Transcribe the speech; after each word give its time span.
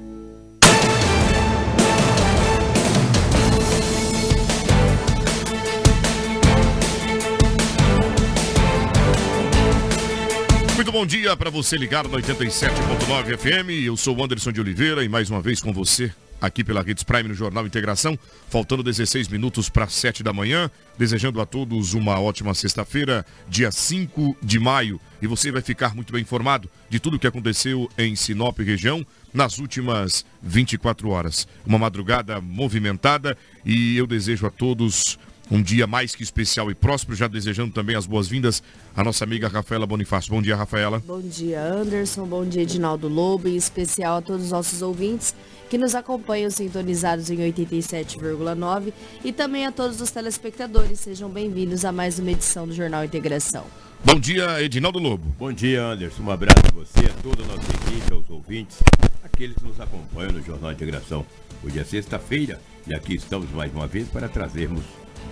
Muito 10.91 10.99
bom 10.99 11.05
dia 11.05 11.37
para 11.37 11.49
você 11.49 11.77
ligado 11.77 12.09
no 12.09 12.17
87.9 12.17 13.37
FM. 13.37 13.85
Eu 13.85 13.95
sou 13.95 14.13
o 14.13 14.21
Anderson 14.21 14.51
de 14.51 14.59
Oliveira 14.59 15.05
e 15.05 15.07
mais 15.07 15.29
uma 15.29 15.41
vez 15.41 15.61
com 15.61 15.71
você 15.71 16.11
aqui 16.41 16.65
pela 16.65 16.81
Redes 16.81 17.01
Prime 17.01 17.29
no 17.29 17.33
Jornal 17.33 17.65
Integração, 17.65 18.19
faltando 18.49 18.83
16 18.83 19.29
minutos 19.29 19.69
para 19.69 19.87
7 19.87 20.21
da 20.21 20.33
manhã, 20.33 20.69
desejando 20.97 21.39
a 21.39 21.45
todos 21.45 21.93
uma 21.93 22.19
ótima 22.19 22.53
sexta-feira, 22.53 23.25
dia 23.47 23.71
5 23.71 24.35
de 24.43 24.59
maio, 24.59 24.99
e 25.21 25.27
você 25.27 25.49
vai 25.49 25.61
ficar 25.61 25.95
muito 25.95 26.11
bem 26.11 26.23
informado 26.23 26.69
de 26.89 26.99
tudo 26.99 27.15
o 27.15 27.19
que 27.19 27.27
aconteceu 27.27 27.89
em 27.97 28.13
Sinop 28.13 28.59
região 28.59 29.05
nas 29.33 29.59
últimas 29.59 30.25
24 30.43 31.09
horas. 31.09 31.47
Uma 31.65 31.79
madrugada 31.79 32.41
movimentada 32.41 33.37
e 33.65 33.95
eu 33.95 34.05
desejo 34.05 34.45
a 34.45 34.51
todos 34.51 35.17
um 35.51 35.61
dia 35.61 35.85
mais 35.85 36.15
que 36.15 36.23
especial 36.23 36.71
e 36.71 36.73
próspero, 36.73 37.13
já 37.13 37.27
desejando 37.27 37.73
também 37.73 37.93
as 37.93 38.05
boas-vindas 38.05 38.63
à 38.95 39.03
nossa 39.03 39.25
amiga 39.25 39.49
Rafaela 39.49 39.85
Bonifácio. 39.85 40.31
Bom 40.31 40.41
dia, 40.41 40.55
Rafaela. 40.55 41.03
Bom 41.05 41.19
dia, 41.19 41.61
Anderson. 41.61 42.25
Bom 42.25 42.45
dia, 42.45 42.61
Edinaldo 42.61 43.09
Lobo. 43.09 43.49
E 43.49 43.57
especial 43.57 44.17
a 44.17 44.21
todos 44.21 44.45
os 44.45 44.51
nossos 44.51 44.81
ouvintes 44.81 45.35
que 45.69 45.77
nos 45.77 45.93
acompanham 45.93 46.49
sintonizados 46.49 47.29
em 47.29 47.37
87,9 47.37 48.93
e 49.25 49.33
também 49.33 49.65
a 49.65 49.71
todos 49.73 49.99
os 49.99 50.09
telespectadores. 50.09 51.01
Sejam 51.01 51.29
bem-vindos 51.29 51.83
a 51.83 51.91
mais 51.91 52.17
uma 52.17 52.31
edição 52.31 52.65
do 52.65 52.73
Jornal 52.73 53.03
Integração. 53.03 53.65
Bom 54.05 54.19
dia, 54.19 54.61
Edinaldo 54.63 54.99
Lobo. 54.99 55.35
Bom 55.37 55.51
dia, 55.51 55.83
Anderson. 55.83 56.23
Um 56.23 56.31
abraço 56.31 56.61
a 56.65 56.71
você, 56.73 56.99
a 57.05 57.21
toda 57.21 57.43
a 57.43 57.47
nossa 57.47 57.69
equipe, 57.71 58.13
aos 58.13 58.29
ouvintes, 58.29 58.77
aqueles 59.21 59.55
que 59.57 59.65
nos 59.65 59.79
acompanham 59.79 60.31
no 60.31 60.41
Jornal 60.41 60.71
Integração. 60.71 61.25
Hoje 61.63 61.77
é 61.77 61.83
sexta-feira 61.83 62.59
e 62.87 62.93
aqui 62.93 63.15
estamos 63.15 63.49
mais 63.51 63.71
uma 63.71 63.85
vez 63.85 64.07
para 64.07 64.27
trazermos 64.27 64.83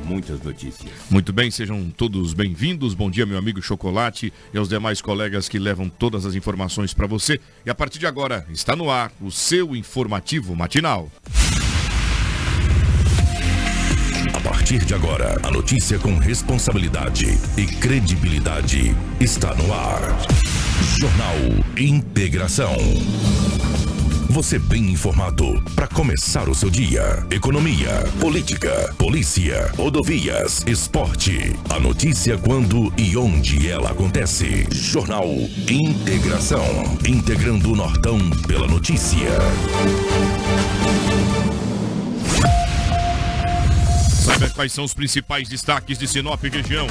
muitas 0.06 0.42
notícias. 0.42 0.92
Muito 1.10 1.32
bem, 1.32 1.52
sejam 1.52 1.90
todos 1.90 2.34
bem-vindos. 2.34 2.94
Bom 2.94 3.10
dia, 3.10 3.26
meu 3.26 3.38
amigo 3.38 3.62
Chocolate 3.62 4.34
e 4.54 4.58
aos 4.58 4.70
demais 4.70 5.02
colegas 5.02 5.48
que 5.50 5.60
levam 5.60 5.90
todas 5.90 6.26
as 6.26 6.36
informações 6.36 6.94
para 6.94 7.08
você. 7.08 7.40
E 7.66 7.70
a 7.70 7.76
partir 7.76 8.00
de 8.00 8.08
agora, 8.08 8.46
está 8.52 8.76
no 8.76 8.90
ar 8.90 9.12
o 9.22 9.32
seu 9.32 9.76
informativo 9.76 10.56
matinal. 10.56 11.12
A 14.34 14.40
partir 14.42 14.86
de 14.86 14.94
agora, 14.94 15.40
a 15.44 15.52
notícia 15.52 16.00
com 16.00 16.18
responsabilidade 16.18 17.26
e 17.58 17.66
credibilidade 17.66 18.96
está 19.20 19.54
no 19.56 19.74
ar. 19.74 20.02
Jornal 21.00 21.36
Integração. 21.78 22.76
Você 24.30 24.60
bem 24.60 24.92
informado 24.92 25.60
para 25.74 25.88
começar 25.88 26.48
o 26.48 26.54
seu 26.54 26.70
dia. 26.70 27.26
Economia, 27.32 27.90
política, 28.22 28.94
polícia, 28.96 29.72
rodovias, 29.76 30.64
esporte. 30.68 31.56
A 31.68 31.80
notícia 31.80 32.38
quando 32.38 32.94
e 32.96 33.18
onde 33.18 33.68
ela 33.68 33.90
acontece. 33.90 34.68
Jornal 34.72 35.26
Integração. 35.68 36.64
Integrando 37.08 37.72
o 37.72 37.76
Nortão 37.76 38.20
pela 38.48 38.68
notícia. 38.68 39.32
Saber 44.24 44.54
quais 44.54 44.72
são 44.72 44.84
os 44.84 44.94
principais 44.94 45.50
destaques 45.50 45.98
de 45.98 46.08
Sinop 46.08 46.44
região. 46.44 46.86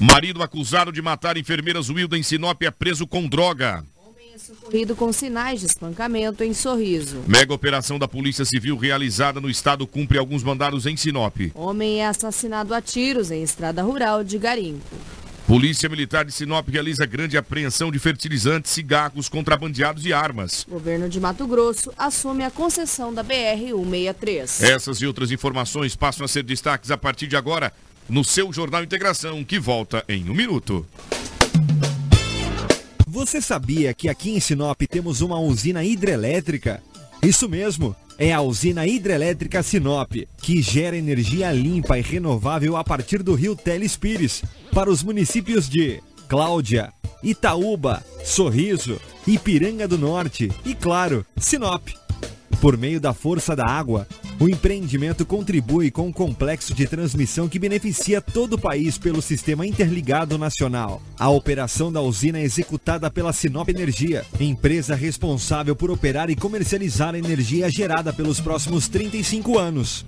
Marido 0.00 0.42
acusado 0.42 0.90
de 0.90 1.00
matar 1.00 1.36
enfermeiras 1.36 1.88
Wilda 1.88 2.18
em 2.18 2.24
Sinop 2.24 2.60
é 2.62 2.72
preso 2.72 3.06
com 3.06 3.28
droga 3.28 3.84
socorrido 4.40 4.96
com 4.96 5.12
sinais 5.12 5.60
de 5.60 5.66
espancamento 5.66 6.42
em 6.42 6.52
Sorriso. 6.52 7.22
Mega 7.26 7.54
operação 7.54 7.98
da 7.98 8.08
Polícia 8.08 8.44
Civil 8.44 8.76
realizada 8.76 9.40
no 9.40 9.48
estado 9.48 9.86
cumpre 9.86 10.18
alguns 10.18 10.42
mandados 10.42 10.86
em 10.86 10.96
Sinop. 10.96 11.36
Homem 11.54 12.00
é 12.00 12.06
assassinado 12.06 12.74
a 12.74 12.80
tiros 12.80 13.30
em 13.30 13.42
estrada 13.42 13.82
rural 13.82 14.24
de 14.24 14.38
Garimpo. 14.38 14.96
Polícia 15.46 15.88
Militar 15.88 16.24
de 16.24 16.30
Sinop 16.30 16.68
realiza 16.68 17.04
grande 17.04 17.36
apreensão 17.36 17.90
de 17.90 17.98
fertilizantes, 17.98 18.70
cigarros, 18.70 19.28
contrabandeados 19.28 20.06
e 20.06 20.12
armas. 20.12 20.64
Governo 20.68 21.08
de 21.08 21.18
Mato 21.18 21.44
Grosso 21.44 21.92
assume 21.98 22.44
a 22.44 22.50
concessão 22.52 23.12
da 23.12 23.24
BR-163. 23.24 24.62
Essas 24.62 24.98
e 24.98 25.06
outras 25.06 25.32
informações 25.32 25.96
passam 25.96 26.24
a 26.24 26.28
ser 26.28 26.44
destaques 26.44 26.92
a 26.92 26.96
partir 26.96 27.26
de 27.26 27.34
agora 27.34 27.72
no 28.08 28.24
seu 28.24 28.52
Jornal 28.52 28.84
Integração, 28.84 29.42
que 29.42 29.58
volta 29.58 30.04
em 30.08 30.30
um 30.30 30.34
minuto. 30.34 30.86
Você 33.12 33.40
sabia 33.40 33.92
que 33.92 34.08
aqui 34.08 34.30
em 34.30 34.38
Sinop 34.38 34.80
temos 34.88 35.20
uma 35.20 35.36
usina 35.36 35.82
hidrelétrica? 35.82 36.80
Isso 37.20 37.48
mesmo, 37.48 37.94
é 38.16 38.32
a 38.32 38.40
usina 38.40 38.86
hidrelétrica 38.86 39.64
Sinop, 39.64 40.12
que 40.40 40.62
gera 40.62 40.96
energia 40.96 41.50
limpa 41.50 41.98
e 41.98 42.02
renovável 42.02 42.76
a 42.76 42.84
partir 42.84 43.20
do 43.24 43.34
rio 43.34 43.56
Telespires, 43.56 44.44
para 44.72 44.88
os 44.88 45.02
municípios 45.02 45.68
de 45.68 46.00
Cláudia, 46.28 46.92
Itaúba, 47.20 48.00
Sorriso, 48.24 49.00
Ipiranga 49.26 49.88
do 49.88 49.98
Norte 49.98 50.48
e, 50.64 50.72
claro, 50.72 51.26
Sinop. 51.36 51.88
Por 52.60 52.76
meio 52.76 53.00
da 53.00 53.14
força 53.14 53.56
da 53.56 53.64
água, 53.64 54.06
o 54.38 54.46
empreendimento 54.46 55.24
contribui 55.24 55.90
com 55.90 56.08
um 56.08 56.12
complexo 56.12 56.74
de 56.74 56.86
transmissão 56.86 57.48
que 57.48 57.58
beneficia 57.58 58.20
todo 58.20 58.52
o 58.54 58.60
país 58.60 58.98
pelo 58.98 59.22
Sistema 59.22 59.66
Interligado 59.66 60.36
Nacional. 60.36 61.00
A 61.18 61.30
operação 61.30 61.90
da 61.90 62.02
usina 62.02 62.38
é 62.38 62.42
executada 62.42 63.10
pela 63.10 63.32
Sinop 63.32 63.66
Energia, 63.70 64.26
empresa 64.38 64.94
responsável 64.94 65.74
por 65.74 65.90
operar 65.90 66.28
e 66.28 66.36
comercializar 66.36 67.14
a 67.14 67.18
energia 67.18 67.70
gerada 67.70 68.12
pelos 68.12 68.40
próximos 68.40 68.88
35 68.88 69.58
anos. 69.58 70.04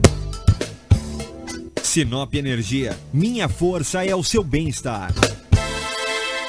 Sinop 1.83 2.35
Energia, 2.35 2.99
minha 3.15 3.49
força 3.49 4.05
é 4.05 4.15
o 4.15 4.23
seu 4.23 4.45
bem-estar. 4.45 5.11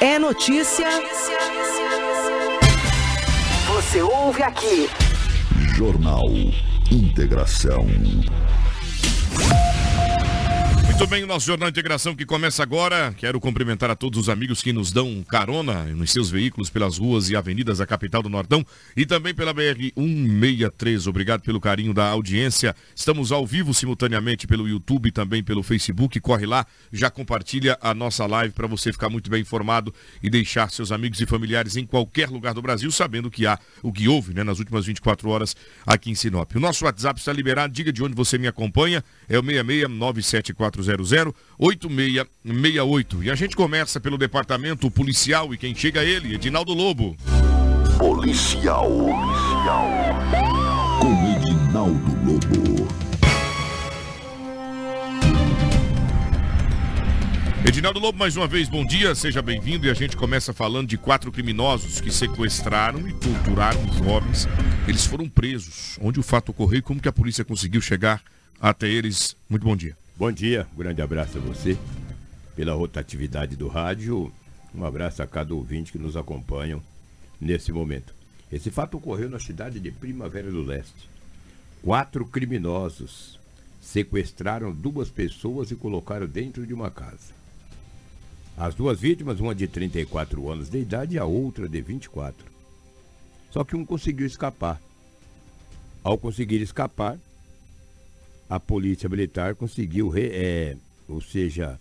É 0.02 0.20
notícia. 0.20 0.88
Você 3.68 4.02
ouve 4.02 4.44
aqui. 4.44 4.90
Jornal 5.74 6.22
Integração. 6.92 7.88
Muito 10.94 11.08
bem, 11.08 11.24
o 11.24 11.28
nosso 11.28 11.48
Jornal 11.48 11.70
Integração 11.70 12.16
que 12.16 12.24
começa 12.24 12.62
agora. 12.62 13.14
Quero 13.18 13.40
cumprimentar 13.40 13.90
a 13.90 13.96
todos 13.96 14.20
os 14.20 14.30
amigos 14.30 14.62
que 14.62 14.72
nos 14.72 14.92
dão 14.92 15.26
carona 15.28 15.86
nos 15.86 16.12
seus 16.12 16.30
veículos 16.30 16.70
pelas 16.70 17.00
ruas 17.00 17.32
e 17.32 17.36
avenidas 17.36 17.80
da 17.80 17.86
capital 17.88 18.22
do 18.22 18.30
Nordão 18.30 18.64
e 18.96 19.04
também 19.04 19.34
pela 19.34 19.56
BR-163. 19.56 21.08
Obrigado 21.08 21.42
pelo 21.42 21.60
carinho 21.60 21.96
da 21.96 22.08
audiência. 22.10 22.76
Estamos 22.96 23.32
ao 23.32 23.46
vivo 23.46 23.74
simultaneamente 23.74 24.46
pelo 24.46 24.70
YouTube 24.70 25.08
e 25.08 25.12
também 25.12 25.44
pelo 25.44 25.64
Facebook. 25.64 26.20
Corre 26.20 26.46
lá, 26.46 26.64
já 26.92 27.10
compartilha 27.10 27.76
a 27.82 27.96
nossa 27.96 28.28
live 28.28 28.54
para 28.54 28.68
você 28.68 28.94
ficar 28.94 29.10
muito 29.10 29.32
bem 29.32 29.42
informado 29.42 29.92
e 30.22 30.30
deixar 30.30 30.70
seus 30.70 30.92
amigos 30.92 31.20
e 31.20 31.26
familiares 31.26 31.76
em 31.76 31.88
qualquer 31.88 32.30
lugar 32.30 32.54
do 32.54 32.62
Brasil 32.62 32.92
sabendo 32.92 33.32
que 33.32 33.48
há 33.48 33.58
o 33.82 33.92
que 33.92 34.08
houve 34.08 34.36
né, 34.36 34.44
nas 34.44 34.60
últimas 34.60 34.86
24 34.86 35.28
horas 35.28 35.56
aqui 35.88 36.12
em 36.12 36.16
Sinop. 36.16 36.56
O 36.56 36.60
nosso 36.60 36.86
WhatsApp 36.86 37.20
está 37.20 37.34
liberado. 37.34 37.74
Diga 37.74 37.92
de 37.92 38.04
onde 38.04 38.16
você 38.16 38.38
me 38.38 38.48
acompanha. 38.48 39.04
É 39.28 39.40
o 39.40 39.44
66 39.44 39.90
974 39.90 40.83
8668. 41.58 43.24
E 43.24 43.32
a 43.32 43.36
gente 43.36 43.56
começa 43.56 44.00
pelo 44.00 44.18
departamento 44.18 44.90
policial 44.90 45.54
e 45.54 45.58
quem 45.58 45.76
chega 45.76 46.04
é 46.04 46.10
ele, 46.10 46.36
Edinaldo 46.36 46.74
Lobo. 46.74 47.16
Policial. 47.98 48.90
Policial. 48.90 49.90
Com 51.00 51.38
Edinaldo 51.38 52.18
Lobo. 52.26 53.04
Edinaldo 57.66 57.98
Lobo, 57.98 58.20
mais 58.20 58.36
uma 58.36 58.46
vez, 58.46 58.68
bom 58.68 58.86
dia, 58.86 59.16
seja 59.16 59.42
bem-vindo. 59.42 59.88
E 59.88 59.90
a 59.90 59.94
gente 59.94 60.18
começa 60.18 60.54
falando 60.54 60.90
de 60.90 60.98
quatro 60.98 61.32
criminosos 61.32 62.02
que 62.02 62.12
sequestraram 62.12 63.08
e 63.08 63.14
torturaram 63.14 63.80
jovens. 64.04 64.50
Eles 64.86 65.06
foram 65.06 65.30
presos. 65.30 65.98
Onde 66.02 66.20
o 66.20 66.24
fato 66.24 66.50
ocorreu 66.50 66.80
e 66.80 66.82
como 66.82 67.00
que 67.00 67.08
a 67.08 67.14
polícia 67.14 67.46
conseguiu 67.46 67.80
chegar 67.80 68.22
até 68.60 68.90
eles? 68.90 69.38
Muito 69.50 69.64
bom 69.64 69.78
dia. 69.78 69.96
Bom 70.16 70.32
dia, 70.32 70.68
um 70.72 70.78
grande 70.78 71.02
abraço 71.02 71.40
a 71.40 71.42
você 71.42 71.76
pela 72.56 72.76
rotatividade 72.76 73.56
do 73.56 73.68
rádio. 73.68 74.32
Um 74.74 74.86
abraço 74.86 75.24
a 75.24 75.28
cada 75.28 75.56
ouvinte 75.56 75.92
que 75.92 75.98
nos 75.98 76.16
acompanham 76.16 76.84
nesse 77.42 77.72
momento. 77.72 78.14
Esse 78.52 78.70
fato 78.70 78.98
ocorreu 78.98 79.28
na 79.28 79.40
cidade 79.40 79.80
de 79.80 79.92
Primavera 79.92 80.52
do 80.52 80.62
Leste. 80.62 81.10
Quatro 81.82 82.28
criminosos 82.28 83.40
sequestraram 83.82 84.72
duas 84.72 85.10
pessoas 85.10 85.72
e 85.72 85.76
colocaram 85.76 86.28
dentro 86.28 86.68
de 86.68 86.76
uma 86.76 86.92
casa. 86.92 87.34
As 88.56 88.76
duas 88.76 89.00
vítimas, 89.00 89.40
uma 89.40 89.56
de 89.56 89.68
34 89.68 90.48
anos 90.48 90.70
de 90.70 90.78
idade 90.78 91.16
e 91.16 91.20
a 91.20 91.26
outra 91.26 91.68
de 91.68 91.82
24. 91.82 92.46
Só 93.50 93.64
que 93.64 93.76
um 93.76 93.84
conseguiu 93.84 94.28
escapar. 94.28 94.80
Ao 96.04 96.20
conseguir 96.20 96.62
escapar, 96.62 97.18
a 98.50 98.60
polícia 98.60 99.10
militar 99.10 99.56
conseguiu, 99.56 100.12
é, 100.16 100.76
ou 101.08 101.22
seja, 101.22 101.80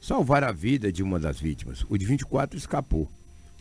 salvar 0.00 0.44
a 0.44 0.52
vida 0.52 0.92
de 0.92 1.02
uma 1.02 1.18
das 1.18 1.40
vítimas. 1.40 1.84
O 1.88 1.96
de 1.96 2.06
24 2.06 2.56
escapou. 2.56 3.08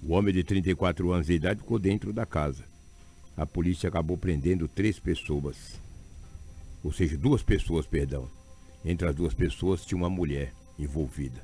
O 0.03 0.13
homem 0.13 0.33
de 0.33 0.43
34 0.43 1.11
anos 1.11 1.27
de 1.27 1.33
idade 1.33 1.61
ficou 1.61 1.79
dentro 1.79 2.13
da 2.13 2.25
casa. 2.25 2.63
A 3.35 3.45
polícia 3.45 3.89
acabou 3.89 4.17
prendendo 4.17 4.67
três 4.67 4.99
pessoas. 4.99 5.79
Ou 6.83 6.93
seja, 6.93 7.17
duas 7.17 7.41
pessoas, 7.41 7.85
perdão. 7.85 8.29
Entre 8.83 9.07
as 9.07 9.15
duas 9.15 9.33
pessoas 9.33 9.83
tinha 9.83 9.97
uma 9.97 10.09
mulher 10.09 10.53
envolvida. 10.77 11.43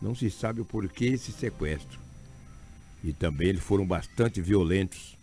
Não 0.00 0.14
se 0.14 0.30
sabe 0.30 0.60
o 0.60 0.64
porquê 0.64 1.06
esse 1.06 1.32
sequestro. 1.32 1.98
E 3.02 3.12
também 3.12 3.48
eles 3.48 3.62
foram 3.62 3.86
bastante 3.86 4.40
violentos 4.40 5.16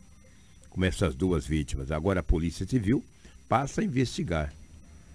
com 0.70 0.84
essas 0.84 1.14
duas 1.14 1.46
vítimas. 1.46 1.92
Agora 1.92 2.22
a 2.22 2.24
Polícia 2.24 2.66
Civil 2.66 3.04
passa 3.48 3.82
a 3.82 3.84
investigar 3.84 4.52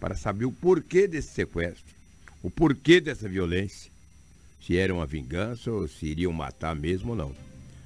para 0.00 0.16
saber 0.16 0.44
o 0.44 0.52
porquê 0.52 1.06
desse 1.06 1.28
sequestro, 1.28 1.94
o 2.42 2.50
porquê 2.50 3.00
dessa 3.00 3.28
violência, 3.28 3.90
se 4.60 4.76
era 4.76 4.92
uma 4.92 5.06
vingança 5.06 5.70
ou 5.70 5.86
se 5.86 6.06
iriam 6.06 6.32
matar 6.32 6.74
mesmo 6.74 7.10
ou 7.10 7.16
não. 7.16 7.34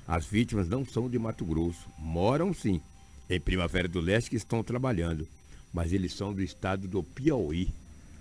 As 0.07 0.27
vítimas 0.27 0.69
não 0.69 0.85
são 0.85 1.09
de 1.09 1.19
Mato 1.19 1.45
Grosso, 1.45 1.87
moram 1.99 2.53
sim 2.53 2.81
em 3.29 3.41
Primavera 3.41 3.87
do 3.87 4.01
Leste 4.01 4.31
que 4.31 4.37
estão 4.37 4.63
trabalhando, 4.63 5.27
mas 5.73 5.93
eles 5.93 6.13
são 6.13 6.33
do 6.33 6.43
estado 6.43 6.89
do 6.89 7.03
Piauí, 7.03 7.69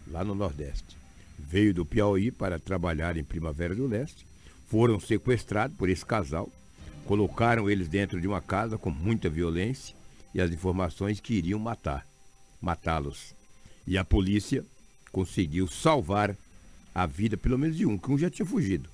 lá 0.08 0.24
no 0.24 0.36
Nordeste. 0.36 0.98
Veio 1.38 1.74
do 1.74 1.86
Piauí 1.86 2.32
para 2.32 2.60
trabalhar 2.60 3.18
em 3.18 3.24
Primavera 3.24 3.74
do 3.74 3.88
Leste, 3.88 4.26
foram 4.68 5.00
sequestrados 5.00 5.76
por 5.76 5.90
esse 5.90 6.06
casal, 6.06 6.48
colocaram 7.06 7.70
eles 7.70 7.88
dentro 7.88 8.22
de 8.22 8.28
uma 8.28 8.42
casa 8.42 8.78
com 8.78 8.92
muita 8.92 9.30
violência 9.30 9.96
e 10.34 10.40
as 10.40 10.52
informações 10.52 11.20
que 11.20 11.34
iriam 11.34 11.60
matar, 11.60 12.06
matá-los. 12.62 13.39
E 13.90 13.98
a 13.98 14.06
polícia 14.06 14.64
conseguiu 15.12 15.68
salvar 15.68 16.38
a 16.94 17.08
vida, 17.08 17.36
pelo 17.36 17.58
menos 17.58 17.76
de 17.76 17.88
um, 17.88 17.98
que 17.98 18.12
um 18.12 18.20
já 18.20 18.30
tinha 18.30 18.46
fugido. 18.46 18.88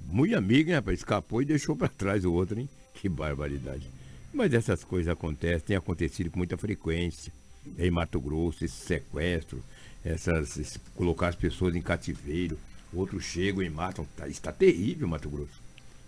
Muito 0.00 0.36
amigo, 0.36 0.68
hein, 0.68 0.74
rapaz? 0.74 0.98
Escapou 0.98 1.40
e 1.40 1.44
deixou 1.44 1.76
para 1.76 1.86
trás 1.86 2.24
o 2.24 2.32
outro, 2.32 2.58
hein? 2.58 2.68
Que 2.92 3.08
barbaridade. 3.08 3.88
Mas 4.34 4.52
essas 4.52 4.82
coisas 4.82 5.12
acontecem, 5.12 5.68
têm 5.68 5.76
acontecido 5.76 6.28
com 6.28 6.38
muita 6.38 6.56
frequência. 6.56 7.32
Em 7.78 7.88
Mato 7.88 8.20
Grosso, 8.20 8.64
esse 8.64 8.74
sequestro, 8.74 9.62
essas, 10.04 10.56
esse, 10.56 10.80
colocar 10.96 11.28
as 11.28 11.36
pessoas 11.36 11.76
em 11.76 11.80
cativeiro, 11.80 12.58
outros 12.92 13.22
chegam 13.22 13.62
e 13.62 13.70
matam. 13.70 14.04
Tá, 14.16 14.26
está 14.26 14.50
terrível 14.50 15.06
Mato 15.06 15.30
Grosso. 15.30 15.62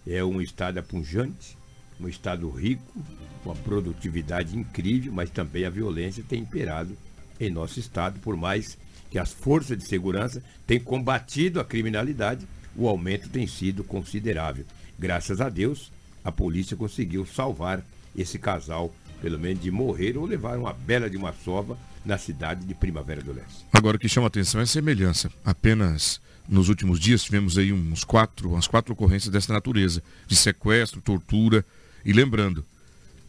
É 0.05 0.25
um 0.25 0.41
estado 0.41 0.79
apunjante, 0.79 1.56
um 2.00 2.09
estado 2.09 2.50
rico, 2.50 2.82
com 3.44 3.50
uma 3.50 3.55
produtividade 3.55 4.59
incrível, 4.59 5.12
mas 5.12 5.31
também 5.31 5.65
a 5.65 5.70
violência 5.70 6.25
tem 6.29 6.41
imperado 6.41 6.97
em 7.40 7.50
nosso 7.50 7.79
estado, 7.79 8.19
por 8.20 8.37
mais 8.37 8.76
que 9.11 9.19
as 9.19 9.32
forças 9.32 9.76
de 9.79 9.85
segurança 9.85 10.43
tenham 10.67 10.85
combatido 10.85 11.61
a 11.61 11.64
criminalidade, 11.64 12.46
o 12.76 12.88
aumento 12.88 13.29
tem 13.29 13.46
sido 13.46 13.82
considerável. 13.82 14.64
Graças 14.99 15.40
a 15.40 15.49
Deus, 15.49 15.90
a 16.25 16.31
polícia 16.31 16.76
conseguiu 16.76 17.25
salvar 17.25 17.82
esse 18.17 18.38
casal, 18.38 18.94
pelo 19.20 19.38
menos 19.38 19.62
de 19.62 19.70
morrer 19.70 20.17
ou 20.17 20.26
levar 20.26 20.58
uma 20.58 20.73
bela 20.73 21.08
de 21.08 21.17
uma 21.17 21.32
sova 21.32 21.79
na 22.05 22.19
cidade 22.19 22.64
de 22.64 22.75
Primavera 22.75 23.23
do 23.23 23.32
Leste. 23.32 23.64
Agora 23.73 23.96
o 23.96 24.00
que 24.00 24.08
chama 24.08 24.26
atenção 24.26 24.61
é 24.61 24.64
a 24.64 24.67
semelhança. 24.67 25.31
Apenas 25.44 26.20
nos 26.49 26.69
últimos 26.69 26.99
dias 26.99 27.23
tivemos 27.23 27.58
aí 27.58 27.73
uns 27.73 28.05
quatro, 28.05 28.50
umas 28.52 28.67
quatro 28.67 28.93
ocorrências 28.93 29.31
dessa 29.32 29.52
natureza, 29.52 30.02
de 30.26 30.34
sequestro, 30.34 31.00
tortura. 31.00 31.64
E 32.05 32.12
lembrando 32.12 32.64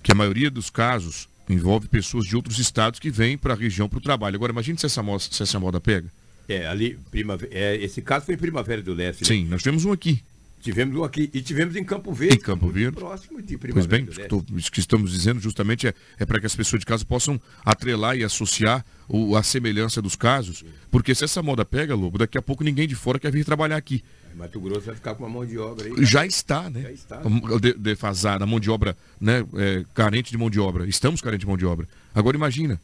que 0.02 0.12
a 0.12 0.16
maioria 0.16 0.50
dos 0.50 0.70
casos 0.70 1.28
envolve 1.50 1.88
pessoas 1.88 2.26
de 2.26 2.36
outros 2.36 2.60
estados 2.60 3.00
que 3.00 3.10
vêm 3.10 3.38
para 3.38 3.54
a 3.54 3.58
região 3.58 3.90
para 3.90 3.98
o 3.98 4.02
trabalho. 4.02 4.36
Agora, 4.36 4.52
imagine 4.52 4.78
se 4.78 4.86
essa, 4.86 5.02
moda, 5.02 5.24
se 5.30 5.42
essa 5.42 5.60
moda 5.60 5.82
pega. 5.82 6.08
É, 6.48 6.68
ali, 6.68 6.98
primavera, 7.12 7.52
é, 7.54 7.76
esse 7.78 8.02
caso 8.02 8.26
foi 8.26 8.36
em 8.36 8.38
Primavera 8.38 8.82
do 8.82 8.94
Leste. 8.94 9.22
Né? 9.22 9.28
Sim, 9.28 9.46
nós 9.46 9.62
temos 9.62 9.86
um 9.86 9.92
aqui. 9.92 10.22
Tivemos 10.62 10.98
um 10.98 11.04
aqui 11.04 11.30
e 11.34 11.42
tivemos 11.42 11.76
em 11.76 11.84
Campo 11.84 12.12
Verde. 12.12 12.36
Em 12.36 12.40
Campo 12.40 12.68
Verde. 12.70 12.98
Próximo 12.98 13.42
de 13.42 13.58
Primavera 13.58 14.04
pois 14.06 14.18
bem, 14.18 14.28
tô, 14.28 14.44
isso 14.56 14.72
que 14.72 14.80
estamos 14.80 15.12
dizendo 15.12 15.40
justamente 15.40 15.88
é, 15.88 15.94
é 16.20 16.26
para 16.26 16.40
que 16.40 16.46
as 16.46 16.56
pessoas 16.56 16.82
de 16.82 16.86
casa 16.86 17.06
possam 17.06 17.40
atrelar 17.64 18.18
e 18.18 18.24
associar 18.24 18.86
o, 19.08 19.38
a 19.38 19.44
semelhança 19.44 20.02
dos 20.02 20.18
casos. 20.18 20.66
Porque 20.92 21.16
se 21.16 21.24
essa 21.24 21.42
moda 21.42 21.64
pega, 21.64 21.96
Lobo, 21.96 22.18
daqui 22.18 22.38
a 22.38 22.42
pouco 22.42 22.64
ninguém 22.64 22.88
de 22.88 22.96
fora 22.96 23.18
quer 23.18 23.32
vir 23.32 23.46
trabalhar 23.46 23.78
aqui. 23.78 24.04
Mato 24.36 24.60
Grosso 24.60 24.88
vai 24.88 24.96
ficar 24.96 25.16
com 25.16 25.24
uma 25.24 25.30
mão 25.30 25.46
de 25.46 25.58
obra 25.58 25.86
aí. 25.86 26.06
Já 26.06 26.26
está, 26.26 26.70
né? 26.70 26.82
Já 26.82 26.92
está. 26.92 27.22
De, 27.62 27.74
defasada, 27.74 28.46
mão 28.46 28.60
de 28.60 28.70
obra, 28.70 28.96
né? 29.20 29.46
É, 29.56 29.86
carente 29.94 30.32
de 30.32 30.38
mão 30.38 30.50
de 30.50 30.60
obra. 30.60 30.88
Estamos 30.88 31.22
carentes 31.22 31.42
de 31.42 31.48
mão 31.48 31.58
de 31.58 31.66
obra. 31.66 31.88
Agora 32.14 32.38
imagina 32.38 32.80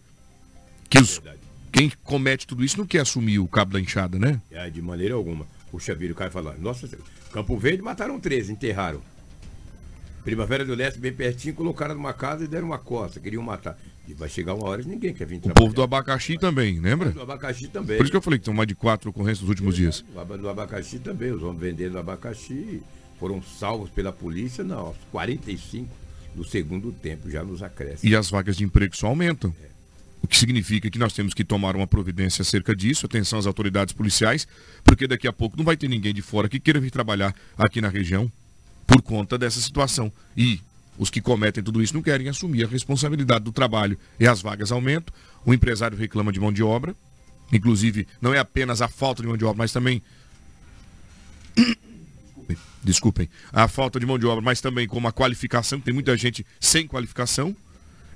que 0.90 1.00
os, 1.00 1.22
quem 1.72 1.92
comete 2.04 2.48
tudo 2.48 2.64
isso 2.64 2.78
não 2.78 2.86
quer 2.86 3.00
assumir 3.00 3.40
o 3.40 3.48
cabo 3.48 3.74
da 3.74 3.80
enxada, 3.80 4.18
né? 4.18 4.42
É, 4.52 4.70
de 4.70 4.82
maneira 4.82 5.14
alguma. 5.14 5.46
Puxa 5.72 5.94
vida, 5.94 6.14
o 6.14 6.16
cara 6.16 6.32
fala, 6.32 6.56
nossa, 6.58 6.90
Campo 7.34 7.58
Verde 7.58 7.82
mataram 7.82 8.20
13, 8.20 8.54
enterraram. 8.54 9.02
Primavera 10.24 10.66
do 10.66 10.74
Leste, 10.74 11.00
bem 11.00 11.14
pertinho, 11.14 11.54
colocaram 11.54 11.94
numa 11.94 12.14
casa 12.14 12.46
e 12.46 12.48
deram 12.48 12.68
uma 12.68 12.80
costa, 12.80 13.20
queriam 13.20 13.44
matar. 13.44 13.78
E 14.08 14.14
vai 14.14 14.30
chegar 14.30 14.54
uma 14.54 14.68
hora 14.68 14.82
e 14.82 14.86
ninguém 14.86 15.14
quer 15.14 15.26
vir 15.26 15.40
trabalhar. 15.40 15.54
O 15.54 15.66
povo 15.66 15.74
do 15.74 15.82
abacaxi 15.82 16.38
também, 16.38 16.80
lembra? 16.80 17.10
O 17.10 17.14
do 17.14 17.22
abacaxi 17.22 17.68
também. 17.68 17.98
Por 17.98 18.04
isso 18.04 18.12
que 18.12 18.18
eu 18.18 18.22
falei 18.22 18.40
que 18.40 18.46
são 18.46 18.54
mais 18.54 18.68
de 18.68 18.76
quatro 18.76 19.10
ocorrências 19.10 19.42
nos 19.42 19.50
últimos 19.50 19.76
dias. 19.76 20.06
O 20.14 20.38
do 20.38 20.50
abacaxi 20.50 21.00
também, 21.00 21.32
os 21.32 21.42
homens 21.42 21.60
vendendo 21.60 21.98
abacaxi 21.98 22.82
foram 23.20 23.42
salvos 23.42 23.90
pela 23.90 24.12
polícia, 24.12 24.64
não, 24.64 24.80
aos 24.80 24.98
45 25.12 25.90
do 26.36 26.44
segundo 26.44 26.92
tempo, 26.92 27.30
já 27.30 27.44
nos 27.44 27.64
acresce. 27.64 28.08
E 28.08 28.16
as 28.16 28.30
vagas 28.30 28.58
de 28.58 28.64
emprego 28.64 28.96
só 28.96 29.08
aumentam. 29.08 29.56
É. 29.64 29.76
O 30.22 30.28
que 30.28 30.38
significa 30.38 30.90
que 30.90 30.98
nós 30.98 31.14
temos 31.14 31.34
que 31.34 31.44
tomar 31.44 31.76
uma 31.76 31.86
providência 31.86 32.42
acerca 32.42 32.76
disso, 32.76 33.06
atenção 33.06 33.38
às 33.38 33.46
autoridades 33.46 33.94
policiais, 33.94 34.48
porque 34.84 35.08
daqui 35.08 35.28
a 35.28 35.34
pouco 35.34 35.56
não 35.56 35.64
vai 35.64 35.78
ter 35.78 35.88
ninguém 35.88 36.14
de 36.14 36.22
fora 36.22 36.50
que 36.50 36.60
queira 36.60 36.80
vir 36.80 36.90
trabalhar 36.90 37.34
aqui 37.58 37.80
na 37.80 37.90
região 37.90 38.32
por 38.88 39.02
conta 39.02 39.38
dessa 39.38 39.62
situação. 39.62 40.12
E 40.36 40.60
os 40.98 41.10
que 41.10 41.22
cometem 41.22 41.64
tudo 41.64 41.82
isso 41.82 41.94
não 41.94 42.02
querem 42.02 42.30
assumir 42.30 42.64
a 42.64 42.68
responsabilidade 42.68 43.44
do 43.44 43.52
trabalho 43.52 43.98
e 44.20 44.28
as 44.28 44.42
vagas 44.42 44.72
aumentam. 44.72 45.14
O 45.46 45.54
empresário 45.54 45.98
reclama 45.98 46.32
de 46.32 46.40
mão 46.40 46.52
de 46.52 46.64
obra. 46.64 46.96
Inclusive, 47.52 48.08
não 48.22 48.34
é 48.34 48.40
apenas 48.40 48.82
a 48.82 48.88
falta 48.88 49.22
de 49.22 49.28
mão 49.28 49.38
de 49.38 49.46
obra, 49.46 49.58
mas 49.58 49.72
também. 49.72 50.02
Desculpem, 52.84 53.28
a 53.52 53.68
falta 53.68 54.00
de 54.00 54.06
mão 54.06 54.20
de 54.20 54.26
obra, 54.26 54.44
mas 54.44 54.62
também 54.62 54.88
com 54.88 55.06
a 55.08 55.12
qualificação, 55.12 55.80
tem 55.80 55.94
muita 55.94 56.16
gente 56.16 56.46
sem 56.60 56.88
qualificação. 56.88 57.56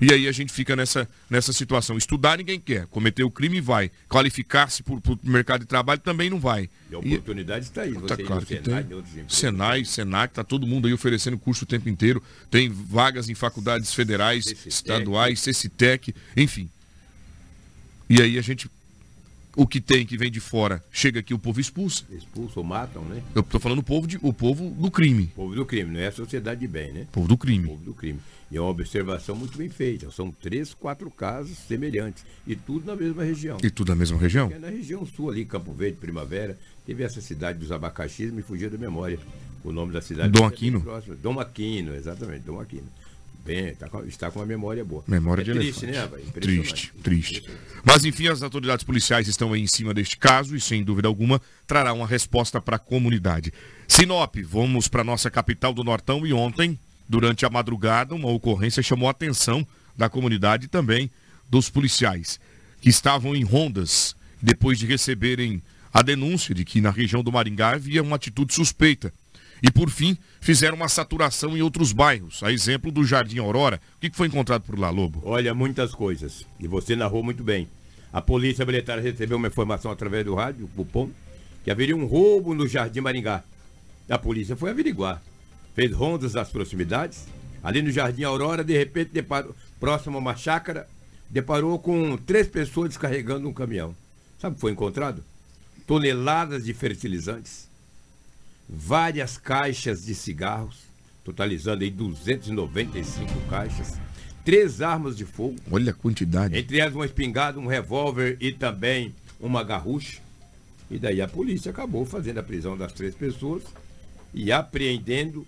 E 0.02 0.14
aí 0.14 0.28
a 0.28 0.32
gente 0.32 0.54
fica 0.54 0.76
nessa, 0.76 1.08
nessa 1.30 1.52
situação. 1.52 1.98
Estudar 1.98 2.38
ninguém 2.38 2.60
quer, 2.60 2.88
cometer 2.88 3.24
o 3.24 3.32
crime 3.32 3.60
vai. 3.60 3.92
Qualificar-se 4.08 4.82
para 4.82 4.94
o 4.94 5.20
mercado 5.24 5.62
de 5.62 5.68
trabalho 5.68 6.00
também 6.00 6.30
não 6.30 6.40
vai. 6.40 6.70
E 6.90 6.96
a 6.96 7.00
oportunidade 7.00 7.66
está 7.66 7.82
aí. 7.82 7.94
Tá 7.94 8.16
claro 8.16 8.46
que 8.46 8.62
Senai, 8.62 8.84
tem. 8.84 9.26
Senai, 9.28 9.86
Senac, 9.86 10.32
está 10.32 10.44
todo 10.44 10.66
mundo 10.66 10.88
aí 10.88 10.94
oferecendo 10.94 11.38
curso 11.38 11.66
o 11.66 11.68
tempo 11.68 11.90
inteiro. 11.90 12.24
Tem 12.50 12.70
vagas 12.70 13.30
em 13.30 13.36
faculdades 13.36 13.94
federais, 13.94 14.46
estaduais, 14.66 15.42
CCTEC, 15.42 16.16
enfim. 16.38 16.70
E 18.10 18.22
aí 18.22 18.40
a 18.40 18.42
gente 18.42 18.70
o 19.56 19.68
que 19.68 19.82
tem 19.82 20.06
que 20.06 20.16
vem 20.16 20.32
de 20.32 20.40
fora 20.40 20.82
chega 20.92 21.20
aqui, 21.20 21.34
o 21.34 21.40
povo 21.40 21.60
expulsa. 21.60 22.06
Expulsa 22.10 22.60
ou 22.60 22.64
matam, 22.64 23.04
né? 23.04 23.22
Eu 23.36 23.42
estou 23.42 23.60
falando 23.60 23.80
o 23.80 23.84
povo, 23.84 24.08
de, 24.08 24.18
o 24.22 24.32
povo 24.32 24.70
do 24.70 24.90
crime. 24.90 25.24
O 25.34 25.36
povo 25.36 25.56
do 25.56 25.66
crime, 25.66 25.92
não 25.92 26.00
é 26.00 26.08
a 26.08 26.12
sociedade 26.12 26.62
de 26.62 26.68
bem, 26.68 26.94
né? 26.94 27.02
O 27.02 27.08
povo 27.08 27.28
do 27.28 27.38
crime. 27.38 27.66
O 27.66 27.70
povo 27.70 27.84
do 27.84 27.94
crime. 27.94 28.20
E 28.52 28.58
é 28.58 28.62
uma 28.62 28.70
observação 28.72 29.36
muito 29.36 29.58
bem 29.58 29.70
feita. 29.70 30.10
São 30.12 30.32
três, 30.32 30.74
quatro 30.74 31.10
casos 31.12 31.58
semelhantes. 31.58 32.26
E 32.48 32.56
tudo 32.56 32.86
na 32.88 32.96
mesma 32.96 33.24
região. 33.24 33.58
E 33.64 33.70
tudo 33.70 33.90
na 33.90 33.96
mesma 33.96 34.18
região? 34.18 34.52
É 34.52 34.58
na 34.58 34.70
região 34.70 35.06
sul 35.06 35.30
ali, 35.30 35.46
Campo 35.46 35.72
Verde, 35.72 35.98
Primavera. 35.98 36.58
Teve 36.86 37.04
essa 37.04 37.22
cidade 37.22 37.60
dos 37.60 37.72
abacaxis, 37.72 38.32
me 38.32 38.42
fugia 38.42 38.70
da 38.70 38.78
memória. 38.78 39.20
O 39.64 39.72
nome 39.72 39.94
da 39.94 40.02
cidade. 40.02 40.32
Dom 40.32 40.46
Aquino. 40.46 40.84
Dom 41.22 41.40
Aquino, 41.40 41.94
exatamente, 41.94 42.42
Dom 42.46 42.60
Aquino. 42.60 42.88
bem, 43.46 43.74
tá 43.76 43.88
com- 43.90 44.04
está 44.04 44.30
com 44.30 44.40
uma 44.40 44.46
memória 44.46 44.84
boa. 44.86 45.04
Memória 45.08 45.42
é 45.42 45.46
de 45.46 45.54
triste, 45.54 45.86
elefante. 45.86 46.26
né. 46.26 46.32
Triste, 46.34 46.94
triste. 47.02 47.50
Mas 47.84 48.06
enfim, 48.06 48.28
as 48.28 48.44
autoridades 48.44 48.84
policiais 48.84 49.28
estão 49.28 49.54
aí 49.54 49.62
em 49.62 49.68
cima 49.68 49.94
deste 49.94 50.18
caso 50.18 50.56
e, 50.56 50.60
sem 50.62 50.84
dúvida 50.84 51.08
alguma, 51.08 51.42
trará 51.66 51.92
uma 51.94 52.06
resposta 52.06 52.60
para 52.62 52.76
a 52.76 52.80
comunidade. 52.80 53.52
Sinop, 53.88 54.36
vamos 54.44 54.88
para 54.88 55.04
nossa 55.04 55.32
capital 55.32 55.74
do 55.74 55.84
Nortão 55.84 56.28
e 56.28 56.34
ontem, 56.34 56.78
durante 57.10 57.44
a 57.44 57.50
madrugada, 57.50 58.14
uma 58.14 58.30
ocorrência 58.30 58.84
chamou 58.84 59.08
a 59.08 59.12
atenção 59.12 59.66
da 59.98 60.08
comunidade 60.08 60.66
e 60.66 60.70
também 60.70 61.10
dos 61.50 61.68
policiais, 61.68 62.40
que 62.80 62.90
estavam 62.90 63.36
em 63.36 63.44
rondas 63.44 64.16
depois 64.40 64.78
de 64.78 64.86
receberem 64.86 65.62
a 65.92 66.04
denúncia 66.04 66.54
de 66.54 66.64
que 66.64 66.80
na 66.80 66.92
região 66.92 67.24
do 67.24 67.32
Maringá 67.32 67.72
havia 67.72 68.04
uma 68.04 68.16
atitude 68.16 68.54
suspeita. 68.54 69.12
E 69.62 69.70
por 69.72 69.90
fim, 69.90 70.16
fizeram 70.40 70.78
uma 70.78 70.88
saturação 70.88 71.58
em 71.58 71.62
outros 71.62 71.92
bairros, 71.92 72.42
a 72.44 72.52
exemplo 72.52 72.92
do 72.92 73.04
Jardim 73.04 73.40
Aurora. 73.40 73.82
O 73.98 74.00
que 74.00 74.16
foi 74.16 74.28
encontrado 74.28 74.62
por 74.62 74.80
lá, 74.80 74.90
Lobo? 74.90 75.22
Olha, 75.26 75.54
muitas 75.54 75.94
coisas. 75.94 76.46
E 76.60 76.68
você 76.68 76.96
narrou 76.96 77.24
muito 77.24 77.44
bem. 77.44 77.68
A 78.14 78.22
polícia 78.22 78.66
militar 78.66 79.00
recebeu 79.00 79.38
uma 79.38 79.48
informação 79.48 79.92
através 79.92 80.24
do 80.24 80.36
rádio, 80.36 80.66
o 80.66 80.68
Cupom, 80.70 81.10
que 81.64 81.72
haveria 81.72 81.96
um 81.96 82.06
roubo 82.06 82.56
no 82.56 82.68
Jardim 82.68 83.02
Maringá. 83.02 83.44
A 84.10 84.18
polícia 84.18 84.56
foi 84.56 84.70
averiguar. 84.70 85.22
Fez 85.80 85.94
rondas 85.94 86.34
das 86.34 86.50
proximidades. 86.50 87.24
Ali 87.64 87.82
no 87.82 87.90
Jardim 87.90 88.24
Aurora, 88.24 88.66
de 88.66 88.78
repente, 88.78 89.12
deparou, 89.14 89.56
próximo 89.80 90.18
a 90.18 90.20
uma 90.20 90.36
chácara, 90.36 90.86
deparou 91.30 91.80
com 91.80 92.18
três 92.18 92.50
pessoas 92.50 92.90
descarregando 92.90 93.48
um 93.48 93.54
caminhão. 93.54 93.96
Sabe 94.38 94.52
o 94.52 94.56
que 94.56 94.60
foi 94.60 94.74
encontrado? 94.74 95.24
Toneladas 95.88 96.66
de 96.66 96.74
fertilizantes, 96.74 97.70
várias 98.68 99.38
caixas 99.38 100.04
de 100.06 100.14
cigarros, 100.14 100.80
totalizando 101.24 101.82
aí 101.82 101.90
295 101.90 103.40
caixas, 103.50 103.94
três 104.44 104.82
armas 104.82 105.16
de 105.16 105.24
fogo, 105.24 105.56
Olha 105.72 105.92
a 105.92 105.96
quantidade. 105.96 106.58
entre 106.58 106.80
elas 106.80 106.94
uma 106.94 107.06
espingarda, 107.06 107.58
um 107.58 107.68
revólver 107.68 108.36
e 108.42 108.52
também 108.52 109.16
uma 109.40 109.64
garrucha. 109.64 110.20
E 110.92 111.00
daí 111.00 111.22
a 111.22 111.28
polícia 111.28 111.72
acabou 111.72 112.06
fazendo 112.06 112.40
a 112.40 112.44
prisão 112.44 112.78
das 112.78 112.92
três 112.92 113.16
pessoas 113.16 113.64
e 114.34 114.52
apreendendo 114.52 115.48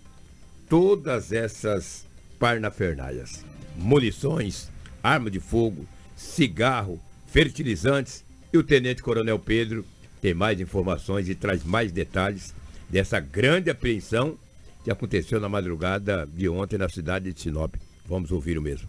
todas 0.71 1.33
essas 1.33 2.05
parnafernaias. 2.39 3.43
Munições, 3.75 4.69
arma 5.03 5.29
de 5.29 5.37
fogo, 5.37 5.85
cigarro, 6.15 6.97
fertilizantes. 7.27 8.23
E 8.53 8.57
o 8.57 8.63
Tenente 8.63 9.03
Coronel 9.03 9.37
Pedro 9.37 9.85
tem 10.21 10.33
mais 10.33 10.61
informações 10.61 11.27
e 11.27 11.35
traz 11.35 11.65
mais 11.65 11.91
detalhes 11.91 12.53
dessa 12.89 13.19
grande 13.19 13.69
apreensão 13.69 14.37
que 14.81 14.89
aconteceu 14.89 15.41
na 15.41 15.49
madrugada 15.49 16.25
de 16.33 16.47
ontem 16.47 16.77
na 16.77 16.87
cidade 16.87 17.33
de 17.33 17.41
Sinop. 17.41 17.75
Vamos 18.05 18.31
ouvir 18.31 18.57
o 18.57 18.61
mesmo. 18.61 18.87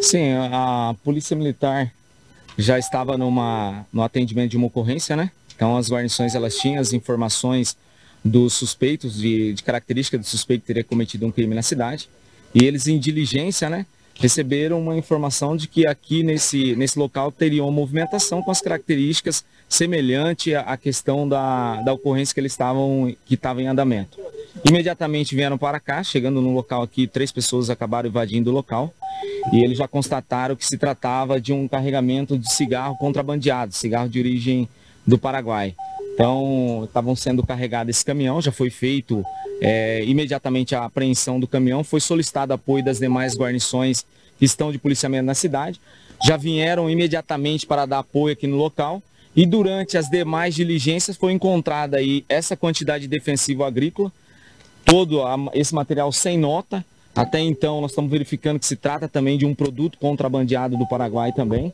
Sim, 0.00 0.34
a 0.52 0.94
polícia 1.02 1.36
militar 1.36 1.92
já 2.56 2.78
estava 2.78 3.18
numa, 3.18 3.84
no 3.92 4.02
atendimento 4.02 4.52
de 4.52 4.56
uma 4.56 4.68
ocorrência, 4.68 5.16
né? 5.16 5.32
Então 5.56 5.76
as 5.76 5.90
guarnições 5.90 6.36
elas 6.36 6.56
tinham 6.56 6.80
as 6.80 6.92
informações 6.92 7.76
dos 8.24 8.54
suspeitos, 8.54 9.18
de, 9.18 9.54
de 9.54 9.62
característica 9.62 10.18
do 10.18 10.24
suspeito 10.24 10.64
ter 10.66 10.84
cometido 10.84 11.26
um 11.26 11.32
crime 11.32 11.54
na 11.54 11.62
cidade. 11.62 12.08
E 12.54 12.64
eles, 12.64 12.86
em 12.86 12.98
diligência, 12.98 13.70
né, 13.70 13.86
receberam 14.20 14.80
uma 14.80 14.96
informação 14.96 15.56
de 15.56 15.66
que 15.66 15.86
aqui 15.86 16.22
nesse, 16.22 16.76
nesse 16.76 16.98
local 16.98 17.32
teria 17.32 17.62
uma 17.62 17.72
movimentação 17.72 18.42
com 18.42 18.50
as 18.50 18.60
características 18.60 19.44
semelhante 19.68 20.54
à 20.54 20.60
à 20.60 20.76
questão 20.76 21.26
da, 21.26 21.80
da 21.82 21.92
ocorrência 21.92 22.34
que 22.34 22.40
eles 22.40 22.52
estavam 22.52 23.14
que 23.24 23.34
estava 23.34 23.62
em 23.62 23.66
andamento. 23.66 24.18
Imediatamente 24.64 25.34
vieram 25.34 25.56
para 25.56 25.80
cá, 25.80 26.02
chegando 26.02 26.42
no 26.42 26.52
local 26.52 26.82
aqui, 26.82 27.06
três 27.06 27.32
pessoas 27.32 27.70
acabaram 27.70 28.08
invadindo 28.08 28.50
o 28.50 28.52
local 28.52 28.92
e 29.52 29.64
eles 29.64 29.78
já 29.78 29.88
constataram 29.88 30.54
que 30.54 30.66
se 30.66 30.76
tratava 30.76 31.40
de 31.40 31.52
um 31.52 31.66
carregamento 31.66 32.36
de 32.36 32.52
cigarro 32.52 32.96
contrabandeado, 32.98 33.72
cigarro 33.72 34.08
de 34.08 34.18
origem 34.18 34.68
do 35.06 35.16
Paraguai. 35.16 35.74
Então, 36.14 36.82
estavam 36.84 37.16
sendo 37.16 37.42
carregado 37.44 37.90
esse 37.90 38.04
caminhão, 38.04 38.40
já 38.42 38.52
foi 38.52 38.68
feito 38.70 39.24
é, 39.60 40.04
imediatamente 40.04 40.74
a 40.74 40.84
apreensão 40.84 41.40
do 41.40 41.46
caminhão, 41.46 41.82
foi 41.82 42.00
solicitado 42.00 42.52
apoio 42.52 42.84
das 42.84 42.98
demais 42.98 43.36
guarnições 43.36 44.04
que 44.38 44.44
estão 44.44 44.70
de 44.72 44.78
policiamento 44.78 45.24
na 45.24 45.34
cidade, 45.34 45.80
já 46.24 46.36
vieram 46.36 46.90
imediatamente 46.90 47.66
para 47.66 47.86
dar 47.86 48.00
apoio 48.00 48.32
aqui 48.32 48.46
no 48.46 48.56
local 48.56 49.02
e 49.34 49.46
durante 49.46 49.96
as 49.96 50.08
demais 50.08 50.54
diligências 50.54 51.16
foi 51.16 51.32
encontrada 51.32 51.96
aí 51.98 52.24
essa 52.28 52.56
quantidade 52.56 53.02
de 53.02 53.08
defensivo 53.08 53.64
agrícola, 53.64 54.12
todo 54.84 55.22
a- 55.22 55.36
esse 55.54 55.74
material 55.74 56.10
sem 56.12 56.36
nota. 56.38 56.84
Até 57.14 57.40
então 57.40 57.80
nós 57.80 57.90
estamos 57.92 58.10
verificando 58.10 58.58
que 58.58 58.66
se 58.66 58.76
trata 58.76 59.08
também 59.08 59.36
de 59.38 59.44
um 59.46 59.54
produto 59.54 59.98
contrabandeado 59.98 60.76
do 60.76 60.86
Paraguai 60.86 61.32
também. 61.32 61.72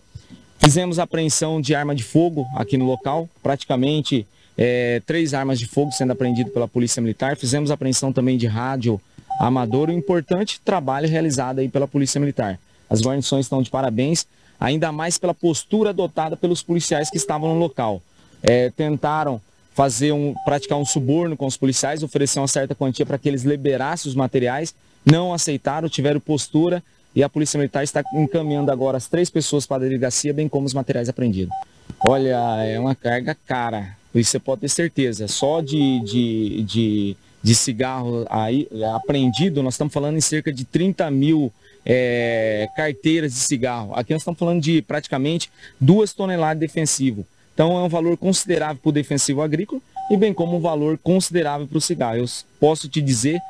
Fizemos 0.58 0.98
apreensão 0.98 1.60
de 1.60 1.74
arma 1.74 1.94
de 1.94 2.02
fogo 2.02 2.46
aqui 2.54 2.76
no 2.76 2.86
local, 2.86 3.28
praticamente 3.42 4.26
eh, 4.56 5.00
três 5.06 5.34
armas 5.34 5.58
de 5.58 5.66
fogo 5.66 5.92
sendo 5.92 6.12
apreendidas 6.12 6.52
pela 6.52 6.66
Polícia 6.66 7.00
Militar. 7.00 7.36
Fizemos 7.36 7.70
apreensão 7.70 8.12
também 8.12 8.36
de 8.36 8.46
rádio 8.46 9.00
amador, 9.38 9.90
um 9.90 9.92
importante 9.92 10.60
trabalho 10.64 11.08
realizado 11.08 11.58
aí 11.58 11.68
pela 11.68 11.86
Polícia 11.86 12.20
Militar. 12.20 12.58
As 12.88 13.00
guarnições 13.00 13.46
estão 13.46 13.62
de 13.62 13.70
parabéns, 13.70 14.26
ainda 14.58 14.90
mais 14.90 15.18
pela 15.18 15.34
postura 15.34 15.90
adotada 15.90 16.36
pelos 16.36 16.62
policiais 16.62 17.10
que 17.10 17.16
estavam 17.16 17.52
no 17.54 17.60
local. 17.60 18.02
Eh, 18.42 18.72
tentaram 18.76 19.40
fazer 19.74 20.12
um, 20.12 20.34
praticar 20.44 20.78
um 20.78 20.86
suborno 20.86 21.36
com 21.36 21.46
os 21.46 21.56
policiais, 21.56 22.02
oferecer 22.02 22.38
uma 22.38 22.48
certa 22.48 22.74
quantia 22.74 23.04
para 23.04 23.18
que 23.18 23.28
eles 23.28 23.42
liberassem 23.42 24.08
os 24.08 24.16
materiais, 24.16 24.74
não 25.04 25.34
aceitaram, 25.34 25.88
tiveram 25.88 26.18
postura 26.18 26.82
e 27.16 27.22
a 27.22 27.28
Polícia 27.30 27.56
Militar 27.56 27.82
está 27.82 28.04
encaminhando 28.12 28.70
agora 28.70 28.98
as 28.98 29.08
três 29.08 29.30
pessoas 29.30 29.66
para 29.66 29.78
a 29.78 29.80
delegacia, 29.80 30.34
bem 30.34 30.46
como 30.50 30.66
os 30.66 30.74
materiais 30.74 31.08
apreendidos. 31.08 31.56
Olha, 31.98 32.62
é 32.62 32.78
uma 32.78 32.94
carga 32.94 33.34
cara, 33.46 33.96
isso 34.14 34.32
você 34.32 34.38
pode 34.38 34.60
ter 34.60 34.68
certeza. 34.68 35.26
Só 35.26 35.62
de, 35.62 36.00
de, 36.00 36.62
de, 36.62 37.16
de 37.42 37.54
cigarro 37.54 38.26
aí, 38.28 38.68
é, 38.70 38.84
apreendido, 38.90 39.62
nós 39.62 39.74
estamos 39.74 39.94
falando 39.94 40.18
em 40.18 40.20
cerca 40.20 40.52
de 40.52 40.66
30 40.66 41.10
mil 41.10 41.50
é, 41.86 42.68
carteiras 42.76 43.32
de 43.32 43.38
cigarro. 43.38 43.94
Aqui 43.94 44.12
nós 44.12 44.20
estamos 44.20 44.38
falando 44.38 44.60
de 44.60 44.82
praticamente 44.82 45.50
duas 45.80 46.12
toneladas 46.12 46.60
de 46.60 46.66
defensivo. 46.66 47.26
Então 47.54 47.78
é 47.78 47.82
um 47.82 47.88
valor 47.88 48.18
considerável 48.18 48.76
para 48.76 48.90
o 48.90 48.92
defensivo 48.92 49.40
agrícola 49.40 49.80
e 50.10 50.18
bem 50.18 50.34
como 50.34 50.58
um 50.58 50.60
valor 50.60 50.98
considerável 50.98 51.66
para 51.66 51.78
o 51.78 51.80
cigarro. 51.80 52.16
Eu 52.16 52.26
posso 52.60 52.90
te 52.90 53.00
dizer 53.00 53.40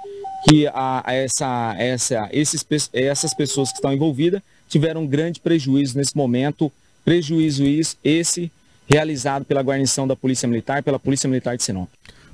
que 0.48 0.66
a, 0.68 1.02
a 1.04 1.12
essa, 1.12 1.74
essa, 1.76 2.28
esses, 2.30 2.64
essas 2.92 3.34
pessoas 3.34 3.70
que 3.70 3.78
estão 3.78 3.92
envolvidas 3.92 4.40
tiveram 4.68 5.02
um 5.02 5.06
grande 5.06 5.40
prejuízo 5.40 5.98
nesse 5.98 6.16
momento, 6.16 6.72
prejuízo 7.04 7.64
esse 8.04 8.50
realizado 8.88 9.44
pela 9.44 9.60
guarnição 9.60 10.06
da 10.06 10.14
Polícia 10.14 10.46
Militar, 10.46 10.82
pela 10.84 10.98
Polícia 11.00 11.28
Militar 11.28 11.56
de 11.56 11.64
Sinop. 11.64 11.88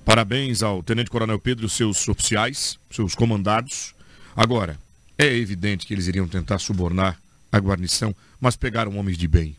Parabéns 0.04 0.62
ao 0.62 0.83
Tenente 0.83 1.11
Coronel 1.11 1.38
Pedro 1.38 1.64
e 1.64 1.66
os 1.66 1.73
seus 1.73 2.07
oficiais, 2.07 2.78
seus 2.90 3.14
comandados. 3.14 3.95
Agora, 4.37 4.78
é 5.16 5.26
evidente 5.26 5.87
que 5.87 5.95
eles 5.95 6.07
iriam 6.07 6.28
tentar 6.28 6.59
subornar 6.59 7.19
a 7.50 7.59
guarnição, 7.59 8.14
mas 8.38 8.57
pegaram 8.57 8.99
homens 8.99 9.16
de 9.16 9.28
bem. 9.28 9.57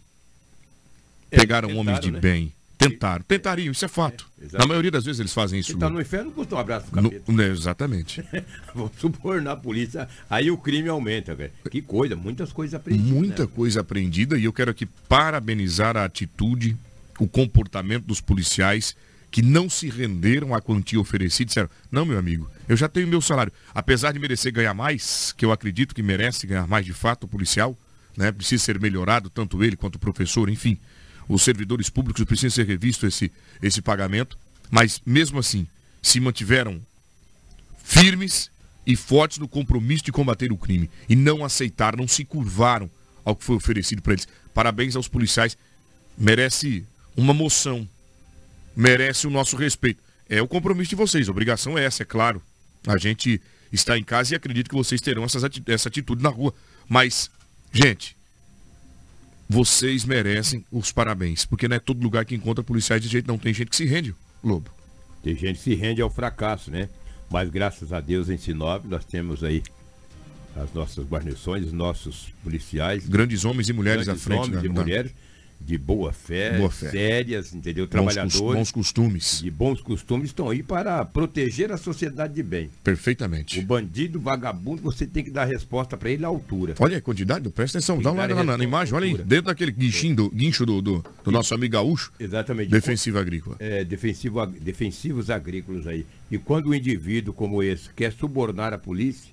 É, 1.31 1.37
Pegaram 1.37 1.69
tentaram, 1.69 1.81
homens 1.81 1.99
de 1.99 2.11
né? 2.11 2.19
bem. 2.19 2.53
Tentaram. 2.89 3.23
Tentariam, 3.23 3.71
isso 3.71 3.85
é 3.85 3.87
fato. 3.87 4.29
É. 4.41 4.57
Na 4.57 4.65
maioria 4.65 4.91
das 4.91 5.05
vezes 5.05 5.19
eles 5.19 5.33
fazem 5.33 5.59
isso. 5.59 5.71
Quem 5.71 5.79
tá 5.79 5.89
no 5.89 6.01
inferno 6.01 6.31
custa 6.31 6.55
um 6.55 6.59
abraço 6.59 6.87
No- 6.91 7.09
capeta. 7.09 7.31
né, 7.31 7.47
exatamente. 7.49 8.23
Vamos 8.73 8.91
subornar 8.97 9.53
a 9.53 9.57
polícia. 9.57 10.07
Aí 10.29 10.51
o 10.51 10.57
crime 10.57 10.89
aumenta, 10.89 11.33
velho. 11.35 11.51
Que 11.69 11.81
coisa, 11.81 12.15
muitas 12.15 12.51
coisas 12.51 12.73
aprendidas. 12.73 13.11
Muita 13.11 13.43
né? 13.43 13.49
coisa 13.53 13.81
aprendida 13.81 14.37
e 14.37 14.45
eu 14.45 14.53
quero 14.53 14.71
aqui 14.71 14.85
parabenizar 15.07 15.97
a 15.97 16.05
atitude, 16.05 16.77
o 17.19 17.27
comportamento 17.27 18.05
dos 18.05 18.21
policiais 18.21 18.95
que 19.33 19.41
não 19.41 19.67
se 19.67 19.89
renderam 19.89 20.53
à 20.53 20.61
quantia 20.61 20.99
oferecida 20.99 21.41
e 21.41 21.45
disseram, 21.47 21.69
não, 21.91 22.05
meu 22.05 22.19
amigo, 22.19 22.47
eu 22.69 22.77
já 22.77 22.87
tenho 22.87 23.07
meu 23.07 23.19
salário. 23.19 23.51
Apesar 23.73 24.11
de 24.11 24.19
merecer 24.19 24.51
ganhar 24.53 24.75
mais, 24.75 25.33
que 25.35 25.43
eu 25.43 25.51
acredito 25.51 25.95
que 25.95 26.03
merece 26.03 26.45
ganhar 26.45 26.67
mais 26.67 26.85
de 26.85 26.93
fato 26.93 27.23
o 27.23 27.27
policial, 27.27 27.75
né? 28.15 28.31
Precisa 28.31 28.63
ser 28.63 28.79
melhorado, 28.79 29.31
tanto 29.31 29.63
ele 29.63 29.75
quanto 29.75 29.95
o 29.95 29.99
professor, 29.99 30.49
enfim. 30.49 30.77
Os 31.27 31.41
servidores 31.41 31.89
públicos 31.89 32.23
precisam 32.25 32.51
ser 32.51 32.65
revisto 32.65 33.05
esse, 33.05 33.31
esse 33.61 33.81
pagamento, 33.81 34.37
mas 34.69 35.01
mesmo 35.05 35.39
assim, 35.39 35.67
se 36.01 36.19
mantiveram 36.19 36.81
firmes 37.83 38.51
e 38.85 38.95
fortes 38.95 39.37
no 39.37 39.47
compromisso 39.47 40.03
de 40.03 40.11
combater 40.11 40.51
o 40.51 40.57
crime 40.57 40.89
e 41.07 41.15
não 41.15 41.43
aceitaram, 41.43 41.99
não 41.99 42.07
se 42.07 42.25
curvaram 42.25 42.89
ao 43.23 43.35
que 43.35 43.43
foi 43.43 43.55
oferecido 43.55 44.01
para 44.01 44.13
eles. 44.13 44.27
Parabéns 44.53 44.95
aos 44.95 45.07
policiais. 45.07 45.57
Merece 46.17 46.85
uma 47.15 47.33
moção. 47.33 47.87
Merece 48.75 49.25
o 49.27 49.29
nosso 49.29 49.55
respeito. 49.55 50.01
É 50.29 50.41
o 50.41 50.47
compromisso 50.47 50.89
de 50.89 50.95
vocês. 50.95 51.27
A 51.27 51.31
obrigação 51.31 51.77
é 51.77 51.85
essa, 51.85 52.03
é 52.03 52.05
claro. 52.05 52.41
A 52.85 52.97
gente 52.97 53.41
está 53.71 53.97
em 53.97 54.03
casa 54.03 54.33
e 54.33 54.35
acredito 54.35 54.69
que 54.69 54.75
vocês 54.75 55.01
terão 55.01 55.23
essas 55.23 55.43
essa 55.67 55.89
atitude 55.89 56.21
na 56.21 56.29
rua. 56.29 56.53
Mas, 56.87 57.29
gente, 57.71 58.15
vocês 59.53 60.03
merecem 60.03 60.65
os 60.71 60.91
parabéns. 60.91 61.45
Porque 61.45 61.67
não 61.67 61.75
é 61.75 61.79
todo 61.79 62.01
lugar 62.01 62.25
que 62.25 62.33
encontra 62.33 62.63
policiais 62.63 63.01
de 63.01 63.07
jeito 63.07 63.27
não. 63.27 63.37
Tem 63.37 63.53
gente 63.53 63.69
que 63.69 63.75
se 63.75 63.85
rende, 63.85 64.15
Lobo. 64.43 64.69
Tem 65.21 65.35
gente 65.35 65.57
que 65.57 65.63
se 65.63 65.75
rende 65.75 66.01
ao 66.01 66.09
fracasso, 66.09 66.71
né? 66.71 66.89
Mas 67.29 67.49
graças 67.49 67.93
a 67.93 68.01
Deus 68.01 68.29
em 68.29 68.37
Sinop 68.37 68.83
nós 68.85 69.05
temos 69.05 69.43
aí 69.43 69.61
as 70.55 70.73
nossas 70.73 71.05
guarnições, 71.05 71.71
nossos 71.71 72.33
policiais. 72.43 73.07
Grandes 73.07 73.45
homens 73.45 73.69
e 73.69 73.73
mulheres 73.73 74.09
à 74.09 74.15
frente. 74.15 74.47
Homens 74.47 74.63
né? 74.63 74.65
e 74.65 74.69
mulheres 74.69 75.13
de 75.65 75.77
boa 75.77 76.11
fé, 76.11 76.57
Boa 76.57 76.69
fé. 76.69 76.89
sérias, 76.89 77.53
entendeu? 77.53 77.87
Trabalhadores 77.87 78.39
bons 78.39 78.71
costumes. 78.71 79.41
de 79.41 79.49
bons 79.51 79.81
costumes 79.81 80.29
estão 80.29 80.49
aí 80.49 80.61
para 80.61 81.03
proteger 81.05 81.71
a 81.71 81.77
sociedade 81.77 82.33
de 82.33 82.43
bem. 82.43 82.67
O 82.67 82.69
Perfeitamente. 82.83 83.61
bandido, 83.61 84.19
vagabundo, 84.19 84.81
você 84.81 85.05
tem 85.05 85.23
que 85.23 85.31
dar 85.31 85.45
resposta 85.45 85.95
para 85.97 86.09
ele 86.09 86.25
à 86.25 86.27
altura. 86.27 86.75
Olha 86.79 86.97
a 86.97 87.01
quantidade, 87.01 87.49
presta 87.49 87.77
atenção, 87.77 88.01
dá 88.01 88.11
uma 88.11 88.23
olhada 88.23 88.43
na, 88.57 88.63
imagem, 88.63 88.93
olha 88.93 89.05
aí, 89.05 89.17
dentro 89.17 89.45
daquele 89.45 89.71
guinchinho 89.71 90.15
do, 90.15 90.29
guincho 90.29 90.65
do, 90.65 90.81
do, 90.81 91.05
do 91.23 91.31
nosso 91.31 91.53
amigo 91.53 91.73
gaúcho, 91.73 92.11
Exatamente. 92.19 92.69
defensivo 92.69 93.17
agrícola. 93.17 93.55
é, 93.59 93.83
defensivo, 93.83 94.45
defensivos 94.45 95.29
agrícolas 95.29 95.87
aí. 95.87 96.05
E 96.29 96.37
quando 96.37 96.69
um 96.69 96.73
indivíduo 96.73 97.33
como 97.33 97.61
esse 97.61 97.89
quer 97.95 98.11
subornar 98.11 98.73
a 98.73 98.77
polícia, 98.77 99.32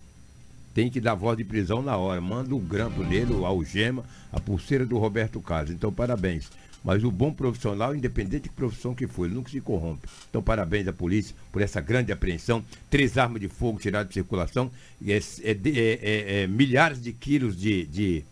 tem 0.74 0.90
que 0.90 1.00
dar 1.00 1.14
voz 1.14 1.36
de 1.36 1.44
prisão 1.44 1.82
na 1.82 1.96
hora. 1.96 2.20
Manda 2.20 2.54
o 2.54 2.58
grampo 2.60 3.02
nele, 3.02 3.34
a 3.44 3.48
algema, 3.48 4.04
a 4.32 4.38
pulseira 4.40 4.86
do 4.86 4.98
Roberto 4.98 5.40
Carlos. 5.40 5.70
Então, 5.72 5.92
parabéns. 5.92 6.48
Mas 6.82 7.04
o 7.04 7.10
bom 7.10 7.30
profissional, 7.32 7.94
independente 7.94 8.44
de 8.44 8.48
que 8.48 8.54
profissão 8.54 8.94
que 8.94 9.06
for, 9.06 9.26
ele 9.26 9.34
nunca 9.34 9.50
se 9.50 9.60
corrompe. 9.60 10.08
Então, 10.30 10.42
parabéns 10.42 10.88
à 10.88 10.92
polícia 10.92 11.36
por 11.52 11.60
essa 11.60 11.78
grande 11.80 12.10
apreensão. 12.10 12.64
Três 12.88 13.18
armas 13.18 13.38
de 13.40 13.48
fogo 13.48 13.78
tiradas 13.78 14.08
de 14.08 14.14
circulação, 14.14 14.70
é- 15.06 15.18
é 15.18 15.50
é- 15.50 15.98
é- 16.02 16.42
é 16.42 16.46
milhares 16.46 17.02
de 17.02 17.12
quilos 17.12 17.54
de, 17.54 17.84
de, 17.84 18.24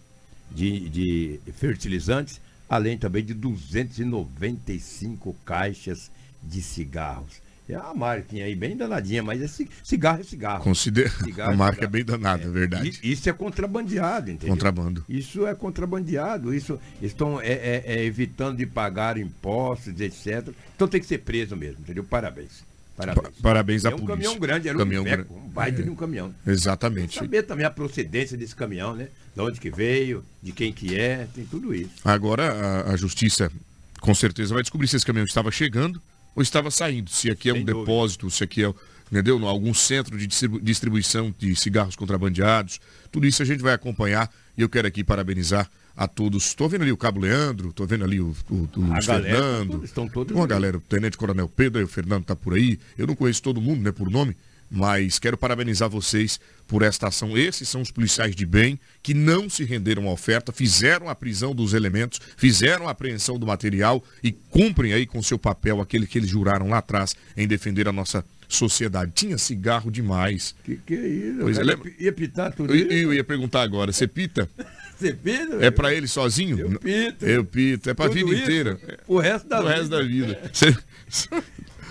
de, 0.51 0.89
de 0.89 1.41
fertilizantes, 1.53 2.41
além 2.71 2.97
também 2.97 3.23
de 3.23 3.35
295 3.35 5.37
caixas 5.45 6.11
de 6.43 6.63
cigarros. 6.63 7.43
É 7.69 7.79
uma 7.79 7.95
marquinha 7.95 8.47
aí 8.47 8.55
bem 8.55 8.77
danadinha, 8.77 9.23
mas 9.23 9.43
é 9.43 9.47
ci- 9.47 9.69
cigarro 9.85 10.21
é 10.21 10.25
cigarro. 10.25 10.65
Considera... 10.65 11.11
Cigarro 11.11 11.51
A 11.51 11.55
é 11.55 11.57
marca 11.57 11.73
é 11.73 11.87
cigarro. 11.87 11.93
bem 11.93 12.05
danada, 12.05 12.43
é 12.45 12.49
verdade. 12.49 12.99
I- 13.03 13.13
Isso 13.13 13.29
é 13.29 13.33
contrabandeado, 13.33 14.31
entendeu? 14.31 14.55
Contrabando. 14.55 15.05
Isso 15.09 15.47
é 15.47 15.55
contrabandeado, 15.55 16.55
isso 16.55 16.81
estão 17.03 17.41
é, 17.41 17.53
é- 17.53 17.83
é 17.87 18.05
evitando 18.05 18.57
de 18.57 18.67
pagar 18.67 19.19
impostos, 19.19 20.01
etc. 20.01 20.49
Então 20.75 20.89
tem 20.89 21.01
que 21.01 21.07
ser 21.07 21.19
preso 21.19 21.57
mesmo, 21.57 21.81
entendeu? 21.81 22.05
Parabéns. 22.05 22.67
Parabéns. 22.97 23.29
Pa- 23.29 23.33
parabéns 23.43 23.85
à 23.85 23.91
é 23.91 23.95
um 23.95 23.99
polícia. 23.99 24.15
caminhão 24.17 24.39
grande, 24.41 24.69
era 24.69 24.77
Caminhão 24.79 25.03
um, 25.03 25.07
veco, 25.07 25.35
um 25.35 25.49
baita 25.49 25.81
É. 25.81 25.85
de 25.85 25.91
um 25.91 25.95
caminhão. 25.95 26.35
Exatamente. 26.45 27.17
Saber 27.19 27.43
também 27.45 27.65
a 27.65 27.71
procedência 27.71 28.37
desse 28.37 28.57
caminhão, 28.57 28.95
né? 28.97 29.09
De 29.37 29.41
onde 29.41 29.61
que 29.61 29.71
veio, 29.71 30.25
de 30.43 30.51
quem 30.51 30.73
que 30.73 30.99
é, 30.99 31.29
tem 31.33 31.45
tudo 31.45 31.73
isso. 31.73 31.91
Agora 32.05 32.51
a, 32.51 32.93
a 32.93 32.97
justiça 32.97 33.53
com 34.01 34.13
certeza 34.15 34.53
vai 34.53 34.63
descobrir 34.65 34.89
se 34.89 34.97
esse 34.97 35.07
caminhão 35.07 35.27
estava 35.27 35.51
chegando 35.53 36.03
ou 36.39 36.43
estava 36.43 36.71
saindo. 36.71 37.11
Se 37.11 37.31
aqui 37.31 37.51
é 37.51 37.53
Sem 37.53 37.63
um 37.63 37.65
dúvida. 37.65 37.81
depósito, 37.85 38.31
se 38.31 38.45
aqui 38.45 38.65
é 38.65 38.73
entendeu? 39.11 39.47
algum 39.49 39.73
centro 39.75 40.17
de 40.19 40.27
distribu- 40.27 40.61
distribuição 40.61 41.35
de 41.39 41.57
cigarros 41.57 41.97
contrabandeados. 41.97 42.79
Tudo 43.11 43.27
isso 43.27 43.43
a 43.43 43.45
gente 43.45 43.63
vai 43.63 43.73
acompanhar 43.75 44.31
e 44.57 44.63
eu 44.63 44.69
quero 44.69 44.87
aqui 44.87 45.03
parabenizar 45.03 45.69
a 45.97 46.07
todos. 46.07 46.47
Estou 46.47 46.69
vendo 46.69 46.83
ali 46.83 46.93
o 46.93 46.97
Cabo 46.97 47.19
Leandro, 47.21 47.71
estou 47.71 47.87
vendo 47.87 48.05
ali 48.05 48.21
o, 48.21 48.35
o, 48.51 48.55
o 48.55 48.69
Luiz 48.81 49.07
galera, 49.07 49.35
Fernando. 49.35 49.71
todos- 49.73 49.85
estão 49.89 50.09
todos 50.09 50.33
Uma 50.35 50.45
ali. 50.45 50.51
galera, 50.51 50.77
o 50.77 50.81
Tenente 50.81 51.17
Coronel 51.17 51.49
Pedro, 51.49 51.79
aí 51.79 51.85
o 51.85 51.89
Fernando 51.89 52.23
está 52.23 52.37
por 52.37 52.55
aí. 52.55 52.79
Eu 52.97 53.07
não 53.07 53.17
conheço 53.17 53.43
todo 53.43 53.61
mundo, 53.61 53.83
né, 53.83 53.91
por 53.91 54.09
nome, 54.11 54.37
mas 54.71 55.19
quero 55.19 55.37
parabenizar 55.37 55.89
vocês 55.89 56.39
por 56.67 56.83
esta 56.83 57.09
ação. 57.09 57.37
Esses 57.37 57.69
são 57.69 57.81
os 57.81 57.91
policiais 57.91 58.37
de 58.37 58.45
bem 58.45 58.79
que 59.03 59.15
não 59.15 59.49
se 59.49 59.65
renderam 59.65 60.09
à 60.09 60.13
oferta, 60.13 60.53
fizeram 60.53 61.09
a 61.09 61.15
prisão 61.15 61.55
dos 61.55 61.73
elementos, 61.73 62.21
fizeram 62.37 62.87
a 62.87 62.91
apreensão 62.91 63.39
do 63.39 63.47
material 63.47 64.05
e 64.23 64.31
cumprem 64.33 64.93
aí 64.93 65.07
com 65.07 65.23
seu 65.23 65.39
papel 65.39 65.81
aquele 65.81 66.07
que 66.07 66.19
eles 66.19 66.29
juraram 66.31 66.69
lá 66.69 66.79
atrás 66.79 67.15
em 67.37 67.47
defender 67.49 67.89
a 67.89 67.93
nossa 67.93 68.25
sociedade. 68.47 69.13
Tinha 69.15 69.37
cigarro 69.39 69.91
demais. 69.91 70.55
Que 70.65 70.77
que 70.77 70.95
é 70.95 71.07
isso? 71.09 71.39
Pois 71.41 71.59
é, 71.59 71.63
lembra- 71.63 71.91
Ia 71.99 72.13
pitar 72.13 72.53
tudo 72.53 72.75
Eu, 72.75 72.87
eu 72.91 73.15
ia 73.15 73.25
perguntar 73.25 73.63
agora, 73.63 73.93
você 73.93 74.07
pita? 74.07 74.49
Você 74.99 75.13
pita? 75.13 75.65
É 75.65 75.71
pra 75.71 75.95
ele 75.95 76.09
sozinho? 76.09 76.59
Eu 76.59 76.81
pito. 76.81 77.25
Eu 77.25 77.45
pito, 77.45 77.89
é 77.89 77.95
pra 77.95 78.07
Tudo 78.09 78.17
vida 78.17 78.33
isso 78.33 78.43
inteira. 78.43 78.81
O 79.07 79.21
resto 79.21 79.49
da 79.49 79.61
O 79.61 79.63
vida. 79.63 79.75
resto 79.77 79.89
da 79.91 80.03
vida. 80.03 80.41
Você 80.53 80.77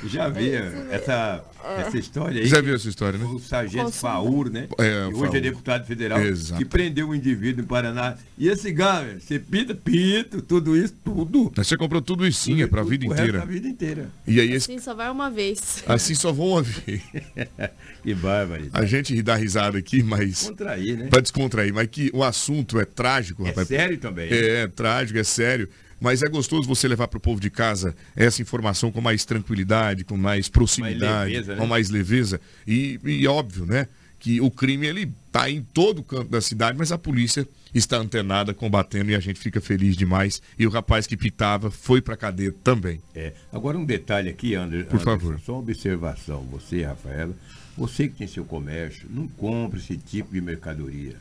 Já 0.05 0.29
vi 0.29 0.51
essa, 0.91 1.43
essa 1.79 1.97
história 1.97 2.41
aí. 2.41 2.47
já 2.47 2.61
viu 2.61 2.75
essa 2.75 2.87
história, 2.87 3.17
né? 3.17 3.25
O 3.25 3.39
sargento. 3.39 3.91
Faur, 3.91 4.49
né? 4.49 4.67
É, 4.77 5.07
que 5.07 5.11
Faur. 5.13 5.27
hoje 5.27 5.37
é 5.37 5.41
deputado 5.41 5.85
federal, 5.85 6.19
Exato. 6.21 6.59
que 6.59 6.65
prendeu 6.65 7.09
um 7.09 7.15
indivíduo 7.15 7.63
em 7.63 7.67
Paraná. 7.67 8.15
E 8.37 8.47
esse 8.47 8.63
cigarro, 8.63 9.07
você 9.19 9.39
pita, 9.39 9.73
pito, 9.73 10.41
tudo 10.41 10.77
isso, 10.77 10.93
tudo. 11.03 11.51
Você 11.55 11.75
comprou 11.75 12.01
tudo 12.01 12.25
isso 12.27 12.41
sim, 12.41 12.61
é 12.61 12.67
pra 12.67 12.81
Tudo, 12.81 12.89
vida 12.91 13.05
o 13.05 13.09
resto 13.09 13.21
inteira. 13.23 13.39
Da 13.39 13.45
vida 13.45 13.67
inteira. 13.67 14.09
E 14.27 14.39
aí, 14.39 14.51
esse, 14.53 14.67
Sim, 14.67 14.79
só 14.79 14.93
vai 14.93 15.09
uma 15.09 15.29
vez. 15.31 15.83
assim 15.87 16.13
só 16.13 16.31
vão 16.31 16.47
uma 16.49 16.61
vez. 16.63 17.01
Que 18.03 18.13
bárbaro. 18.13 18.69
A 18.71 18.85
gente 18.85 19.21
dá 19.21 19.35
risada 19.35 19.77
aqui, 19.77 20.01
mas. 20.01 20.43
Contrair, 20.47 20.97
né? 20.97 21.07
Pra 21.07 21.19
descontrair, 21.19 21.73
mas 21.73 21.87
que 21.87 22.09
o 22.13 22.23
assunto 22.23 22.79
é 22.79 22.85
trágico, 22.85 23.43
É 23.45 23.49
rapaz. 23.49 23.67
sério 23.67 23.97
também. 23.97 24.29
É, 24.31 24.61
é 24.61 24.67
trágico, 24.67 25.19
é 25.19 25.23
sério. 25.23 25.67
Mas 25.99 26.21
é 26.21 26.27
gostoso 26.27 26.67
você 26.67 26.87
levar 26.87 27.07
para 27.07 27.17
o 27.17 27.21
povo 27.21 27.39
de 27.39 27.49
casa 27.49 27.95
essa 28.15 28.41
informação 28.41 28.91
com 28.91 29.01
mais 29.01 29.25
tranquilidade, 29.25 30.03
com 30.03 30.17
mais 30.17 30.47
proximidade, 30.47 31.31
leveza, 31.31 31.53
né? 31.53 31.59
com 31.59 31.67
mais 31.67 31.89
leveza. 31.89 32.41
E, 32.67 32.99
e 33.03 33.27
óbvio, 33.27 33.65
né? 33.65 33.87
Que 34.19 34.41
o 34.41 34.49
crime 34.49 34.87
ele 34.87 35.11
tá 35.31 35.49
em 35.49 35.61
todo 35.61 36.03
canto 36.03 36.29
da 36.29 36.41
cidade, 36.41 36.77
mas 36.77 36.91
a 36.91 36.97
polícia 36.97 37.47
está 37.73 37.97
antenada, 37.97 38.53
combatendo 38.53 39.11
e 39.11 39.15
a 39.15 39.19
gente 39.19 39.39
fica 39.39 39.61
feliz 39.61 39.95
demais. 39.95 40.41
E 40.57 40.65
o 40.65 40.69
rapaz 40.69 41.05
que 41.05 41.15
pitava 41.15 41.69
foi 41.69 42.01
para 42.01 42.17
cadeia 42.17 42.53
também. 42.63 42.99
É. 43.13 43.33
Agora 43.51 43.77
um 43.77 43.85
detalhe 43.85 44.29
aqui, 44.29 44.55
André. 44.55 44.83
Por 44.83 44.95
Anderson, 44.95 45.05
favor. 45.05 45.39
Só 45.39 45.53
uma 45.53 45.59
observação. 45.59 46.41
Você, 46.51 46.83
Rafaela, 46.83 47.35
você 47.77 48.07
que 48.07 48.15
tem 48.15 48.27
seu 48.27 48.43
comércio, 48.43 49.07
não 49.09 49.27
compre 49.27 49.79
esse 49.79 49.97
tipo 49.97 50.33
de 50.33 50.41
mercadoria. 50.41 51.15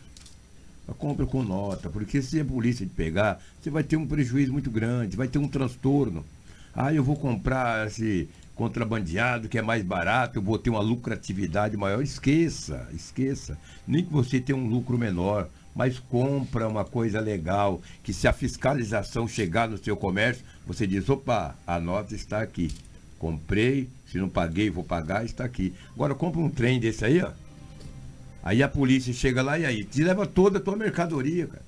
Compre 0.95 1.27
com 1.27 1.43
nota, 1.43 1.91
porque 1.91 2.23
se 2.23 2.41
a 2.41 2.45
polícia 2.45 2.87
te 2.87 2.93
pegar, 2.93 3.43
você 3.61 3.71
vai 3.71 3.83
ter 3.83 3.97
um 3.97 4.07
prejuízo 4.07 4.53
muito 4.53 4.71
grande, 4.71 5.17
vai 5.17 5.29
ter 5.29 5.39
um 5.39 5.49
transtorno. 5.49 6.25
Ah, 6.75 6.93
eu 6.93 7.03
vou 7.03 7.17
comprar 7.17 7.87
esse 7.87 8.29
contrabandeado 8.55 9.49
que 9.49 9.59
é 9.59 9.63
mais 9.63 9.85
barato, 9.85 10.39
eu 10.39 10.43
vou 10.43 10.59
ter 10.59 10.71
uma 10.71 10.81
lucratividade 10.81 11.77
maior. 11.77 12.03
Esqueça, 12.03 12.89
esqueça. 12.93 13.59
Nem 13.87 14.05
que 14.05 14.13
você 14.13 14.41
tenha 14.41 14.57
um 14.57 14.69
lucro 14.69 14.97
menor, 14.97 15.49
mas 15.75 15.99
compra 15.99 16.67
uma 16.67 16.85
coisa 16.85 17.21
legal, 17.21 17.83
que 18.03 18.13
se 18.13 18.27
a 18.27 18.33
fiscalização 18.33 19.29
chegar 19.29 19.69
no 19.69 19.77
seu 19.77 19.97
comércio, 19.97 20.45
você 20.67 20.87
diz, 20.87 21.09
opa, 21.09 21.55
a 21.67 21.79
nota 21.79 22.15
está 22.15 22.41
aqui. 22.41 22.73
Comprei, 23.19 23.89
se 24.11 24.19
não 24.19 24.29
paguei, 24.29 24.71
vou 24.71 24.85
pagar, 24.85 25.25
está 25.25 25.45
aqui. 25.45 25.75
Agora 25.95 26.15
compra 26.15 26.41
um 26.41 26.49
trem 26.49 26.81
desse 26.81 27.05
aí, 27.05 27.21
ó. 27.21 27.31
Aí 28.47 28.63
a 28.63 28.69
polícia 28.69 29.13
chega 29.13 29.43
lá 29.43 29.59
e 29.59 29.67
aí, 29.67 29.83
te 29.83 30.05
leva 30.05 30.25
toda 30.25 30.59
a 30.59 30.61
tua 30.61 30.77
mercadoria, 30.77 31.49
cara. 31.49 31.65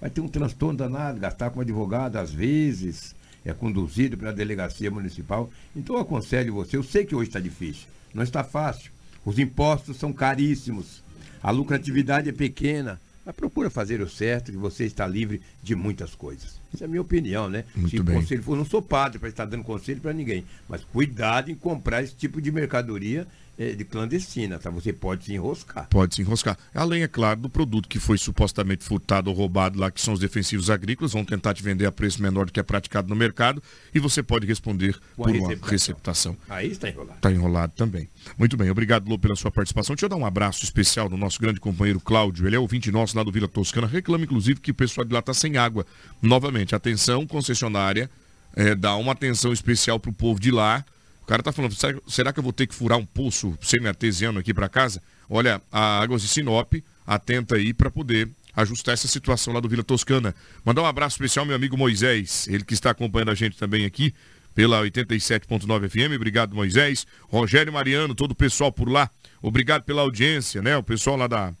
Vai 0.00 0.10
ter 0.10 0.20
um 0.20 0.26
transtorno 0.26 0.76
danado, 0.76 1.20
gastar 1.20 1.50
com 1.50 1.60
advogado, 1.60 2.16
às 2.16 2.32
vezes, 2.32 3.14
é 3.44 3.52
conduzido 3.52 4.18
para 4.18 4.30
a 4.30 4.32
delegacia 4.32 4.90
municipal. 4.90 5.48
Então 5.76 5.94
eu 5.94 6.02
aconselho 6.02 6.52
você, 6.54 6.76
eu 6.76 6.82
sei 6.82 7.04
que 7.04 7.14
hoje 7.14 7.28
está 7.28 7.38
difícil, 7.38 7.86
não 8.12 8.24
está 8.24 8.42
fácil. 8.42 8.90
Os 9.24 9.38
impostos 9.38 9.96
são 9.96 10.12
caríssimos, 10.12 11.04
a 11.40 11.52
lucratividade 11.52 12.28
é 12.28 12.32
pequena. 12.32 13.00
Mas 13.24 13.36
procura 13.36 13.70
fazer 13.70 14.00
o 14.00 14.08
certo, 14.08 14.50
que 14.50 14.56
você 14.56 14.86
está 14.86 15.06
livre 15.06 15.40
de 15.62 15.76
muitas 15.76 16.14
coisas. 16.14 16.58
Essa 16.74 16.84
é 16.84 16.86
a 16.86 16.88
minha 16.88 17.02
opinião, 17.02 17.48
né? 17.48 17.62
Muito 17.76 17.90
Se 17.90 18.00
o 18.00 18.02
bem. 18.02 18.16
conselho 18.16 18.42
for, 18.42 18.52
eu 18.54 18.56
não 18.56 18.64
sou 18.64 18.80
padre 18.80 19.18
para 19.18 19.28
estar 19.28 19.44
dando 19.44 19.62
conselho 19.62 20.00
para 20.00 20.14
ninguém, 20.14 20.46
mas 20.66 20.82
cuidado 20.82 21.50
em 21.50 21.54
comprar 21.54 22.02
esse 22.02 22.14
tipo 22.16 22.40
de 22.40 22.50
mercadoria 22.50 23.26
de 23.58 23.84
clandestina, 23.84 24.58
tá? 24.58 24.70
Você 24.70 24.92
pode 24.92 25.24
se 25.24 25.34
enroscar. 25.34 25.88
Pode 25.88 26.14
se 26.14 26.22
enroscar. 26.22 26.56
Além, 26.72 27.02
é 27.02 27.08
claro, 27.08 27.40
do 27.40 27.50
produto 27.50 27.88
que 27.88 27.98
foi 27.98 28.16
supostamente 28.16 28.84
furtado 28.84 29.30
ou 29.30 29.36
roubado 29.36 29.78
lá, 29.78 29.90
que 29.90 30.00
são 30.00 30.14
os 30.14 30.20
defensivos 30.20 30.70
agrícolas, 30.70 31.12
vão 31.12 31.24
tentar 31.24 31.54
te 31.54 31.62
vender 31.62 31.84
a 31.84 31.90
preço 31.90 32.22
menor 32.22 32.46
do 32.46 32.52
que 32.52 32.60
é 32.60 32.62
praticado 32.62 33.08
no 33.08 33.16
mercado 33.16 33.60
e 33.92 33.98
você 33.98 34.22
pode 34.22 34.46
responder 34.46 34.96
Com 35.16 35.24
por 35.24 35.30
uma 35.34 35.48
receptação. 35.48 35.70
receptação. 35.70 36.36
Aí 36.48 36.70
está 36.70 36.88
enrolado. 36.88 37.16
Está 37.16 37.32
enrolado 37.32 37.72
também. 37.74 38.08
Muito 38.38 38.56
bem, 38.56 38.70
obrigado, 38.70 39.08
Lô, 39.08 39.18
pela 39.18 39.34
sua 39.34 39.50
participação. 39.50 39.96
Deixa 39.96 40.06
eu 40.06 40.10
dar 40.10 40.16
um 40.16 40.26
abraço 40.26 40.62
especial 40.62 41.08
no 41.08 41.16
nosso 41.16 41.40
grande 41.40 41.58
companheiro 41.58 41.98
Cláudio. 41.98 42.46
Ele 42.46 42.54
é 42.54 42.58
ouvinte 42.60 42.92
nosso 42.92 43.16
lá 43.16 43.24
do 43.24 43.32
Vila 43.32 43.48
Toscana. 43.48 43.86
Reclama, 43.88 44.24
inclusive, 44.24 44.60
que 44.60 44.70
o 44.70 44.74
pessoal 44.74 45.04
de 45.04 45.12
lá 45.12 45.18
está 45.18 45.34
sem 45.34 45.56
água. 45.56 45.84
Novamente, 46.22 46.74
atenção, 46.76 47.26
concessionária, 47.26 48.08
é, 48.54 48.74
dá 48.74 48.94
uma 48.96 49.12
atenção 49.12 49.52
especial 49.52 49.98
para 49.98 50.10
o 50.10 50.14
povo 50.14 50.38
de 50.38 50.50
lá. 50.52 50.84
Cara 51.28 51.42
tá 51.42 51.52
falando, 51.52 51.74
será, 51.74 51.98
será 52.08 52.32
que 52.32 52.38
eu 52.38 52.42
vou 52.42 52.54
ter 52.54 52.66
que 52.66 52.74
furar 52.74 52.96
um 52.96 53.04
poço 53.04 53.56
semi-artesiano 53.60 54.38
aqui 54.38 54.54
para 54.54 54.66
casa? 54.66 55.02
Olha, 55.28 55.60
a 55.70 56.00
Águas 56.00 56.22
de 56.22 56.28
Sinop, 56.28 56.72
atenta 57.06 57.56
aí 57.56 57.74
para 57.74 57.90
poder 57.90 58.30
ajustar 58.56 58.94
essa 58.94 59.06
situação 59.06 59.52
lá 59.52 59.60
do 59.60 59.68
Vila 59.68 59.84
Toscana. 59.84 60.34
Mandar 60.64 60.80
um 60.80 60.86
abraço 60.86 61.16
especial 61.16 61.42
ao 61.42 61.46
meu 61.46 61.54
amigo 61.54 61.76
Moisés, 61.76 62.48
ele 62.48 62.64
que 62.64 62.72
está 62.72 62.92
acompanhando 62.92 63.30
a 63.30 63.34
gente 63.34 63.58
também 63.58 63.84
aqui 63.84 64.14
pela 64.54 64.82
87.9 64.82 65.90
FM. 65.90 66.16
Obrigado, 66.16 66.54
Moisés. 66.54 67.06
Rogério 67.28 67.74
Mariano, 67.74 68.14
todo 68.14 68.30
o 68.30 68.34
pessoal 68.34 68.72
por 68.72 68.88
lá. 68.88 69.10
Obrigado 69.42 69.82
pela 69.82 70.00
audiência, 70.00 70.62
né? 70.62 70.78
O 70.78 70.82
pessoal 70.82 71.18
lá 71.18 71.26
da 71.26 71.52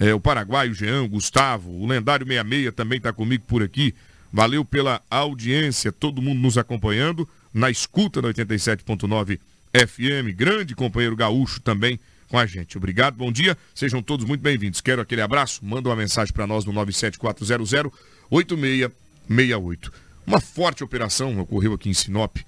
é, 0.00 0.12
o 0.12 0.18
Paraguai, 0.18 0.68
o 0.68 0.74
Jean, 0.74 1.02
o 1.02 1.08
Gustavo, 1.08 1.70
o 1.70 1.86
lendário 1.86 2.26
66 2.26 2.74
também 2.74 2.96
está 2.96 3.12
comigo 3.12 3.44
por 3.46 3.62
aqui. 3.62 3.94
Valeu 4.32 4.64
pela 4.64 5.00
audiência, 5.08 5.92
todo 5.92 6.20
mundo 6.20 6.40
nos 6.40 6.58
acompanhando 6.58 7.28
na 7.52 7.70
escuta 7.70 8.22
da 8.22 8.28
87.9 8.28 9.38
FM. 9.72 10.36
Grande 10.36 10.74
companheiro 10.74 11.16
gaúcho 11.16 11.60
também 11.60 11.98
com 12.28 12.38
a 12.38 12.46
gente. 12.46 12.78
Obrigado, 12.78 13.14
bom 13.14 13.30
dia, 13.30 13.56
sejam 13.74 14.02
todos 14.02 14.24
muito 14.26 14.40
bem-vindos. 14.40 14.80
Quero 14.80 15.02
aquele 15.02 15.20
abraço, 15.20 15.64
manda 15.64 15.88
uma 15.88 15.96
mensagem 15.96 16.32
para 16.32 16.46
nós 16.46 16.64
no 16.64 16.72
97400 16.72 17.92
8668. 18.30 19.92
Uma 20.26 20.40
forte 20.40 20.82
operação 20.82 21.38
ocorreu 21.38 21.74
aqui 21.74 21.90
em 21.90 21.94
Sinop. 21.94 22.38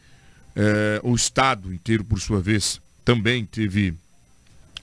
É, 0.57 1.01
o 1.03 1.14
Estado 1.14 1.73
inteiro, 1.73 2.05
por 2.05 2.19
sua 2.21 2.40
vez, 2.40 2.81
também 3.05 3.45
teve 3.45 3.95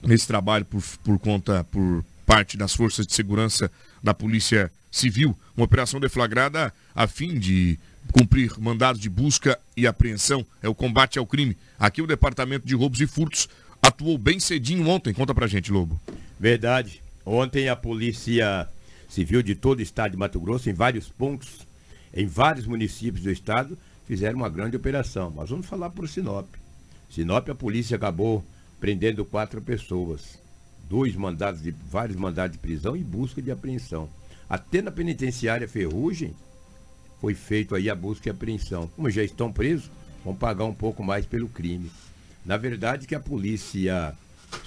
nesse 0.02 0.26
trabalho 0.26 0.64
por, 0.64 0.82
por 1.02 1.18
conta, 1.18 1.64
por 1.64 2.04
parte 2.24 2.56
das 2.56 2.74
forças 2.74 3.06
de 3.06 3.12
segurança 3.12 3.70
da 4.02 4.14
Polícia 4.14 4.70
Civil, 4.90 5.36
uma 5.56 5.64
operação 5.64 5.98
deflagrada 5.98 6.72
a 6.94 7.06
fim 7.06 7.38
de 7.38 7.78
cumprir 8.10 8.58
mandados 8.58 9.00
de 9.00 9.08
busca 9.08 9.58
e 9.76 9.86
apreensão, 9.86 10.44
é 10.62 10.68
o 10.68 10.74
combate 10.74 11.18
ao 11.18 11.26
crime. 11.26 11.56
Aqui 11.78 12.02
o 12.02 12.06
Departamento 12.06 12.66
de 12.66 12.74
Roubos 12.74 13.00
e 13.00 13.06
Furtos 13.06 13.48
atuou 13.80 14.18
bem 14.18 14.40
cedinho 14.40 14.88
ontem. 14.88 15.12
Conta 15.12 15.34
pra 15.34 15.46
gente, 15.46 15.70
Lobo. 15.70 16.00
Verdade. 16.38 17.02
Ontem 17.24 17.68
a 17.68 17.76
Polícia 17.76 18.68
Civil 19.08 19.42
de 19.42 19.54
todo 19.54 19.78
o 19.78 19.82
estado 19.82 20.12
de 20.12 20.16
Mato 20.16 20.40
Grosso, 20.40 20.70
em 20.70 20.72
vários 20.72 21.08
pontos, 21.08 21.66
em 22.14 22.26
vários 22.26 22.66
municípios 22.66 23.22
do 23.22 23.30
estado, 23.30 23.78
fizeram 24.06 24.38
uma 24.38 24.48
grande 24.48 24.76
operação. 24.76 25.30
Mas 25.34 25.50
vamos 25.50 25.66
falar 25.66 25.90
por 25.90 26.08
Sinop. 26.08 26.46
Sinop, 27.10 27.48
a 27.50 27.54
polícia 27.54 27.96
acabou 27.96 28.44
prendendo 28.80 29.24
quatro 29.24 29.60
pessoas. 29.60 30.40
Dois 30.88 31.14
mandados 31.14 31.62
de, 31.62 31.70
vários 31.70 32.16
mandados 32.16 32.56
de 32.56 32.62
prisão 32.62 32.96
e 32.96 33.04
busca 33.04 33.40
de 33.40 33.50
apreensão. 33.50 34.08
Até 34.48 34.82
na 34.82 34.90
penitenciária 34.90 35.68
Ferrugem 35.68 36.34
foi 37.22 37.34
feito 37.36 37.76
aí 37.76 37.88
a 37.88 37.94
busca 37.94 38.28
e 38.28 38.32
apreensão. 38.32 38.90
Como 38.96 39.08
já 39.08 39.22
estão 39.22 39.52
presos, 39.52 39.88
vão 40.24 40.34
pagar 40.34 40.64
um 40.64 40.74
pouco 40.74 41.04
mais 41.04 41.24
pelo 41.24 41.48
crime. 41.48 41.88
Na 42.44 42.56
verdade 42.56 43.06
que 43.06 43.14
a 43.14 43.20
polícia 43.20 44.12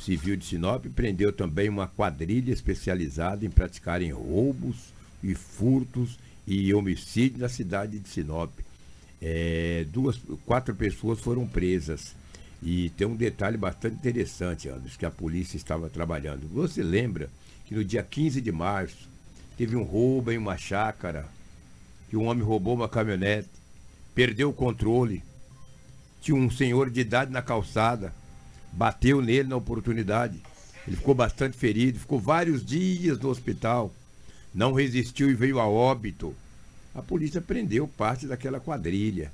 civil 0.02 0.38
de 0.38 0.46
Sinop 0.46 0.86
prendeu 0.96 1.34
também 1.34 1.68
uma 1.68 1.86
quadrilha 1.86 2.54
especializada 2.54 3.46
em 3.46 3.50
praticarem 3.50 4.10
roubos 4.12 4.94
e 5.22 5.36
furtos 5.36 6.18
e 6.48 6.74
homicídios 6.74 7.41
na 7.41 7.50
cidade 7.50 8.00
de 8.00 8.08
Sinop. 8.08 8.52
É, 9.22 9.86
duas, 9.91 10.18
quatro 10.46 10.74
pessoas 10.74 11.20
foram 11.20 11.46
presas. 11.46 12.15
E 12.63 12.89
tem 12.91 13.06
um 13.06 13.18
detalhe 13.18 13.58
bastante 13.58 13.98
interessante, 13.98 14.70
Anderson, 14.70 14.98
que 14.98 15.06
a 15.06 15.12
polícia 15.12 15.58
estava 15.58 15.89
trabalhando. 15.89 16.48
Você 16.54 16.82
lembra 16.82 17.30
que 17.65 17.76
no 17.76 17.84
dia 17.84 18.02
15 18.02 18.39
de 18.39 18.52
março 18.54 19.10
teve 19.58 19.76
um 19.76 19.84
roubo 19.84 20.32
em 20.32 20.38
uma 20.38 20.58
chácara, 20.58 21.35
que 22.15 22.17
um 22.17 22.28
homem 22.28 22.45
roubou 22.45 22.75
uma 22.75 22.88
caminhonete, 22.88 23.49
perdeu 24.15 24.49
o 24.49 24.54
controle, 24.54 25.21
tinha 26.21 26.38
um 26.38 26.49
senhor 26.49 26.89
de 26.89 27.01
idade 27.01 27.30
na 27.30 27.41
calçada, 27.41 28.13
bateu 28.71 29.21
nele 29.21 29.49
na 29.49 29.58
oportunidade. 29.58 30.41
Ele 30.88 30.95
ficou 30.95 31.13
bastante 31.13 31.58
ferido, 31.58 31.99
ficou 31.99 32.17
vários 32.17 32.65
dias 32.65 33.19
no 33.19 33.28
hospital, 33.28 33.93
não 34.54 34.71
resistiu 34.71 35.30
e 35.30 35.34
veio 35.34 35.60
a 35.60 35.67
óbito. 35.67 36.34
A 36.93 37.01
polícia 37.01 37.41
prendeu 37.41 37.86
parte 37.86 38.25
daquela 38.25 38.62
quadrilha. 38.62 39.30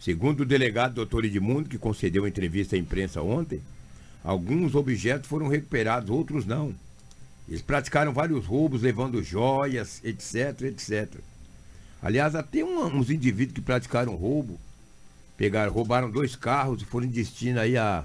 Segundo 0.00 0.40
o 0.40 0.46
delegado 0.46 0.94
doutor 0.94 1.26
Edmundo, 1.26 1.68
que 1.68 1.76
concedeu 1.76 2.26
entrevista 2.26 2.76
à 2.76 2.78
imprensa 2.78 3.20
ontem, 3.20 3.60
alguns 4.24 4.74
objetos 4.74 5.28
foram 5.28 5.48
recuperados, 5.48 6.08
outros 6.08 6.46
não. 6.46 6.74
Eles 7.46 7.60
praticaram 7.60 8.14
vários 8.14 8.46
roubos, 8.46 8.80
levando 8.80 9.22
joias, 9.22 10.00
etc, 10.02 10.62
etc. 10.62 11.20
Aliás, 12.04 12.34
até 12.34 12.62
um, 12.62 12.98
uns 12.98 13.08
indivíduos 13.08 13.54
que 13.54 13.62
praticaram 13.62 14.14
roubo, 14.14 14.60
pegaram, 15.38 15.72
roubaram 15.72 16.10
dois 16.10 16.36
carros 16.36 16.82
e 16.82 16.84
foram 16.84 17.06
em 17.06 17.10
destino 17.10 17.58
aí 17.58 17.78
a, 17.78 18.04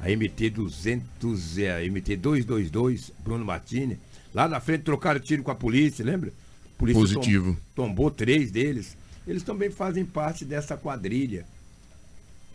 a 0.00 0.08
MT 0.08 0.50
200, 0.50 1.58
é, 1.58 1.76
a 1.76 1.88
MT 1.88 2.16
222, 2.16 3.12
Bruno 3.22 3.44
Martini. 3.44 4.00
Lá 4.34 4.48
na 4.48 4.58
frente 4.58 4.82
trocaram 4.82 5.20
tiro 5.20 5.44
com 5.44 5.52
a 5.52 5.54
polícia, 5.54 6.04
lembra? 6.04 6.32
A 6.74 6.76
polícia 6.78 7.00
Positivo. 7.00 7.56
Tom, 7.72 7.86
tombou 7.86 8.10
três 8.10 8.50
deles. 8.50 8.96
Eles 9.28 9.44
também 9.44 9.70
fazem 9.70 10.04
parte 10.04 10.44
dessa 10.44 10.76
quadrilha. 10.76 11.46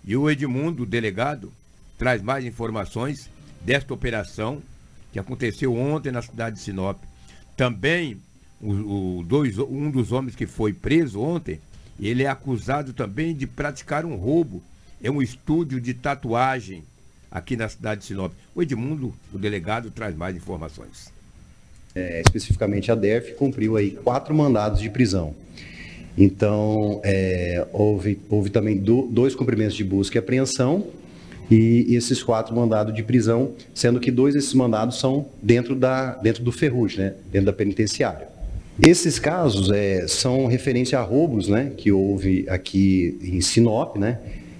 E 0.04 0.18
o 0.18 0.30
Edmundo, 0.30 0.84
o 0.84 0.86
delegado, 0.86 1.54
traz 1.98 2.22
mais 2.22 2.44
informações 2.44 3.30
desta 3.62 3.94
operação 3.94 4.62
que 5.14 5.20
aconteceu 5.20 5.74
ontem 5.74 6.12
na 6.12 6.22
cidade 6.22 6.58
de 6.58 6.62
Sinop. 6.64 7.02
Também 7.56 8.20
o, 8.62 9.20
o 9.20 9.24
dois, 9.24 9.58
um 9.58 9.90
dos 9.90 10.12
homens 10.12 10.36
que 10.36 10.46
foi 10.46 10.74
preso 10.74 11.20
ontem, 11.20 11.60
ele 12.00 12.24
é 12.24 12.28
acusado 12.28 12.94
também 12.94 13.36
de 13.36 13.46
praticar 13.46 14.06
um 14.06 14.16
roubo. 14.16 14.62
É 15.02 15.10
um 15.10 15.22
estúdio 15.22 15.80
de 15.80 15.94
tatuagem 15.94 16.84
aqui 17.32 17.56
na 17.56 17.70
cidade 17.70 18.02
de 18.02 18.08
Sinop. 18.08 18.34
O 18.56 18.62
Edmundo, 18.62 19.14
o 19.34 19.38
delegado, 19.38 19.92
traz 19.92 20.16
mais 20.16 20.36
informações. 20.36 21.12
É, 21.96 22.22
especificamente 22.22 22.92
a 22.92 22.96
DERF 22.96 23.34
cumpriu 23.34 23.76
aí 23.76 23.92
quatro 23.92 24.34
mandados 24.34 24.80
de 24.80 24.90
prisão. 24.90 25.34
Então, 26.18 27.00
é, 27.04 27.66
houve, 27.72 28.20
houve 28.30 28.50
também 28.50 28.78
do, 28.78 29.04
dois 29.04 29.36
cumprimentos 29.36 29.76
de 29.76 29.84
busca 29.84 30.18
e 30.18 30.20
apreensão 30.20 30.88
e 31.50 31.96
esses 31.96 32.22
quatro 32.22 32.56
mandados 32.56 32.94
de 32.94 33.02
prisão, 33.02 33.54
sendo 33.74 34.00
que 34.00 34.12
dois 34.12 34.36
desses 34.36 34.54
mandados 34.54 35.00
são 35.00 35.26
dentro, 35.42 35.76
da, 35.76 36.14
dentro 36.16 36.44
do 36.44 36.52
Ferrugem, 36.52 37.06
né, 37.06 37.14
dentro 37.32 37.48
da 37.48 37.54
penitenciária. 37.54 38.28
Esses 38.82 39.20
casos 39.20 39.70
é, 39.72 40.08
são 40.08 40.46
referência 40.46 40.98
a 40.98 41.02
roubos 41.02 41.50
né, 41.50 41.74
que 41.76 41.92
houve 41.92 42.46
aqui 42.48 43.18
em 43.22 43.42
Sinop, 43.42 43.98
né, 43.98 44.20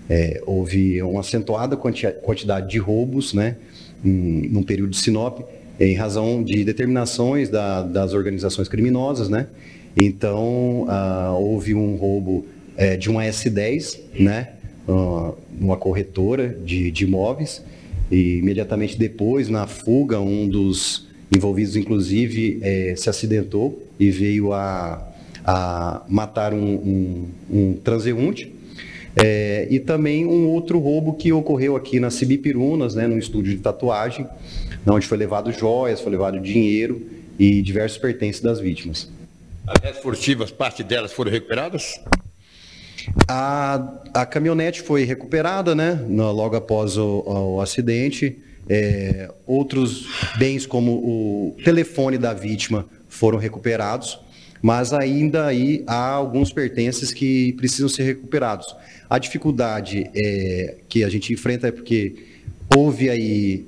é, 0.10 0.42
houve 0.46 1.02
uma 1.02 1.22
acentuada 1.22 1.78
quantidade 1.78 2.70
de 2.70 2.78
roubos 2.80 3.34
né, 3.34 3.56
num 4.04 4.64
período 4.64 4.92
de 4.92 4.98
Sinop, 4.98 5.42
em 5.80 5.96
razão 5.96 6.44
de 6.44 6.66
determinações 6.66 7.48
da, 7.48 7.82
das 7.82 8.14
organizações 8.14 8.68
criminosas, 8.68 9.30
né? 9.30 9.48
Então, 9.96 10.86
ah, 10.90 11.34
houve 11.40 11.74
um 11.74 11.96
roubo 11.96 12.46
é, 12.76 12.98
de 12.98 13.10
uma 13.10 13.24
S10, 13.24 14.00
né? 14.20 14.50
Uh, 14.88 15.36
uma 15.60 15.78
corretora 15.78 16.50
de, 16.66 16.90
de 16.90 17.04
imóveis, 17.04 17.64
e 18.10 18.38
imediatamente 18.40 18.98
depois, 18.98 19.48
na 19.48 19.68
fuga, 19.68 20.20
um 20.20 20.48
dos 20.48 21.08
envolvidos, 21.34 21.76
inclusive, 21.76 22.60
é, 22.62 22.96
se 22.98 23.08
acidentou 23.10 23.89
e 24.00 24.10
veio 24.10 24.54
a, 24.54 25.06
a 25.44 26.04
matar 26.08 26.54
um, 26.54 26.58
um, 26.60 27.30
um 27.50 27.74
transeunte. 27.74 28.56
É, 29.16 29.68
e 29.70 29.80
também 29.80 30.26
um 30.26 30.48
outro 30.48 30.80
roubo 30.80 31.14
que 31.14 31.34
ocorreu 31.34 31.76
aqui 31.76 32.00
na 32.00 32.10
Cibipirunas, 32.10 32.96
né, 32.96 33.08
no 33.08 33.18
estúdio 33.18 33.56
de 33.56 33.62
tatuagem, 33.62 34.26
onde 34.88 35.06
foi 35.06 35.18
levado 35.18 35.52
joias, 35.52 36.00
foi 36.00 36.12
levado 36.12 36.40
dinheiro 36.40 37.06
e 37.38 37.62
diversos 37.62 37.98
pertences 37.98 38.42
das 38.42 38.60
vítimas. 38.60 39.10
As 39.68 39.98
furtivas, 39.98 40.52
parte 40.52 40.84
delas 40.84 41.12
foram 41.12 41.32
recuperadas? 41.32 42.00
A, 43.28 44.02
a 44.14 44.26
caminhonete 44.26 44.82
foi 44.82 45.04
recuperada, 45.04 45.76
né, 45.76 46.06
logo 46.08 46.56
após 46.56 46.98
o, 46.98 47.24
o 47.26 47.62
acidente. 47.62 48.38
É, 48.72 49.32
outros 49.48 50.08
bens, 50.38 50.68
como 50.68 50.92
o 50.92 51.58
telefone 51.64 52.20
da 52.20 52.36
vítima, 52.36 52.86
foram 53.20 53.38
recuperados, 53.38 54.18
mas 54.62 54.94
ainda 54.94 55.46
aí 55.46 55.84
há 55.86 56.10
alguns 56.12 56.54
pertences 56.54 57.12
que 57.12 57.52
precisam 57.54 57.90
ser 57.90 58.04
recuperados. 58.04 58.74
A 59.10 59.20
dificuldade 59.20 60.10
é, 60.16 60.76
que 60.88 61.04
a 61.04 61.10
gente 61.10 61.34
enfrenta 61.34 61.68
é 61.68 61.72
porque 61.72 62.16
houve 62.74 63.10
aí 63.10 63.66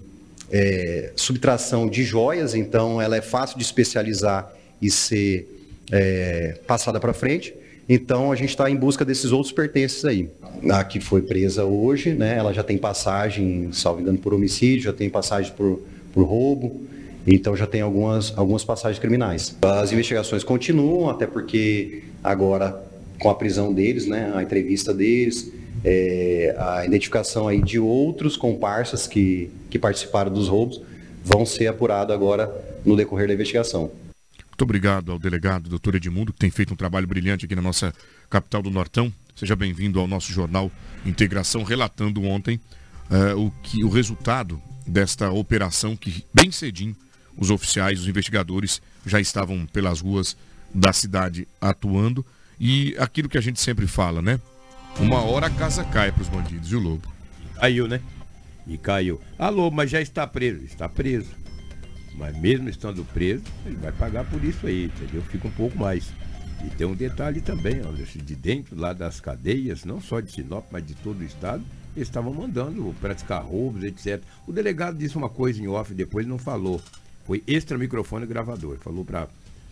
é, 0.50 1.12
subtração 1.18 1.90
de 1.90 2.02
joias, 2.04 2.56
então 2.56 3.02
ela 3.02 3.18
é 3.18 3.22
fácil 3.22 3.58
de 3.58 3.64
especializar 3.64 4.50
e 4.82 4.90
ser 4.90 5.48
é, 5.92 6.58
passada 6.66 6.98
para 6.98 7.14
frente. 7.14 7.54
Então 7.90 8.32
a 8.32 8.36
gente 8.38 8.50
está 8.52 8.70
em 8.70 8.76
busca 8.78 9.04
desses 9.04 9.34
outros 9.34 9.52
pertences 9.52 10.06
aí. 10.06 10.30
A 10.70 10.84
que 10.86 11.02
foi 11.02 11.22
presa 11.22 11.66
hoje, 11.66 12.14
né, 12.14 12.38
ela 12.38 12.54
já 12.54 12.64
tem 12.64 12.78
passagem, 12.78 13.70
salvo 13.74 14.00
engano, 14.00 14.18
por 14.18 14.34
homicídio, 14.34 14.84
já 14.84 14.94
tem 14.94 15.10
passagem 15.10 15.52
por, 15.52 15.82
por 16.14 16.24
roubo, 16.24 16.82
então 17.26 17.56
já 17.56 17.68
tem 17.68 17.82
algumas, 17.82 18.36
algumas 18.38 18.64
passagens 18.64 19.00
criminais. 19.00 19.56
As 19.62 19.92
investigações 19.92 20.44
continuam, 20.44 21.10
até 21.10 21.28
porque 21.28 22.04
agora 22.24 22.90
com 23.20 23.30
a 23.30 23.36
prisão 23.36 23.72
deles, 23.72 24.08
né, 24.08 24.32
a 24.36 24.42
entrevista 24.42 24.94
deles, 24.94 25.52
é, 25.84 26.56
a 26.58 26.86
identificação 26.86 27.48
aí 27.48 27.62
de 27.62 27.80
outros 27.80 28.36
comparsas 28.36 29.08
que, 29.08 29.52
que 29.70 29.78
participaram 29.78 30.34
dos 30.34 30.48
roubos 30.48 30.82
vão 31.24 31.46
ser 31.46 31.68
apurado 31.68 32.12
agora 32.12 32.52
no 32.84 32.96
decorrer 32.96 33.28
da 33.28 33.34
investigação. 33.34 33.92
Muito 34.48 34.64
obrigado 34.64 35.12
ao 35.12 35.20
delegado, 35.20 35.70
doutor 35.70 35.96
Edmundo, 35.96 36.34
que 36.34 36.40
tem 36.40 36.50
feito 36.50 36.74
um 36.74 36.78
trabalho 36.78 37.08
brilhante 37.08 37.46
aqui 37.46 37.56
na 37.56 37.62
nossa 37.62 37.94
capital 38.30 38.62
do 38.62 38.70
Nortão. 38.70 39.12
Seja 39.36 39.56
bem-vindo 39.56 40.00
ao 40.00 40.08
nosso 40.08 40.32
jornal 40.32 40.72
Integração, 41.06 41.64
relatando 41.64 42.22
ontem 42.24 42.60
uh, 43.10 43.40
o, 43.40 43.52
que, 43.64 43.84
o 43.84 43.90
resultado 43.90 44.62
desta 44.86 45.32
operação 45.32 45.96
que, 45.96 46.24
bem 46.34 46.52
cedinho, 46.52 46.96
os 47.38 47.50
oficiais, 47.50 48.02
os 48.02 48.08
investigadores 48.08 48.82
já 49.06 49.20
estavam 49.20 49.66
pelas 49.66 50.02
ruas 50.02 50.36
da 50.74 50.94
cidade 50.94 51.48
atuando. 51.60 52.26
E 52.60 52.96
aquilo 53.00 53.30
que 53.30 53.38
a 53.38 53.42
gente 53.42 53.60
sempre 53.60 53.88
fala, 53.88 54.22
né? 54.22 54.40
Uma 55.00 55.22
hora 55.22 55.48
a 55.48 55.50
casa 55.50 55.84
cai 55.84 56.12
para 56.12 56.22
os 56.22 56.28
bandidos, 56.28 56.72
e 56.72 56.76
o 56.76 56.80
Lobo? 56.80 57.12
Caiu, 57.56 57.88
né? 57.88 58.02
E 58.68 58.78
caiu. 58.78 59.20
Alô, 59.40 59.72
mas 59.72 59.90
já 59.90 60.02
está 60.02 60.28
preso. 60.28 60.64
Está 60.64 60.88
preso. 60.88 61.30
Mas 62.16 62.38
mesmo 62.38 62.70
estando 62.70 63.04
preso, 63.06 63.44
ele 63.66 63.78
vai 63.78 63.92
pagar 63.92 64.26
por 64.26 64.44
isso 64.44 64.68
aí, 64.68 64.86
entendeu? 64.86 65.22
Fica 65.24 65.48
um 65.48 65.52
pouco 65.52 65.78
mais. 65.78 66.12
E 66.66 66.70
tem 66.70 66.86
um 66.86 66.94
detalhe 66.94 67.42
também, 67.42 67.82
de 68.16 68.36
dentro 68.36 68.80
lá 68.80 68.94
das 68.94 69.20
cadeias, 69.20 69.84
não 69.84 70.00
só 70.00 70.20
de 70.20 70.32
Sinop, 70.32 70.66
mas 70.72 70.86
de 70.86 70.94
todo 70.94 71.22
o 71.22 71.24
estado, 71.24 71.64
eles 71.96 72.08
estavam 72.08 72.34
mandando 72.34 72.96
praticar 73.02 73.44
roubos, 73.44 73.84
etc. 73.84 74.22
O 74.46 74.52
delegado 74.52 74.98
disse 74.98 75.18
uma 75.18 75.30
coisa 75.30 75.62
em 75.62 75.68
off, 75.68 75.94
depois 75.94 76.28
não 76.28 76.38
falou. 76.38 76.82
Foi 77.32 77.42
extra 77.48 77.78
microfone 77.78 78.26
gravador. 78.26 78.78
Falou 78.80 79.06
para 79.06 79.26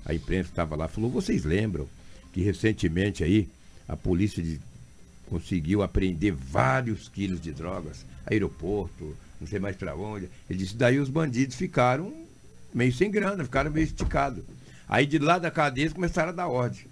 a 0.05 0.13
imprensa 0.13 0.45
que 0.45 0.51
estava 0.53 0.77
lá, 0.77 0.87
falou, 0.87 1.09
vocês 1.09 1.43
lembram 1.43 1.89
que 2.31 2.41
recentemente 2.41 3.21
aí 3.21 3.49
a 3.85 3.97
polícia 3.97 4.41
de, 4.41 4.61
conseguiu 5.27 5.83
apreender 5.83 6.31
vários 6.31 7.09
quilos 7.09 7.41
de 7.41 7.51
drogas, 7.51 8.05
aeroporto, 8.25 9.13
não 9.41 9.45
sei 9.45 9.59
mais 9.59 9.75
para 9.75 9.93
onde. 9.93 10.29
Ele 10.49 10.59
disse, 10.59 10.77
daí 10.77 10.99
os 10.99 11.09
bandidos 11.09 11.57
ficaram 11.57 12.13
meio 12.73 12.93
sem 12.93 13.11
grana, 13.11 13.43
ficaram 13.43 13.69
meio 13.69 13.83
esticados. 13.83 14.41
Aí 14.87 15.05
de 15.05 15.19
lá 15.19 15.37
da 15.37 15.51
cadeia 15.51 15.83
eles 15.83 15.93
começaram 15.93 16.29
a 16.29 16.33
dar 16.33 16.47
ordem. 16.47 16.85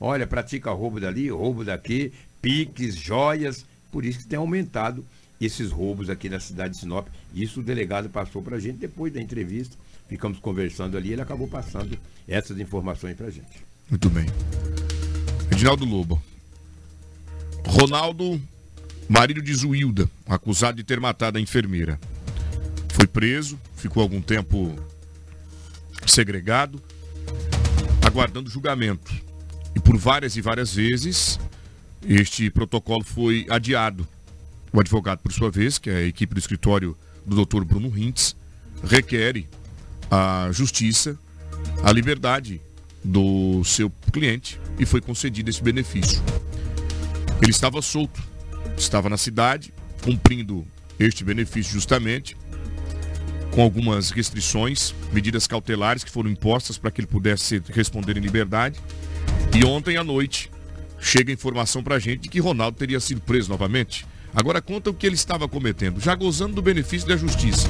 Olha, 0.00 0.26
pratica 0.26 0.70
roubo 0.70 0.98
dali, 0.98 1.28
roubo 1.28 1.62
daqui, 1.62 2.10
piques, 2.40 2.96
joias. 2.96 3.66
Por 3.92 4.02
isso 4.02 4.20
que 4.20 4.26
tem 4.26 4.38
aumentado 4.38 5.04
esses 5.38 5.70
roubos 5.70 6.08
aqui 6.08 6.30
na 6.30 6.40
cidade 6.40 6.72
de 6.72 6.80
Sinop. 6.80 7.06
Isso 7.34 7.60
o 7.60 7.62
delegado 7.62 8.08
passou 8.08 8.40
para 8.40 8.56
a 8.56 8.58
gente 8.58 8.78
depois 8.78 9.12
da 9.12 9.20
entrevista. 9.20 9.76
Ficamos 10.08 10.38
conversando 10.38 10.96
ali, 10.96 11.12
ele 11.12 11.22
acabou 11.22 11.48
passando 11.48 11.98
essas 12.28 12.58
informações 12.58 13.16
para 13.16 13.26
a 13.26 13.30
gente. 13.30 13.64
Muito 13.90 14.08
bem. 14.08 14.26
Reginaldo 15.50 15.84
Lobo. 15.84 16.22
Ronaldo, 17.66 18.40
marido 19.08 19.42
de 19.42 19.52
Zuilda, 19.54 20.08
acusado 20.26 20.76
de 20.76 20.84
ter 20.84 21.00
matado 21.00 21.38
a 21.38 21.40
enfermeira. 21.40 21.98
Foi 22.90 23.06
preso, 23.06 23.58
ficou 23.76 24.02
algum 24.02 24.20
tempo 24.20 24.74
segregado, 26.06 26.80
aguardando 28.04 28.48
julgamento. 28.48 29.12
E 29.74 29.80
por 29.80 29.96
várias 29.96 30.36
e 30.36 30.40
várias 30.40 30.72
vezes, 30.72 31.38
este 32.02 32.48
protocolo 32.50 33.04
foi 33.04 33.46
adiado. 33.50 34.06
O 34.72 34.80
advogado, 34.80 35.18
por 35.18 35.32
sua 35.32 35.50
vez, 35.50 35.78
que 35.78 35.90
é 35.90 35.96
a 35.96 36.02
equipe 36.02 36.34
do 36.34 36.38
escritório 36.38 36.96
do 37.24 37.44
Dr. 37.44 37.64
Bruno 37.64 37.88
Rintz, 37.88 38.36
requer 38.84 39.44
a 40.10 40.48
justiça 40.52 41.18
a 41.82 41.92
liberdade 41.92 42.60
do 43.02 43.62
seu 43.64 43.90
cliente 44.12 44.60
e 44.78 44.86
foi 44.86 45.00
concedido 45.00 45.50
esse 45.50 45.62
benefício. 45.62 46.22
Ele 47.40 47.50
estava 47.50 47.80
solto, 47.82 48.22
estava 48.76 49.08
na 49.08 49.16
cidade, 49.16 49.72
cumprindo 50.02 50.66
este 50.98 51.22
benefício 51.22 51.72
justamente, 51.72 52.36
com 53.50 53.62
algumas 53.62 54.10
restrições, 54.10 54.94
medidas 55.12 55.46
cautelares 55.46 56.04
que 56.04 56.10
foram 56.10 56.30
impostas 56.30 56.76
para 56.76 56.90
que 56.90 57.00
ele 57.00 57.06
pudesse 57.06 57.62
responder 57.72 58.16
em 58.16 58.20
liberdade. 58.20 58.80
E 59.54 59.64
ontem 59.64 59.96
à 59.96 60.04
noite 60.04 60.50
chega 60.98 61.30
a 61.30 61.34
informação 61.34 61.82
para 61.82 61.96
a 61.96 61.98
gente 61.98 62.22
de 62.22 62.28
que 62.28 62.40
Ronaldo 62.40 62.76
teria 62.76 63.00
sido 63.00 63.20
preso 63.20 63.48
novamente. 63.48 64.06
Agora 64.34 64.60
conta 64.60 64.90
o 64.90 64.94
que 64.94 65.06
ele 65.06 65.14
estava 65.14 65.48
cometendo, 65.48 66.00
já 66.00 66.14
gozando 66.14 66.54
do 66.54 66.62
benefício 66.62 67.08
da 67.08 67.16
justiça. 67.16 67.68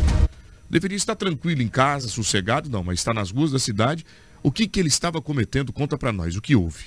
Deveria 0.68 0.96
estar 0.96 1.14
tranquilo 1.14 1.62
em 1.62 1.68
casa, 1.68 2.09
sossegado, 2.09 2.68
não, 2.68 2.83
mas 2.83 2.98
está 2.98 3.14
nas 3.14 3.31
ruas 3.31 3.52
da 3.52 3.59
cidade. 3.59 4.05
O 4.42 4.50
que, 4.50 4.66
que 4.66 4.81
ele 4.81 4.88
estava 4.88 5.20
cometendo? 5.20 5.72
Conta 5.72 5.96
para 5.96 6.12
nós, 6.12 6.37
o 6.37 6.42
que 6.42 6.57
houve? 6.57 6.85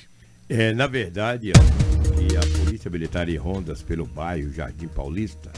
É, 0.48 0.74
na 0.74 0.88
verdade, 0.88 1.52
a 1.52 2.66
Polícia 2.66 2.90
Militar 2.90 3.30
em 3.30 3.38
rondas 3.38 3.82
pelo 3.82 4.06
bairro 4.06 4.52
Jardim 4.52 4.88
Paulista, 4.88 5.52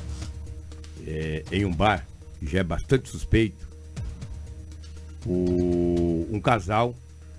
é, 1.06 1.44
em 1.52 1.66
um 1.66 1.74
bar, 1.74 2.06
já 2.42 2.60
é 2.60 2.64
bastante 2.64 3.10
suspeito, 3.10 3.68
o, 5.26 6.28
um 6.32 6.40
casal 6.40 6.96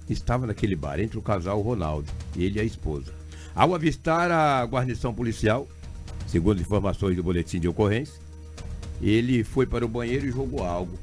estava 0.09 0.47
naquele 0.47 0.77
bar, 0.77 1.01
entre 1.01 1.18
o 1.18 1.23
casal 1.23 1.61
Ronaldo, 1.61 2.09
ele 2.37 2.59
e 2.59 2.61
a 2.61 2.64
esposa. 2.64 3.12
Ao 3.55 3.75
avistar 3.75 4.31
a 4.31 4.64
guarnição 4.64 5.12
policial, 5.12 5.68
segundo 6.27 6.61
informações 6.61 7.16
do 7.16 7.23
boletim 7.23 7.61
de 7.61 7.68
ocorrência, 7.68 8.22
ele 9.03 9.43
foi 9.43 9.67
para 9.67 9.85
o 9.85 9.88
banheiro 9.88 10.27
e 10.27 10.31
jogou 10.31 10.65
algo. 10.65 10.99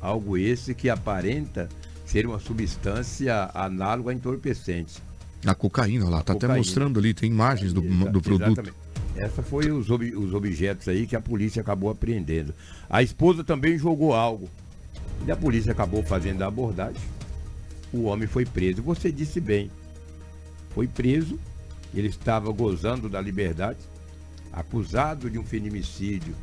Algo 0.00 0.36
esse 0.36 0.74
que 0.74 0.90
aparenta 0.90 1.68
ser 2.04 2.26
uma 2.26 2.38
substância 2.38 3.50
análoga 3.54 4.10
a 4.10 4.14
entorpecente. 4.14 5.00
A 5.46 5.54
cocaína 5.54 6.08
lá, 6.08 6.22
tá 6.22 6.34
até 6.34 6.46
mostrando 6.48 6.98
ali, 6.98 7.14
tem 7.14 7.30
imagens 7.30 7.72
do, 7.72 7.82
Exa 7.82 8.10
do 8.10 8.20
produto. 8.20 8.60
Exatamente. 8.60 8.74
Essa 9.16 9.42
foi 9.42 9.70
os, 9.70 9.90
ob 9.90 10.14
os 10.14 10.34
objetos 10.34 10.86
aí 10.88 11.06
que 11.06 11.16
a 11.16 11.20
polícia 11.20 11.62
acabou 11.62 11.90
apreendendo. 11.90 12.54
A 12.88 13.02
esposa 13.02 13.42
também 13.42 13.78
jogou 13.78 14.14
algo. 14.14 14.48
E 15.26 15.30
a 15.30 15.36
polícia 15.36 15.72
acabou 15.72 16.02
fazendo 16.02 16.42
a 16.42 16.46
abordagem. 16.46 17.00
O 17.92 18.04
homem 18.04 18.28
foi 18.28 18.44
preso. 18.44 18.82
Você 18.82 19.10
disse 19.10 19.40
bem. 19.40 19.70
Foi 20.70 20.86
preso. 20.86 21.38
Ele 21.92 22.08
estava 22.08 22.52
gozando 22.52 23.08
da 23.08 23.20
liberdade, 23.20 23.78
acusado 24.52 25.28
de 25.28 25.38
um 25.38 25.44
feminicídio 25.44 26.34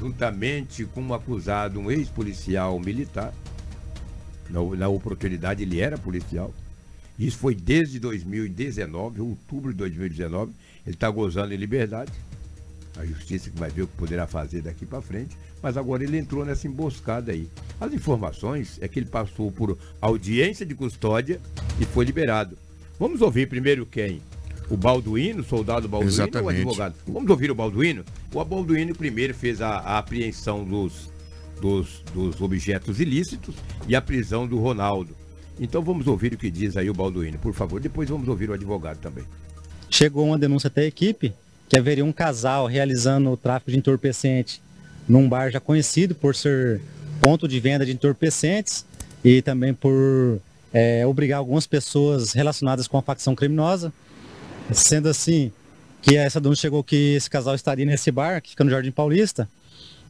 juntamente 0.00 0.86
com 0.86 1.02
um 1.02 1.12
acusado, 1.12 1.78
um 1.78 1.90
ex-policial 1.90 2.80
militar. 2.80 3.34
Na, 4.48 4.60
na 4.76 4.88
oportunidade 4.88 5.62
ele 5.62 5.78
era 5.78 5.98
policial. 5.98 6.52
Isso 7.18 7.36
foi 7.36 7.54
desde 7.54 8.00
2019, 8.00 9.20
outubro 9.20 9.72
de 9.72 9.78
2019. 9.78 10.52
Ele 10.86 10.96
está 10.96 11.10
gozando 11.10 11.52
em 11.52 11.56
liberdade. 11.56 12.10
A 12.96 13.04
justiça 13.04 13.50
que 13.50 13.58
vai 13.58 13.70
ver 13.70 13.82
o 13.82 13.86
que 13.86 13.96
poderá 13.96 14.26
fazer 14.26 14.62
daqui 14.62 14.86
para 14.86 15.02
frente. 15.02 15.36
Mas 15.62 15.76
agora 15.76 16.02
ele 16.02 16.16
entrou 16.16 16.44
nessa 16.46 16.66
emboscada 16.66 17.32
aí. 17.32 17.46
As 17.78 17.92
informações 17.92 18.78
é 18.80 18.88
que 18.88 18.98
ele 18.98 19.06
passou 19.06 19.52
por 19.52 19.76
audiência 20.00 20.64
de 20.64 20.74
custódia 20.74 21.38
e 21.78 21.84
foi 21.84 22.06
liberado. 22.06 22.56
Vamos 22.98 23.20
ouvir 23.20 23.48
primeiro 23.48 23.84
quem? 23.84 24.22
O 24.70 24.76
Balduino, 24.76 25.40
o 25.40 25.44
soldado 25.44 25.88
Balduino 25.88 26.14
Exatamente. 26.14 26.42
ou 26.42 26.46
o 26.46 26.70
advogado? 26.70 26.94
Vamos 27.06 27.28
ouvir 27.28 27.50
o 27.50 27.54
Balduino? 27.54 28.04
O 28.32 28.44
Balduino 28.44 28.94
primeiro 28.94 29.34
fez 29.34 29.60
a, 29.60 29.68
a 29.68 29.98
apreensão 29.98 30.64
dos, 30.64 31.10
dos, 31.60 32.02
dos, 32.14 32.40
objetos 32.40 33.00
ilícitos 33.00 33.56
e 33.88 33.96
a 33.96 34.00
prisão 34.00 34.46
do 34.46 34.58
Ronaldo. 34.58 35.14
Então 35.58 35.82
vamos 35.82 36.06
ouvir 36.06 36.32
o 36.32 36.38
que 36.38 36.50
diz 36.50 36.76
aí 36.76 36.88
o 36.88 36.94
Balduino, 36.94 37.36
por 37.38 37.52
favor. 37.52 37.80
Depois 37.80 38.08
vamos 38.08 38.28
ouvir 38.28 38.48
o 38.48 38.54
advogado 38.54 38.98
também. 38.98 39.24
Chegou 39.90 40.24
uma 40.24 40.38
denúncia 40.38 40.68
até 40.68 40.82
a 40.82 40.86
equipe 40.86 41.34
que 41.68 41.76
haveria 41.76 42.04
um 42.04 42.12
casal 42.12 42.66
realizando 42.66 43.30
o 43.30 43.36
tráfico 43.36 43.72
de 43.72 43.76
entorpecente 43.76 44.62
num 45.08 45.28
bar 45.28 45.50
já 45.50 45.58
conhecido 45.58 46.14
por 46.14 46.34
ser 46.36 46.80
ponto 47.20 47.48
de 47.48 47.58
venda 47.58 47.84
de 47.84 47.92
entorpecentes 47.92 48.86
e 49.24 49.42
também 49.42 49.74
por 49.74 50.40
é, 50.72 51.04
obrigar 51.04 51.38
algumas 51.38 51.66
pessoas 51.66 52.32
relacionadas 52.32 52.86
com 52.86 52.96
a 52.96 53.02
facção 53.02 53.34
criminosa 53.34 53.92
Sendo 54.72 55.08
assim, 55.08 55.52
que 56.02 56.16
essa 56.16 56.40
denúncia 56.40 56.62
chegou 56.62 56.82
que 56.82 57.14
esse 57.14 57.28
casal 57.28 57.54
estaria 57.54 57.84
nesse 57.84 58.10
bar, 58.10 58.40
que 58.40 58.50
fica 58.50 58.64
no 58.64 58.70
Jardim 58.70 58.90
Paulista, 58.90 59.48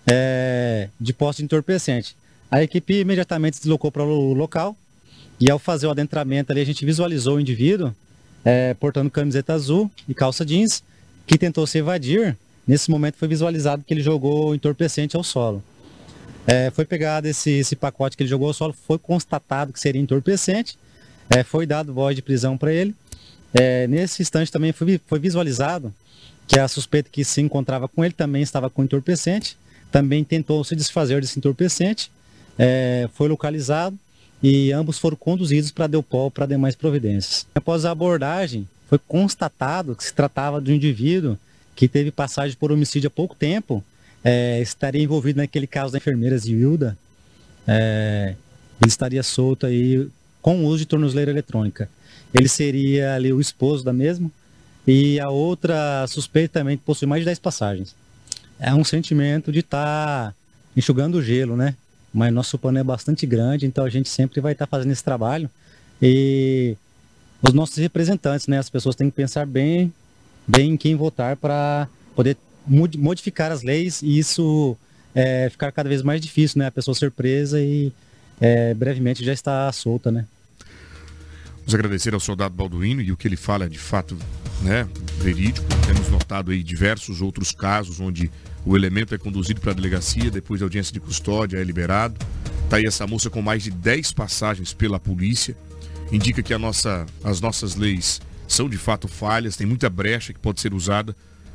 é, 0.06 0.88
de 1.00 1.12
posse 1.12 1.38
de 1.38 1.44
entorpecente. 1.44 2.16
A 2.50 2.62
equipe 2.62 3.00
imediatamente 3.00 3.56
se 3.56 3.62
deslocou 3.62 3.90
para 3.90 4.02
o 4.02 4.32
local 4.32 4.76
e 5.40 5.50
ao 5.50 5.58
fazer 5.58 5.86
o 5.86 5.90
adentramento 5.90 6.52
ali, 6.52 6.60
a 6.60 6.66
gente 6.66 6.84
visualizou 6.84 7.36
o 7.36 7.40
indivíduo 7.40 7.94
é, 8.44 8.74
portando 8.74 9.10
camiseta 9.10 9.54
azul 9.54 9.90
e 10.08 10.14
calça 10.14 10.44
jeans, 10.44 10.82
que 11.26 11.38
tentou 11.38 11.66
se 11.66 11.78
evadir. 11.78 12.36
Nesse 12.66 12.90
momento 12.90 13.16
foi 13.16 13.28
visualizado 13.28 13.82
que 13.86 13.92
ele 13.92 14.02
jogou 14.02 14.54
entorpecente 14.54 15.16
ao 15.16 15.22
solo. 15.22 15.62
É, 16.46 16.70
foi 16.70 16.84
pegado 16.84 17.28
esse, 17.28 17.50
esse, 17.50 17.76
pacote 17.76 18.16
que 18.16 18.22
ele 18.22 18.30
jogou 18.30 18.48
ao 18.48 18.54
solo, 18.54 18.72
foi 18.72 18.98
constatado 18.98 19.72
que 19.72 19.80
seria 19.80 20.00
entorpecente, 20.00 20.78
é, 21.28 21.42
foi 21.42 21.66
dado 21.66 21.92
voz 21.92 22.16
de 22.16 22.22
prisão 22.22 22.56
para 22.56 22.72
ele 22.72 22.94
é, 23.52 23.86
nesse 23.86 24.22
instante 24.22 24.50
também 24.50 24.72
foi, 24.72 25.00
foi 25.06 25.18
visualizado 25.18 25.92
que 26.46 26.58
a 26.58 26.66
suspeita 26.66 27.08
que 27.10 27.24
se 27.24 27.40
encontrava 27.40 27.88
com 27.88 28.04
ele 28.04 28.14
também 28.14 28.42
estava 28.42 28.68
com 28.68 28.82
entorpecente, 28.82 29.56
também 29.90 30.24
tentou 30.24 30.62
se 30.64 30.74
desfazer 30.74 31.20
desse 31.20 31.38
entorpecente, 31.38 32.10
é, 32.58 33.08
foi 33.14 33.28
localizado 33.28 33.96
e 34.42 34.72
ambos 34.72 34.98
foram 34.98 35.16
conduzidos 35.16 35.70
para 35.70 35.86
Deupol 35.86 36.30
para 36.30 36.46
demais 36.46 36.74
providências. 36.74 37.46
Após 37.54 37.84
a 37.84 37.90
abordagem, 37.90 38.68
foi 38.88 38.98
constatado 38.98 39.94
que 39.94 40.02
se 40.02 40.12
tratava 40.12 40.60
de 40.60 40.72
um 40.72 40.74
indivíduo 40.74 41.38
que 41.76 41.86
teve 41.86 42.10
passagem 42.10 42.56
por 42.58 42.72
homicídio 42.72 43.08
há 43.08 43.10
pouco 43.10 43.34
tempo, 43.34 43.82
é, 44.24 44.60
estaria 44.60 45.02
envolvido 45.02 45.38
naquele 45.38 45.66
caso 45.66 45.92
da 45.92 45.98
enfermeira 45.98 46.36
Zilda, 46.36 46.96
é, 47.66 48.34
ele 48.80 48.88
estaria 48.88 49.22
solto 49.22 49.66
aí 49.66 50.08
com 50.42 50.64
o 50.64 50.66
uso 50.66 50.78
de 50.78 50.86
tornozeleira 50.86 51.30
eletrônica 51.30 51.88
ele 52.32 52.48
seria 52.48 53.14
ali 53.14 53.32
o 53.32 53.40
esposo 53.40 53.84
da 53.84 53.92
mesma. 53.92 54.30
E 54.86 55.20
a 55.20 55.28
outra 55.28 56.06
suspeita 56.08 56.60
também 56.60 56.76
possui 56.76 57.06
mais 57.06 57.20
de 57.20 57.26
10 57.26 57.38
passagens. 57.38 57.94
É 58.58 58.74
um 58.74 58.84
sentimento 58.84 59.52
de 59.52 59.60
estar 59.60 60.30
tá 60.30 60.34
enxugando 60.76 61.16
o 61.16 61.22
gelo, 61.22 61.56
né? 61.56 61.74
Mas 62.12 62.32
nosso 62.32 62.58
pano 62.58 62.78
é 62.78 62.84
bastante 62.84 63.26
grande, 63.26 63.66
então 63.66 63.84
a 63.84 63.90
gente 63.90 64.08
sempre 64.08 64.40
vai 64.40 64.52
estar 64.52 64.66
tá 64.66 64.70
fazendo 64.70 64.92
esse 64.92 65.04
trabalho. 65.04 65.48
E 66.02 66.76
os 67.42 67.52
nossos 67.52 67.76
representantes, 67.76 68.46
né? 68.46 68.58
As 68.58 68.70
pessoas 68.70 68.96
têm 68.96 69.10
que 69.10 69.16
pensar 69.16 69.46
bem, 69.46 69.92
bem 70.46 70.72
em 70.72 70.76
quem 70.76 70.96
votar 70.96 71.36
para 71.36 71.88
poder 72.14 72.36
modificar 72.66 73.50
as 73.50 73.62
leis 73.62 74.02
e 74.02 74.18
isso 74.18 74.76
é, 75.14 75.48
ficar 75.50 75.72
cada 75.72 75.88
vez 75.88 76.02
mais 76.02 76.20
difícil, 76.20 76.58
né? 76.58 76.66
A 76.66 76.70
pessoa 76.70 76.94
ser 76.94 77.10
presa 77.10 77.60
e 77.60 77.92
é, 78.40 78.74
brevemente 78.74 79.24
já 79.24 79.32
está 79.32 79.70
solta, 79.72 80.10
né? 80.10 80.26
Vamos 81.70 81.78
agradecer 81.78 82.12
ao 82.14 82.18
soldado 82.18 82.52
Balduino 82.52 83.00
e 83.00 83.12
o 83.12 83.16
que 83.16 83.28
ele 83.28 83.36
fala 83.36 83.66
é 83.66 83.68
de 83.68 83.78
fato 83.78 84.18
né, 84.60 84.88
verídico. 85.18 85.64
Temos 85.86 86.10
notado 86.10 86.50
aí 86.50 86.64
diversos 86.64 87.22
outros 87.22 87.52
casos 87.52 88.00
onde 88.00 88.28
o 88.66 88.76
elemento 88.76 89.14
é 89.14 89.18
conduzido 89.18 89.60
para 89.60 89.70
a 89.70 89.74
delegacia, 89.74 90.32
depois 90.32 90.58
da 90.58 90.66
audiência 90.66 90.92
de 90.92 90.98
custódia 90.98 91.58
é 91.58 91.62
liberado. 91.62 92.16
Está 92.64 92.78
aí 92.78 92.86
essa 92.86 93.06
moça 93.06 93.30
com 93.30 93.40
mais 93.40 93.62
de 93.62 93.70
10 93.70 94.10
passagens 94.14 94.74
pela 94.74 94.98
polícia. 94.98 95.56
Indica 96.10 96.42
que 96.42 96.58
nossa, 96.58 97.06
as 97.22 97.40
nossas 97.40 97.76
leis 97.76 98.20
são 98.48 98.68
de 98.68 98.76
fato 98.76 99.06
falhas, 99.06 99.54
tem 99.56 99.64
muita 99.64 99.88
brecha 99.88 100.32
que 100.32 100.40
pode 100.40 100.60
ser 100.60 100.74
usada 100.74 101.14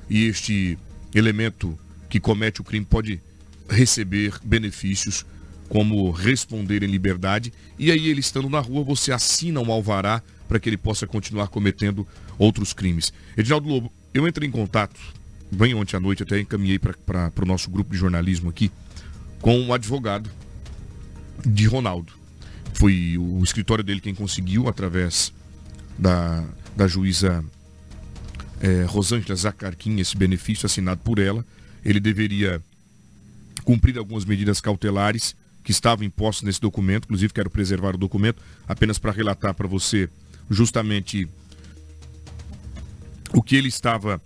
e 0.10 0.28
este 0.28 0.80
elemento 1.14 1.78
que 2.08 2.22
comete 2.22 2.62
o 2.62 2.64
crime 2.64 2.86
pode 2.86 3.22
receber 3.70 4.34
benefícios 4.46 5.26
como 5.70 6.12
responder 6.12 6.84
em 6.84 6.88
liberdade. 6.88 7.52
E 7.78 7.92
aí, 7.92 8.08
ele 8.08 8.20
estando 8.20 8.50
na 8.50 8.60
rua, 8.60 8.84
você 8.84 9.12
assina 9.12 9.60
um 9.60 9.72
alvará 9.72 10.22
para 10.48 10.60
que 10.60 10.70
ele 10.70 10.78
possa 10.78 11.08
continuar 11.08 11.48
cometendo 11.48 12.08
outros 12.38 12.74
crimes. 12.74 13.12
Edinaldo 13.36 13.68
Lobo, 13.68 13.92
eu 14.14 14.28
entrei 14.28 14.48
em 14.48 14.52
contato, 14.52 15.00
bem 15.52 15.74
ontem 15.74 15.98
à 15.98 16.00
noite, 16.00 16.24
até 16.24 16.40
encaminhei 16.40 16.80
para 16.80 17.32
o 17.42 17.46
nosso 17.46 17.70
grupo 17.70 17.92
de 17.92 17.98
jornalismo 17.98 18.50
aqui, 18.50 18.72
com 19.42 19.60
um 19.60 19.74
advogado 19.74 20.30
de 21.46 21.66
Ronaldo. 21.66 22.14
Foi 22.74 23.18
o 23.18 23.44
escritório 23.44 23.84
dele 23.84 24.02
quem 24.02 24.14
conseguiu, 24.14 24.68
através 24.68 25.34
da, 25.98 26.44
da 26.76 26.88
juíza 26.88 27.44
é, 28.60 28.84
Rosângela 28.84 29.36
Zacarquim, 29.36 30.00
esse 30.00 30.16
benefício 30.16 30.66
assinado 30.66 31.02
por 31.02 31.20
ela. 31.20 31.46
Ele 31.84 32.00
deveria 32.00 32.62
cumprir 33.64 33.98
algumas 33.98 34.26
medidas 34.26 34.60
cautelares 34.60 35.36
que 35.66 35.72
estavam 35.72 36.06
impostos 36.06 36.44
nesse 36.44 36.62
documento, 36.62 37.06
inclusive 37.06 37.34
quero 37.34 37.50
preservar 37.50 37.96
o 37.96 37.98
documento 37.98 38.40
apenas 38.68 39.00
para 39.00 39.12
relatar 39.12 39.56
para 39.56 39.68
você 39.68 40.08
justamente 40.48 41.28
o 43.34 43.42
que 43.42 43.56
ele 43.56 43.68
estava 43.68 44.22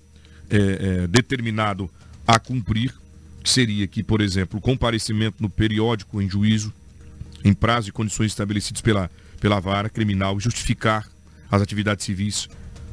é, 0.49 0.57
é, 0.57 1.07
determinado 1.07 1.89
a 2.27 2.37
cumprir, 2.37 2.93
que 3.41 3.49
seria 3.49 3.87
que, 3.87 4.03
por 4.03 4.19
exemplo, 4.19 4.59
comparecimento 4.59 5.41
no 5.41 5.49
periódico 5.49 6.21
em 6.21 6.29
juízo, 6.29 6.73
em 7.41 7.53
prazo 7.53 7.87
e 7.87 7.93
condições 7.93 8.33
estabelecidos 8.33 8.81
pela, 8.81 9.09
pela 9.39 9.61
vara 9.61 9.89
criminal, 9.89 10.37
justificar 10.41 11.07
as 11.49 11.61
atividades 11.61 12.03
civis, 12.03 12.49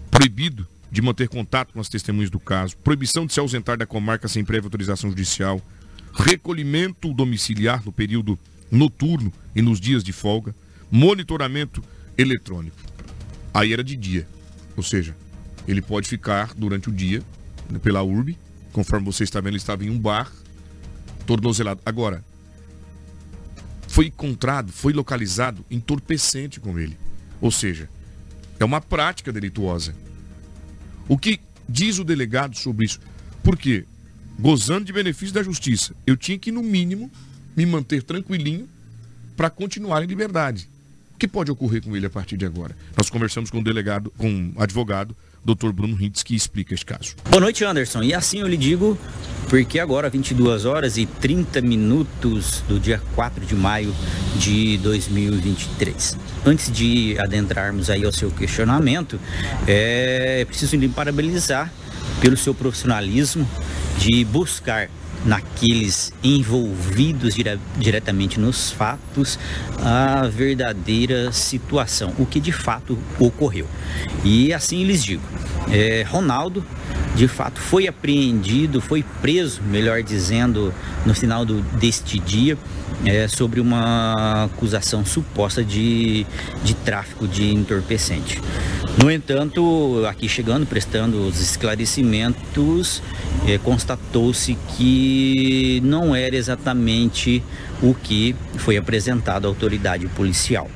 proibido 0.09 0.65
de 0.89 1.03
manter 1.03 1.29
contato 1.29 1.73
com 1.73 1.81
as 1.81 1.89
testemunhas 1.89 2.31
do 2.31 2.39
caso, 2.39 2.77
proibição 2.77 3.27
de 3.27 3.33
se 3.33 3.41
ausentar 3.41 3.77
da 3.77 3.85
comarca 3.85 4.29
sem 4.29 4.45
prévia 4.45 4.69
autorização 4.69 5.11
judicial, 5.11 5.61
recolhimento 6.17 7.13
domiciliar 7.13 7.85
no 7.85 7.93
período 7.93 8.39
noturno 8.71 9.33
e 9.55 9.61
nos 9.61 9.79
dias 9.79 10.03
de 10.03 10.13
folga, 10.13 10.55
monitoramento 10.91 11.85
eletrônico. 12.17 12.77
Aí 13.53 13.73
era 13.73 13.85
de 13.85 13.97
dia, 13.97 14.27
ou 14.77 14.83
seja, 14.83 15.15
ele 15.69 15.83
pode 15.83 16.09
ficar 16.09 16.55
durante 16.55 16.89
o 16.89 16.93
dia 16.93 17.23
né, 17.71 17.79
pela 17.79 18.03
URB, 18.03 18.37
conforme 18.73 19.05
você 19.05 19.25
está 19.25 19.41
vendo, 19.41 19.51
ele 19.51 19.57
estava 19.59 19.85
em 19.85 19.91
um 19.91 19.99
bar, 19.99 20.33
tornozelado. 21.27 21.81
Agora, 21.85 22.25
foi 23.89 24.07
encontrado, 24.07 24.73
foi 24.73 24.93
localizado 24.93 25.65
entorpecente 25.71 26.61
com 26.61 26.79
ele. 26.79 26.99
Ou 27.41 27.51
seja, 27.51 27.89
é 28.59 28.65
uma 28.65 28.81
prática 28.81 29.33
delituosa. 29.33 29.95
O 31.09 31.17
que 31.17 31.41
diz 31.69 31.99
o 31.99 32.05
delegado 32.05 32.57
sobre 32.57 32.87
isso? 32.87 33.01
Por 33.43 33.57
quê? 33.57 33.85
Gozando 34.39 34.85
de 34.85 34.93
benefício 34.93 35.35
da 35.35 35.43
justiça. 35.43 35.95
Eu 36.07 36.17
tinha 36.17 36.39
que, 36.39 36.53
no 36.53 36.63
mínimo, 36.63 37.11
me 37.57 37.65
manter 37.65 38.03
tranquilinho 38.03 38.69
para 39.37 39.51
continuar 39.51 40.03
em 40.03 40.07
liberdade. 40.07 40.69
O 41.15 41.19
que 41.19 41.27
pode 41.27 41.51
ocorrer 41.51 41.83
com 41.83 41.97
ele 41.97 42.07
a 42.07 42.11
partir 42.11 42.37
de 42.37 42.45
agora? 42.45 42.77
Nós 42.97 43.09
conversamos 43.09 43.51
com 43.51 43.61
o 43.61 43.65
delegado, 43.65 44.13
com 44.19 44.53
o 44.55 44.63
advogado, 44.63 45.17
Dr. 45.43 45.71
Bruno 45.71 45.97
Hintz, 45.99 46.23
que 46.23 46.35
explica 46.35 46.75
esse 46.75 46.85
caso. 46.85 47.15
Boa 47.31 47.41
noite, 47.41 47.65
Anderson. 47.65 48.03
E 48.03 48.13
assim 48.13 48.41
eu 48.41 48.49
lhe 48.49 48.57
digo, 48.57 48.99
porque 49.49 49.79
agora, 49.79 50.11
22 50.11 50.65
horas 50.65 50.99
e 50.99 51.07
30 51.07 51.61
minutos 51.63 52.63
do 52.69 52.81
dia 52.81 53.01
4 53.15 53.47
de 53.47 53.55
maio 53.55 53.95
de 54.39 54.77
2023. 54.79 56.19
Antes 56.45 56.71
de 56.71 57.17
adentrarmos 57.19 57.89
aí 57.89 58.05
ao 58.05 58.13
seu 58.13 58.31
questionamento, 58.31 59.21
é 59.67 60.45
preciso 60.45 60.77
lhe 60.77 60.89
parabenizar 60.89 61.73
pelo 62.21 62.37
seu 62.37 62.55
profissionalismo 62.55 63.49
de 63.99 64.25
buscar 64.25 64.89
naqueles 65.25 66.13
envolvidos 66.23 67.35
dire 67.35 67.59
diretamente 67.79 68.39
nos 68.39 68.71
fatos 68.71 69.39
a 69.83 70.29
verdadeira 70.29 71.33
situação, 71.33 72.15
o 72.19 72.27
que 72.27 72.39
de 72.39 72.53
fato 72.53 72.99
ocorreu. 73.19 73.67
E 74.25 74.53
assim 74.53 74.85
lhes 74.85 75.03
digo, 75.03 75.23
é, 75.71 76.05
Ronaldo 76.09 76.65
de 77.17 77.27
fato 77.27 77.59
foi 77.61 77.89
apreendido, 77.89 78.81
foi 78.81 79.03
preso, 79.23 79.63
melhor 79.63 80.03
dizendo, 80.03 80.73
no 81.05 81.15
final 81.15 81.45
do, 81.47 81.63
deste 81.79 82.19
dia, 82.19 82.59
é, 83.05 83.29
sobre 83.29 83.61
uma 83.61 84.45
acusação 84.45 85.05
suposta 85.05 85.63
de, 85.63 86.27
de 86.65 86.75
tráfico 86.75 87.27
de 87.29 87.53
entorpecente. 87.53 88.41
No 89.03 89.11
entanto, 89.11 90.05
aqui 90.09 90.29
chegando, 90.29 90.67
prestando 90.67 91.27
os 91.27 91.41
esclarecimentos, 91.41 93.03
é, 93.47 93.59
constatou-se 93.59 94.57
que 94.77 95.81
não 95.85 96.17
era 96.17 96.35
exatamente 96.35 97.43
o 97.83 97.95
que 97.95 98.35
foi 98.57 98.77
apresentado 98.77 99.45
à 99.45 99.49
autoridade 99.49 100.07
policial. 100.09 100.71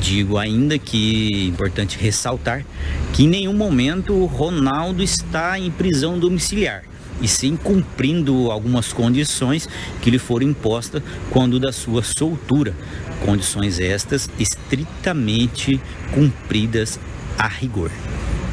Digo 0.00 0.38
ainda 0.38 0.78
que 0.78 1.30
é 1.34 1.46
importante 1.46 1.98
ressaltar 1.98 2.64
que 3.12 3.24
em 3.24 3.28
nenhum 3.28 3.54
momento 3.54 4.12
o 4.12 4.26
Ronaldo 4.26 5.02
está 5.02 5.58
em 5.58 5.70
prisão 5.70 6.18
domiciliar 6.18 6.82
e 7.26 7.28
sim 7.28 7.56
cumprindo 7.56 8.52
algumas 8.52 8.92
condições 8.92 9.68
que 10.00 10.10
lhe 10.10 10.18
foram 10.18 10.46
impostas 10.46 11.02
quando 11.28 11.58
da 11.58 11.72
sua 11.72 12.00
soltura. 12.04 12.72
Condições 13.24 13.80
estas 13.80 14.30
estritamente 14.38 15.80
cumpridas 16.14 17.00
a 17.36 17.48
rigor. 17.48 17.90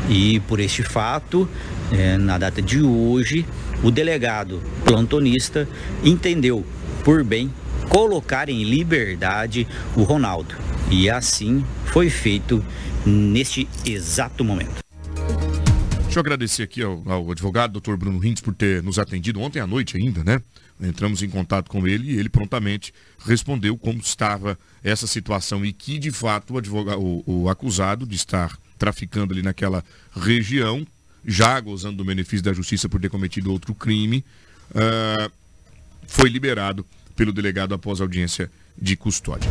E 0.09 0.39
por 0.47 0.59
este 0.59 0.81
fato, 0.81 1.47
é, 1.91 2.17
na 2.17 2.39
data 2.39 2.63
de 2.63 2.81
hoje, 2.81 3.45
o 3.83 3.91
delegado 3.91 4.59
plantonista 4.83 5.69
entendeu 6.03 6.65
por 7.03 7.23
bem 7.23 7.53
colocar 7.89 8.49
em 8.49 8.63
liberdade 8.63 9.67
o 9.95 10.01
Ronaldo 10.01 10.55
e 10.89 11.11
assim 11.11 11.63
foi 11.85 12.09
feito 12.09 12.65
neste 13.05 13.69
exato 13.85 14.43
momento. 14.43 14.82
Deixa 16.13 16.19
eu 16.19 16.31
agradecer 16.31 16.61
aqui 16.61 16.83
ao, 16.83 17.01
ao 17.11 17.31
advogado, 17.31 17.71
doutor 17.71 17.97
Bruno 17.97 18.19
Rintz, 18.19 18.39
por 18.39 18.53
ter 18.53 18.83
nos 18.83 18.99
atendido 18.99 19.41
ontem 19.41 19.59
à 19.59 19.65
noite 19.65 19.97
ainda, 19.97 20.23
né? 20.23 20.43
Entramos 20.79 21.23
em 21.23 21.27
contato 21.27 21.71
com 21.71 21.87
ele 21.87 22.11
e 22.11 22.19
ele 22.19 22.29
prontamente 22.29 22.93
respondeu 23.25 23.75
como 23.75 23.99
estava 23.99 24.55
essa 24.83 25.07
situação 25.07 25.65
e 25.65 25.73
que, 25.73 25.97
de 25.97 26.11
fato, 26.11 26.53
o, 26.53 26.57
advogado, 26.59 27.01
o, 27.01 27.23
o 27.25 27.49
acusado 27.49 28.05
de 28.05 28.15
estar 28.15 28.55
traficando 28.77 29.33
ali 29.33 29.41
naquela 29.41 29.83
região, 30.15 30.85
já 31.25 31.59
gozando 31.59 31.97
do 31.97 32.05
benefício 32.05 32.43
da 32.43 32.53
justiça 32.53 32.87
por 32.87 33.01
ter 33.01 33.09
cometido 33.09 33.51
outro 33.51 33.73
crime, 33.73 34.23
uh, 34.69 35.31
foi 36.05 36.29
liberado 36.29 36.85
pelo 37.15 37.33
delegado 37.33 37.73
após 37.73 37.99
audiência 37.99 38.51
de 38.79 38.95
custódia. 38.95 39.49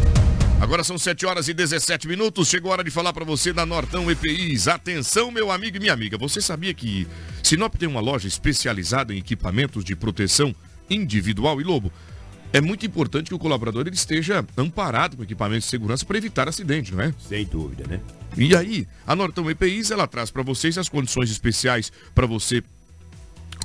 Agora 0.62 0.85
são 0.85 0.96
7 0.96 1.27
horas 1.27 1.48
e 1.48 1.53
17 1.53 2.07
minutos. 2.07 2.46
Chegou 2.46 2.70
a 2.70 2.75
hora 2.75 2.85
de 2.85 2.90
falar 2.92 3.12
para 3.12 3.25
você 3.25 3.53
da 3.53 3.66
Nortão 3.66 4.09
EPIs. 4.09 4.68
Atenção, 4.68 5.29
meu 5.29 5.51
amigo 5.51 5.77
e 5.77 5.81
minha 5.81 5.92
amiga. 5.92 6.16
Você 6.16 6.40
sabia 6.40 6.72
que 6.72 7.05
Sinop 7.42 7.75
tem 7.75 7.88
uma 7.88 8.01
loja 8.01 8.29
especializada 8.29 9.12
em 9.12 9.18
equipamentos 9.18 9.85
de 9.85 9.96
proteção 9.96 10.55
individual 10.88 11.61
e 11.61 11.64
lobo? 11.64 11.90
É 12.53 12.61
muito 12.61 12.87
importante 12.87 13.27
que 13.27 13.35
o 13.35 13.40
colaborador 13.40 13.88
ele 13.88 13.96
esteja 13.96 14.46
amparado 14.57 15.16
com 15.16 15.25
equipamentos 15.25 15.64
de 15.64 15.70
segurança 15.70 16.07
para 16.07 16.16
evitar 16.16 16.48
acidente, 16.48 16.94
não 16.94 17.02
é? 17.02 17.13
Sem 17.19 17.44
dúvida, 17.44 17.85
né? 17.88 18.00
E 18.37 18.54
aí, 18.54 18.87
a 19.04 19.17
Nortão 19.17 19.50
EPIs 19.50 19.90
ela 19.90 20.06
traz 20.06 20.31
para 20.31 20.44
vocês 20.44 20.79
as 20.79 20.88
condições 20.88 21.29
especiais 21.29 21.90
para 22.15 22.25
você 22.25 22.63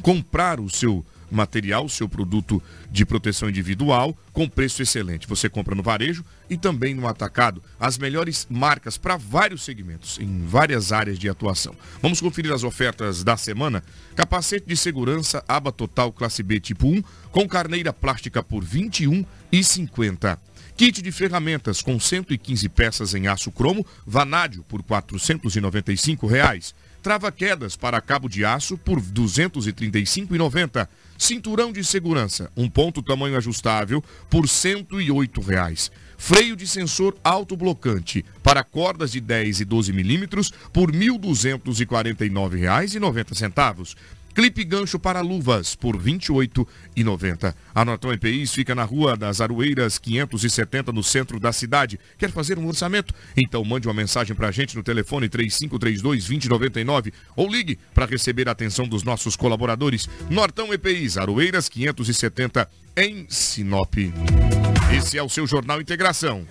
comprar 0.02 0.60
o 0.60 0.68
seu 0.68 1.06
material, 1.30 1.88
seu 1.90 2.08
produto 2.08 2.62
de 2.90 3.06
proteção 3.06 3.50
individual, 3.50 4.18
com 4.34 4.48
preço 4.48 4.82
excelente. 4.82 5.28
Você 5.28 5.50
compra 5.50 5.76
no 5.76 5.84
varejo 5.84 6.24
e 6.50 6.58
também 6.58 6.94
no 6.94 7.08
atacado. 7.08 7.62
As 7.80 7.98
melhores 7.98 8.48
marcas 8.50 8.98
para 8.98 9.18
vários 9.18 9.64
segmentos, 9.64 10.20
em 10.20 10.46
várias 10.46 10.92
áreas 10.92 11.18
de 11.18 11.28
atuação. 11.30 11.76
Vamos 12.02 12.22
conferir 12.22 12.52
as 12.54 12.64
ofertas 12.64 13.24
da 13.24 13.36
semana. 13.38 13.84
Capacete 14.16 14.68
de 14.68 14.78
segurança 14.78 15.44
aba 15.48 15.72
total 15.72 16.12
classe 16.12 16.44
B 16.44 16.60
tipo 16.60 16.88
1, 16.88 17.04
com 17.32 17.48
carneira 17.48 17.92
plástica 17.92 18.42
por 18.42 18.64
R$ 18.64 18.80
21,50. 18.90 20.38
Kit 20.78 21.02
de 21.02 21.12
ferramentas 21.12 21.82
com 21.82 22.00
115 22.00 22.70
peças 22.70 23.16
em 23.16 23.28
aço 23.28 23.52
cromo, 23.52 23.84
vanádio 24.06 24.64
por 24.64 24.84
495 24.84 26.28
reais. 26.28 26.76
trava-quedas 27.02 27.76
para 27.76 28.02
cabo 28.02 28.28
de 28.28 28.46
aço 28.46 28.78
por 28.78 29.00
R$ 29.00 29.06
235,90. 29.12 30.88
Cinturão 31.18 31.72
de 31.72 31.84
segurança, 31.84 32.52
um 32.56 32.70
ponto 32.70 33.02
tamanho 33.02 33.36
ajustável 33.36 34.04
por 34.30 34.48
108 34.48 35.42
reais. 35.42 35.92
Freio 36.18 36.56
de 36.56 36.68
sensor 36.68 37.18
autoblocante 37.24 38.24
para 38.44 38.64
cordas 38.64 39.12
de 39.12 39.20
10 39.20 39.62
e 39.62 39.66
12 39.66 39.92
milímetros 39.94 40.52
por 40.72 40.92
R$ 40.92 41.10
1.249,90. 41.10 43.96
Clipe 44.38 44.64
gancho 44.64 45.00
para 45.00 45.20
luvas 45.20 45.74
por 45.74 45.96
R$ 45.96 46.12
28,90. 46.12 47.56
A 47.74 47.84
Norton 47.84 48.14
EPIs 48.14 48.54
fica 48.54 48.76
na 48.76 48.84
Rua 48.84 49.18
das 49.18 49.42
Aroeiras 49.42 49.98
570 49.98 50.92
no 50.92 51.02
centro 51.02 51.40
da 51.40 51.52
cidade. 51.52 52.00
Quer 52.20 52.30
fazer 52.30 52.60
um 52.60 52.68
orçamento? 52.68 53.16
Então 53.36 53.66
mande 53.66 53.88
uma 53.88 53.96
mensagem 53.96 54.36
para 54.36 54.50
a 54.50 54.52
gente 54.52 54.76
no 54.76 54.84
telefone 54.84 55.28
3532-2099 55.28 57.12
ou 57.36 57.50
ligue 57.50 57.80
para 57.96 58.06
receber 58.06 58.48
a 58.48 58.52
atenção 58.52 58.88
dos 58.88 59.02
nossos 59.02 59.36
colaboradores. 59.36 60.08
Nortão 60.30 60.72
EPIs, 60.72 61.18
Aroeiras 61.18 61.68
570 61.68 62.70
em 62.96 63.26
Sinop. 63.28 63.96
Esse 64.96 65.18
é 65.18 65.24
o 65.24 65.30
seu 65.30 65.48
Jornal 65.48 65.82
Integração. 65.82 66.46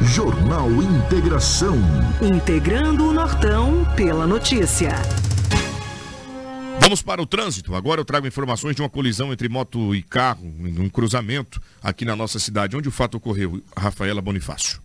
Jornal 0.00 0.70
Integração. 0.70 1.76
Integrando 2.22 3.10
o 3.10 3.12
Nortão 3.12 3.86
pela 3.94 4.26
notícia. 4.26 4.94
Vamos 6.80 7.02
para 7.02 7.20
o 7.20 7.26
trânsito. 7.26 7.74
Agora 7.74 8.00
eu 8.00 8.06
trago 8.06 8.26
informações 8.26 8.74
de 8.74 8.80
uma 8.80 8.88
colisão 8.88 9.30
entre 9.34 9.50
moto 9.50 9.94
e 9.94 10.02
carro, 10.02 10.46
em 10.46 10.80
um 10.80 10.88
cruzamento 10.88 11.60
aqui 11.82 12.06
na 12.06 12.16
nossa 12.16 12.38
cidade. 12.38 12.74
Onde 12.74 12.88
o 12.88 12.90
fato 12.90 13.18
ocorreu? 13.18 13.62
Rafaela 13.76 14.22
Bonifácio. 14.22 14.80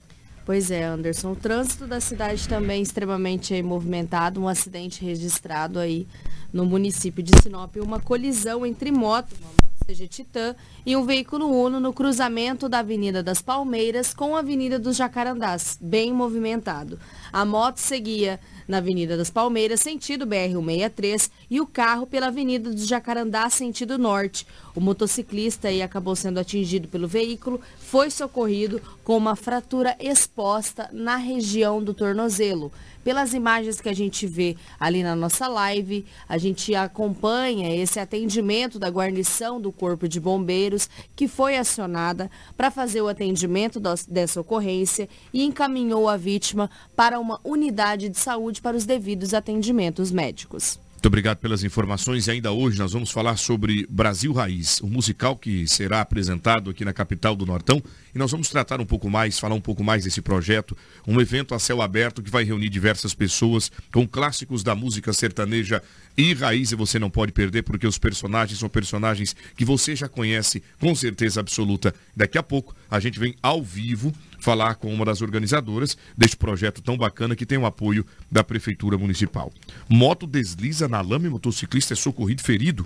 Pois 0.46 0.70
é, 0.70 0.84
Anderson. 0.84 1.32
O 1.32 1.36
trânsito 1.38 1.88
da 1.88 2.02
cidade 2.02 2.50
também 2.50 2.82
extremamente 2.82 3.64
movimentado. 3.64 4.42
Um 4.42 4.48
acidente 4.50 5.06
registrado 5.06 5.80
aí 5.80 6.06
no 6.52 6.66
município 6.66 7.24
de 7.24 7.32
Sinop. 7.42 7.78
Uma 7.78 8.02
colisão 8.02 8.66
entre 8.66 8.92
moto, 8.92 9.34
uma 9.40 9.48
moto 9.48 9.86
CG 9.88 10.08
Titan, 10.10 10.54
e 10.86 10.98
um 10.98 11.06
veículo 11.06 11.50
Uno 11.50 11.80
no 11.80 11.94
cruzamento 11.94 12.68
da 12.68 12.80
Avenida 12.80 13.24
das 13.24 13.42
Palmeiras 13.42 14.14
com 14.14 14.36
a 14.36 14.40
Avenida 14.40 14.78
dos 14.78 14.98
Jacarandás. 14.98 15.78
Bem 15.80 16.12
movimentado. 16.12 17.00
A 17.32 17.46
moto 17.46 17.78
seguia 17.78 18.38
na 18.68 18.78
Avenida 18.78 19.16
das 19.18 19.30
Palmeiras, 19.30 19.80
sentido 19.80 20.26
BR-163, 20.26 21.30
e 21.50 21.62
o 21.62 21.68
carro 21.68 22.08
pela 22.08 22.28
Avenida 22.28 22.70
do 22.72 22.86
Jacarandá, 22.86 23.50
sentido 23.50 23.98
norte. 23.98 24.46
O 24.76 24.82
motociclista 24.82 25.68
aí 25.68 25.82
acabou 25.82 26.16
sendo 26.16 26.40
atingido 26.40 26.88
pelo 26.88 27.08
veículo, 27.08 27.62
foi 27.96 28.12
socorrido 28.12 28.82
com 29.06 29.16
uma 29.16 29.38
fratura 29.38 29.96
exposta 30.02 30.90
na 30.92 31.16
região 31.16 31.82
do 31.82 31.94
tornozelo. 31.94 32.70
Pelas 33.06 33.34
imagens 33.34 33.80
que 33.80 33.88
a 33.88 33.94
gente 33.94 34.28
vê 34.28 34.58
ali 34.78 35.02
na 35.02 35.16
nossa 35.16 35.48
live, 35.48 36.06
a 36.28 36.38
gente 36.38 36.76
acompanha 36.76 37.74
esse 37.74 37.98
atendimento 37.98 38.78
da 38.78 38.90
guarnição 38.90 39.62
do 39.62 39.72
Corpo 39.72 40.10
de 40.10 40.20
Bombeiros, 40.20 40.90
que 41.16 41.26
foi 41.26 41.56
acionada 41.56 42.30
para 42.58 42.70
fazer 42.70 43.02
o 43.02 43.08
atendimento 43.08 43.80
dessa 44.10 44.42
ocorrência 44.42 45.08
e 45.34 45.46
encaminhou 45.46 46.10
a 46.10 46.18
vítima 46.18 46.70
para 46.98 47.18
uma 47.18 47.40
unidade 47.46 48.10
de 48.10 48.20
saúde 48.20 48.62
para 48.62 48.76
os 48.76 48.84
devidos 48.84 49.34
atendimentos 49.34 50.12
médicos. 50.12 50.85
Muito 51.06 51.12
obrigado 51.12 51.38
pelas 51.38 51.64
informações. 51.64 52.26
E 52.26 52.32
ainda 52.32 52.52
hoje 52.52 52.80
nós 52.80 52.94
vamos 52.94 53.12
falar 53.12 53.38
sobre 53.38 53.86
Brasil 53.88 54.34
Raiz, 54.34 54.82
um 54.82 54.88
musical 54.88 55.36
que 55.38 55.68
será 55.68 56.02
apresentado 56.02 56.72
aqui 56.72 56.84
na 56.84 56.94
capital 56.94 57.36
do 57.36 57.46
Nortão. 57.46 57.80
E 58.16 58.18
nós 58.18 58.32
vamos 58.32 58.50
tratar 58.50 58.82
um 58.82 58.88
pouco 58.88 59.08
mais, 59.08 59.38
falar 59.38 59.54
um 59.54 59.62
pouco 59.62 59.84
mais 59.84 60.04
desse 60.04 60.20
projeto, 60.20 60.76
um 61.08 61.22
evento 61.22 61.54
a 61.54 61.60
céu 61.60 61.80
aberto 61.80 62.24
que 62.24 62.32
vai 62.32 62.44
reunir 62.44 62.70
diversas 62.70 63.14
pessoas 63.14 63.72
com 63.94 64.08
clássicos 64.08 64.64
da 64.64 64.74
música 64.74 65.14
sertaneja 65.14 65.80
e 66.18 66.34
raiz. 66.34 66.72
E 66.72 66.76
você 66.76 66.98
não 66.98 67.12
pode 67.12 67.32
perder 67.32 67.62
porque 67.62 67.86
os 67.86 68.00
personagens 68.00 68.58
são 68.58 68.68
personagens 68.68 69.36
que 69.56 69.64
você 69.64 69.96
já 69.96 70.10
conhece 70.10 70.64
com 70.80 70.96
certeza 70.96 71.40
absoluta. 71.40 71.94
Daqui 72.16 72.40
a 72.40 72.44
pouco 72.44 72.76
a 72.90 73.00
gente 73.00 73.20
vem 73.20 73.36
ao 73.44 73.62
vivo 73.62 74.12
falar 74.46 74.76
com 74.76 74.94
uma 74.94 75.04
das 75.04 75.24
organizadoras 75.24 75.98
deste 76.16 76.38
projeto 76.38 76.80
tão 76.80 76.96
bacana 76.96 77.36
que 77.36 77.48
tem 77.48 77.58
o 77.58 77.66
apoio 77.66 78.06
da 78.32 78.44
Prefeitura 78.44 78.96
Municipal. 78.96 79.52
Moto 79.90 80.28
desliza 80.28 80.88
na 80.88 81.02
lama 81.02 81.26
e 81.26 81.30
motociclista 81.32 81.96
é 81.96 81.98
socorrido 81.98 82.44
ferido. 82.44 82.86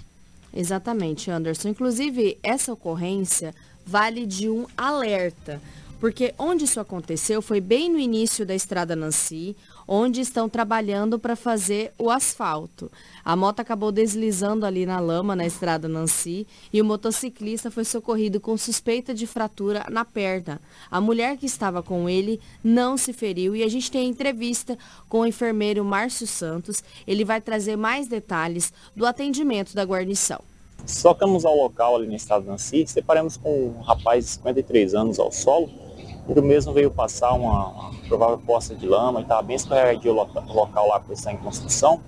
Exatamente, 0.53 1.30
Anderson. 1.30 1.68
Inclusive, 1.68 2.38
essa 2.41 2.72
ocorrência 2.72 3.53
vale 3.86 4.26
de 4.26 4.47
um 4.47 4.66
alerta. 4.78 5.62
Porque 6.00 6.34
onde 6.39 6.64
isso 6.64 6.80
aconteceu 6.80 7.41
foi 7.41 7.60
bem 7.60 7.91
no 7.91 8.00
início 8.00 8.45
da 8.45 8.56
Estrada 8.56 8.95
Nancy, 8.95 9.56
onde 9.86 10.22
estão 10.22 10.47
trabalhando 10.47 11.20
para 11.20 11.36
fazer 11.36 11.91
o 11.97 12.10
asfalto. 12.10 12.89
A 13.24 13.36
moto 13.36 13.60
acabou 13.60 13.91
deslizando 13.91 14.66
ali 14.66 14.86
na 14.86 15.00
lama 15.00 15.36
na 15.36 15.45
Estrada 15.45 15.89
Nancy 15.89 16.47
e 16.72 16.82
o 16.82 16.86
motociclista 16.86 17.70
foi 17.70 17.84
socorrido 17.84 18.39
com 18.39 18.56
suspeita 18.56 19.14
de 19.14 19.28
fratura 19.28 19.86
na 19.89 20.06
perna. 20.06 20.62
A 20.89 21.02
mulher 21.02 21.36
que 21.36 21.45
estava 21.45 21.84
com 21.84 22.08
ele 22.08 22.39
não 22.64 22.95
se 22.95 23.12
feriu 23.12 23.54
e 23.54 23.62
a 23.62 23.68
gente 23.68 23.91
tem 23.91 24.08
entrevista 24.08 24.78
com 25.10 25.20
o 25.22 25.26
enfermeiro 25.26 25.84
Márcio 25.84 26.28
Santos. 26.28 26.82
Ele 27.06 27.26
vai 27.26 27.41
trazer 27.41 27.76
mais 27.76 28.08
detalhes 28.08 28.72
do 28.95 29.06
atendimento 29.06 29.76
da 29.76 29.84
guarnição. 29.84 30.41
Socamos 30.86 31.43
ao 31.43 31.58
local 31.58 31.97
ali 31.97 32.08
na 32.08 32.16
Estrada 32.16 32.50
Nancy, 32.50 32.88
separamos 32.88 33.36
com 33.36 33.68
um 33.68 33.82
rapaz 33.82 34.24
de 34.24 34.32
53 34.32 34.95
anos 34.95 35.20
ao 35.20 35.30
solo 35.30 35.89
ele 36.28 36.41
mesmo 36.41 36.74
veio 36.74 36.91
passar 36.91 37.34
uma, 37.34 37.67
uma 37.67 37.91
provável 38.07 38.38
poça 38.39 38.76
de 38.76 38.88
lama 38.88 39.20
e 39.20 39.24
estava 39.24 39.41
bem 39.41 39.55
escorregadio 39.55 40.11
o 40.11 40.53
local 40.53 40.88
lá 40.88 40.99
por 40.99 41.13
estar 41.13 41.32
em 41.32 41.38
construção. 41.38 41.99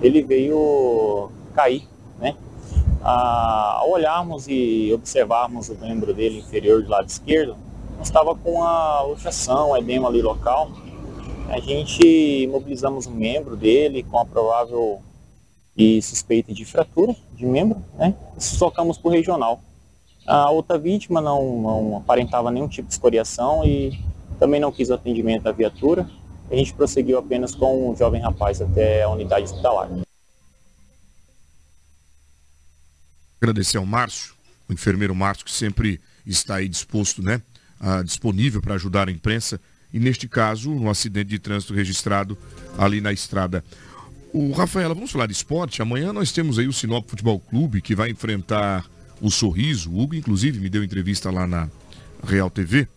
Ele 0.00 0.22
veio 0.22 1.30
cair, 1.54 1.86
né? 2.18 2.36
Ah, 3.02 3.78
ao 3.80 3.90
olharmos 3.90 4.46
e 4.48 4.92
observarmos 4.92 5.68
o 5.68 5.74
membro 5.76 6.12
dele 6.12 6.38
inferior 6.38 6.82
do 6.82 6.90
lado 6.90 7.08
esquerdo, 7.08 7.56
estava 8.02 8.34
com 8.34 8.62
a 8.62 9.02
luxação, 9.02 9.76
edema 9.76 10.08
ali 10.08 10.22
local. 10.22 10.70
A 11.48 11.58
gente 11.58 12.04
imobilizamos 12.42 13.06
o 13.06 13.10
membro 13.10 13.56
dele 13.56 14.02
com 14.02 14.18
a 14.18 14.24
provável 14.24 15.00
e 15.76 16.02
suspeita 16.02 16.52
de 16.52 16.64
fratura 16.64 17.14
de 17.32 17.46
membro, 17.46 17.80
né? 17.96 18.14
E 18.36 18.42
socamos 18.42 18.98
para 18.98 19.08
o 19.08 19.12
regional. 19.12 19.60
A 20.28 20.50
outra 20.50 20.78
vítima 20.78 21.22
não, 21.22 21.62
não 21.62 21.96
aparentava 21.96 22.50
nenhum 22.50 22.68
tipo 22.68 22.86
de 22.86 22.92
escoriação 22.92 23.64
e 23.64 23.98
também 24.38 24.60
não 24.60 24.70
quis 24.70 24.90
atendimento 24.90 25.44
da 25.44 25.52
viatura. 25.52 26.06
A 26.50 26.54
gente 26.54 26.74
prosseguiu 26.74 27.18
apenas 27.18 27.54
com 27.54 27.88
o 27.88 27.96
jovem 27.96 28.20
rapaz 28.20 28.60
até 28.60 29.02
a 29.02 29.08
unidade 29.08 29.44
hospitalar. 29.44 29.88
Agradecer 33.40 33.78
ao 33.78 33.86
Márcio, 33.86 34.34
o 34.68 34.72
enfermeiro 34.74 35.14
Márcio, 35.14 35.46
que 35.46 35.50
sempre 35.50 35.98
está 36.26 36.56
aí 36.56 36.68
disposto, 36.68 37.22
né? 37.22 37.40
Ah, 37.80 38.02
disponível 38.02 38.60
para 38.60 38.74
ajudar 38.74 39.08
a 39.08 39.10
imprensa. 39.10 39.58
E 39.94 39.98
neste 39.98 40.28
caso, 40.28 40.70
um 40.70 40.90
acidente 40.90 41.30
de 41.30 41.38
trânsito 41.38 41.72
registrado 41.72 42.36
ali 42.76 43.00
na 43.00 43.14
estrada. 43.14 43.64
O 44.30 44.52
Rafaela, 44.52 44.92
vamos 44.92 45.10
falar 45.10 45.24
de 45.24 45.32
esporte. 45.32 45.80
Amanhã 45.80 46.12
nós 46.12 46.32
temos 46.32 46.58
aí 46.58 46.68
o 46.68 46.72
Sinop 46.72 47.08
Futebol 47.08 47.40
Clube 47.40 47.80
que 47.80 47.94
vai 47.94 48.10
enfrentar 48.10 48.84
o 49.20 49.30
Sorriso. 49.30 49.90
O 49.90 50.00
Hugo, 50.00 50.14
inclusive, 50.14 50.58
me 50.58 50.68
deu 50.68 50.82
entrevista 50.82 51.30
lá 51.30 51.46
na 51.46 51.68
Real 52.24 52.50
TV, 52.50 52.88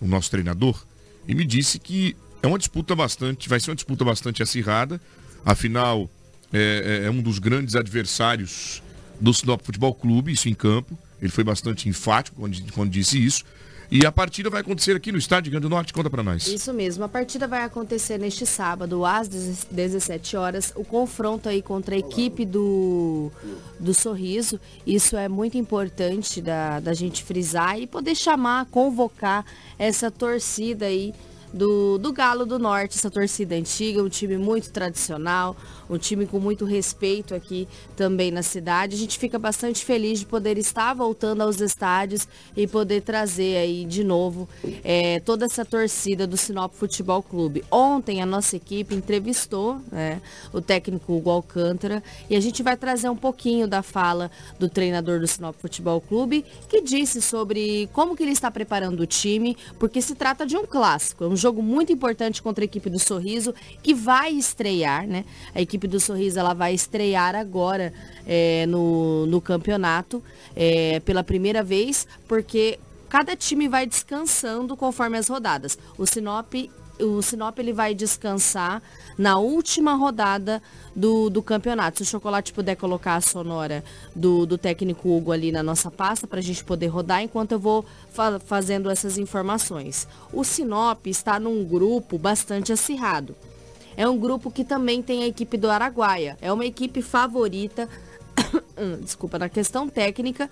o 0.00 0.06
nosso 0.06 0.30
treinador, 0.30 0.82
e 1.28 1.34
me 1.34 1.44
disse 1.44 1.78
que 1.78 2.16
é 2.42 2.46
uma 2.46 2.58
disputa 2.58 2.94
bastante, 2.94 3.48
vai 3.48 3.60
ser 3.60 3.70
uma 3.70 3.76
disputa 3.76 4.04
bastante 4.04 4.42
acirrada. 4.42 5.00
Afinal, 5.44 6.08
é, 6.52 7.02
é, 7.02 7.06
é 7.06 7.10
um 7.10 7.20
dos 7.20 7.38
grandes 7.38 7.76
adversários 7.76 8.82
do 9.20 9.32
Sinop 9.34 9.60
Futebol 9.62 9.94
Clube, 9.94 10.32
isso 10.32 10.48
em 10.48 10.54
campo. 10.54 10.98
Ele 11.20 11.30
foi 11.30 11.44
bastante 11.44 11.88
enfático 11.88 12.40
quando, 12.40 12.72
quando 12.72 12.90
disse 12.90 13.22
isso. 13.22 13.44
E 13.90 14.06
a 14.06 14.12
partida 14.12 14.48
vai 14.48 14.60
acontecer 14.60 14.94
aqui 14.94 15.10
no 15.10 15.18
Estádio 15.18 15.50
Grande 15.50 15.62
do 15.62 15.68
Norte, 15.68 15.92
conta 15.92 16.08
para 16.08 16.22
nós. 16.22 16.46
Isso 16.46 16.72
mesmo, 16.72 17.02
a 17.02 17.08
partida 17.08 17.48
vai 17.48 17.64
acontecer 17.64 18.18
neste 18.18 18.46
sábado, 18.46 19.04
às 19.04 19.26
17 19.28 20.36
horas, 20.36 20.72
o 20.76 20.84
confronto 20.84 21.48
aí 21.48 21.60
contra 21.60 21.96
a 21.96 21.98
equipe 21.98 22.46
do, 22.46 23.32
do 23.80 23.92
Sorriso. 23.92 24.60
Isso 24.86 25.16
é 25.16 25.28
muito 25.28 25.58
importante 25.58 26.40
da, 26.40 26.78
da 26.78 26.94
gente 26.94 27.24
frisar 27.24 27.80
e 27.80 27.86
poder 27.86 28.14
chamar, 28.14 28.66
convocar 28.66 29.44
essa 29.76 30.08
torcida 30.08 30.86
aí 30.86 31.12
do, 31.52 31.98
do 31.98 32.12
Galo 32.12 32.46
do 32.46 32.58
Norte, 32.58 32.96
essa 32.96 33.10
torcida 33.10 33.54
antiga, 33.54 34.02
um 34.02 34.08
time 34.08 34.36
muito 34.36 34.70
tradicional, 34.70 35.56
um 35.88 35.98
time 35.98 36.26
com 36.26 36.38
muito 36.38 36.64
respeito 36.64 37.34
aqui 37.34 37.66
também 37.96 38.30
na 38.30 38.42
cidade. 38.42 38.94
A 38.94 38.98
gente 38.98 39.18
fica 39.18 39.38
bastante 39.38 39.84
feliz 39.84 40.20
de 40.20 40.26
poder 40.26 40.56
estar 40.58 40.94
voltando 40.94 41.42
aos 41.42 41.60
estádios 41.60 42.28
e 42.56 42.66
poder 42.66 43.02
trazer 43.02 43.56
aí 43.56 43.84
de 43.84 44.04
novo 44.04 44.48
é, 44.84 45.20
toda 45.20 45.46
essa 45.46 45.64
torcida 45.64 46.26
do 46.26 46.36
Sinop 46.36 46.72
Futebol 46.74 47.22
Clube. 47.22 47.64
Ontem 47.70 48.22
a 48.22 48.26
nossa 48.26 48.56
equipe 48.56 48.94
entrevistou 48.94 49.80
né, 49.90 50.20
o 50.52 50.60
técnico 50.60 51.16
Hugo 51.16 51.30
Alcântara 51.30 52.02
e 52.28 52.36
a 52.36 52.40
gente 52.40 52.62
vai 52.62 52.76
trazer 52.76 53.08
um 53.08 53.16
pouquinho 53.16 53.66
da 53.66 53.82
fala 53.82 54.30
do 54.58 54.68
treinador 54.68 55.18
do 55.18 55.26
Sinop 55.26 55.56
Futebol 55.58 56.00
Clube, 56.00 56.44
que 56.68 56.80
disse 56.80 57.20
sobre 57.20 57.88
como 57.92 58.16
que 58.16 58.22
ele 58.22 58.32
está 58.32 58.50
preparando 58.50 59.00
o 59.00 59.06
time, 59.06 59.56
porque 59.78 60.00
se 60.00 60.14
trata 60.14 60.46
de 60.46 60.56
um 60.56 60.64
clássico, 60.64 61.24
é 61.24 61.26
um 61.26 61.36
jogo 61.40 61.62
muito 61.62 61.92
importante 61.92 62.40
contra 62.40 62.62
a 62.62 62.66
equipe 62.66 62.88
do 62.88 62.98
Sorriso, 62.98 63.52
que 63.82 63.92
vai 63.92 64.30
estrear, 64.30 65.06
né? 65.06 65.24
A 65.54 65.60
equipe 65.60 65.88
do 65.88 65.98
Sorriso 65.98 66.38
ela 66.38 66.54
vai 66.54 66.74
estrear 66.74 67.34
agora 67.34 67.92
é, 68.26 68.66
no, 68.66 69.26
no 69.26 69.40
campeonato 69.40 70.22
é, 70.54 71.00
pela 71.00 71.24
primeira 71.24 71.62
vez, 71.62 72.06
porque 72.28 72.78
cada 73.08 73.34
time 73.34 73.68
vai 73.68 73.86
descansando 73.86 74.76
conforme 74.76 75.18
as 75.18 75.28
rodadas. 75.28 75.76
O 75.98 76.06
Sinop 76.06 76.54
o 77.02 77.22
Sinop 77.22 77.58
ele 77.58 77.72
vai 77.72 77.94
descansar 77.94 78.82
na 79.16 79.38
última 79.38 79.94
rodada 79.94 80.62
do, 80.94 81.30
do 81.30 81.42
campeonato. 81.42 81.98
Se 81.98 82.02
o 82.02 82.06
Chocolate 82.06 82.52
puder 82.52 82.76
colocar 82.76 83.16
a 83.16 83.20
sonora 83.20 83.84
do, 84.14 84.46
do 84.46 84.58
técnico 84.58 85.14
Hugo 85.16 85.32
ali 85.32 85.52
na 85.52 85.62
nossa 85.62 85.90
pasta 85.90 86.26
para 86.26 86.38
a 86.38 86.42
gente 86.42 86.64
poder 86.64 86.88
rodar 86.88 87.22
enquanto 87.22 87.52
eu 87.52 87.58
vou 87.58 87.84
fa 88.10 88.38
fazendo 88.40 88.90
essas 88.90 89.18
informações. 89.18 90.06
O 90.32 90.44
Sinop 90.44 91.06
está 91.06 91.38
num 91.38 91.64
grupo 91.64 92.18
bastante 92.18 92.72
acirrado. 92.72 93.34
É 93.96 94.08
um 94.08 94.18
grupo 94.18 94.50
que 94.50 94.64
também 94.64 95.02
tem 95.02 95.24
a 95.24 95.26
equipe 95.26 95.56
do 95.56 95.70
Araguaia. 95.70 96.38
É 96.40 96.52
uma 96.52 96.64
equipe 96.64 97.02
favorita, 97.02 97.88
desculpa, 99.02 99.38
na 99.38 99.48
questão 99.48 99.88
técnica. 99.88 100.50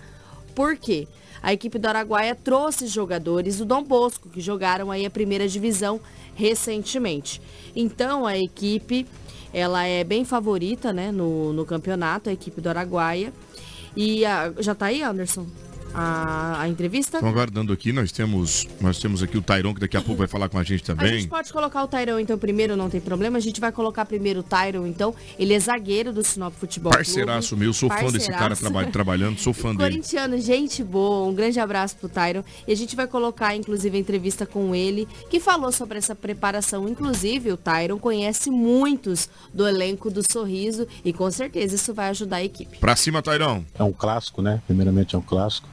Por 0.59 0.77
quê? 0.77 1.07
A 1.41 1.53
equipe 1.53 1.79
do 1.79 1.87
Araguaia 1.87 2.35
trouxe 2.35 2.89
jogadores 2.89 3.59
do 3.59 3.65
Dom 3.65 3.85
Bosco, 3.85 4.29
que 4.29 4.41
jogaram 4.41 4.91
aí 4.91 5.07
a 5.07 5.11
primeira 5.11 5.47
divisão 5.47 6.01
recentemente. 6.35 7.41
Então 7.77 8.27
a 8.27 8.37
equipe 8.37 9.07
ela 9.55 9.87
é 9.87 10.03
bem 10.03 10.25
favorita 10.25 10.93
né, 10.93 11.13
no, 11.13 11.53
no 11.53 11.65
campeonato, 11.65 12.29
a 12.29 12.33
equipe 12.33 12.61
do 12.61 12.69
Araguaia. 12.69 13.33
E 13.97 14.25
a, 14.25 14.53
já 14.59 14.73
está 14.73 14.87
aí, 14.87 15.01
Anderson? 15.01 15.47
A, 15.95 16.61
a 16.63 16.69
entrevista. 16.69 17.19
Estão 17.19 17.29
aguardando 17.29 17.73
aqui, 17.73 17.93
nós 17.93 18.13
temos, 18.13 18.67
nós 18.81 18.99
temos 18.99 19.23
aqui 19.23 19.37
o 19.37 19.43
Tairon, 19.43 19.75
que 19.75 19.81
daqui 19.81 19.97
a 19.97 20.01
pouco 20.01 20.19
vai 20.19 20.29
falar 20.29 20.49
com 20.49 20.59
a 20.59 20.63
gente 20.63 20.83
também. 20.83 21.09
A 21.09 21.19
gente 21.19 21.29
pode 21.29 21.53
colocar 21.53 21.83
o 21.83 21.89
Tairon 21.89 22.19
então 22.19 22.39
primeiro, 22.39 22.77
não 22.77 22.91
tem 22.91 23.01
problema. 23.01 23.39
A 23.39 23.41
gente 23.41 23.61
vai 23.61 23.73
colocar 23.73 24.05
primeiro 24.05 24.41
o 24.41 24.43
Tairon, 24.43 24.87
então. 24.87 25.15
Ele 25.39 25.55
é 25.55 25.59
zagueiro 25.61 26.13
do 26.13 26.23
Sinop 26.23 26.55
Futebol 26.55 26.93
Parceiraço 26.93 27.57
meu, 27.57 27.73
sou 27.73 27.89
fã 27.89 28.11
desse 28.11 28.31
cara 28.31 28.55
traba 28.57 28.87
trabalhando, 28.87 29.39
sou 29.39 29.53
fã 29.53 29.75
dele. 29.75 29.91
Corintiano, 29.91 30.41
gente 30.41 30.83
boa, 30.83 31.29
um 31.29 31.35
grande 31.35 31.59
abraço 31.61 31.97
pro 31.97 32.09
Tairon. 32.09 32.43
E 32.67 32.73
a 32.73 32.77
gente 32.77 32.95
vai 32.95 33.07
colocar, 33.07 33.55
inclusive, 33.55 33.97
a 33.97 34.01
entrevista 34.01 34.47
com 34.47 34.75
ele, 34.75 35.09
que 35.29 35.41
falou 35.41 35.73
sobre 35.73 35.99
essa 35.99 36.15
preparação. 36.15 36.89
Inclusive, 36.89 37.53
o 37.53 37.57
Tairon 37.57 37.99
conhece 37.99 38.51
muitos 38.51 39.29
do 39.53 39.67
elenco 39.67 40.11
do 40.11 40.23
Sorriso 40.31 40.87
e 41.05 41.13
com 41.13 41.31
certeza 41.31 41.75
isso 41.75 41.93
vai 41.95 42.09
ajudar 42.11 42.37
a 42.37 42.45
equipe. 42.45 42.79
Pra 42.79 42.97
cima, 42.97 43.23
Tairão. 43.23 43.65
É 43.79 43.83
um 43.83 43.93
clássico, 43.93 44.43
né? 44.43 44.63
Primeiramente 44.67 45.15
é 45.15 45.19
um 45.19 45.23
clássico. 45.23 45.69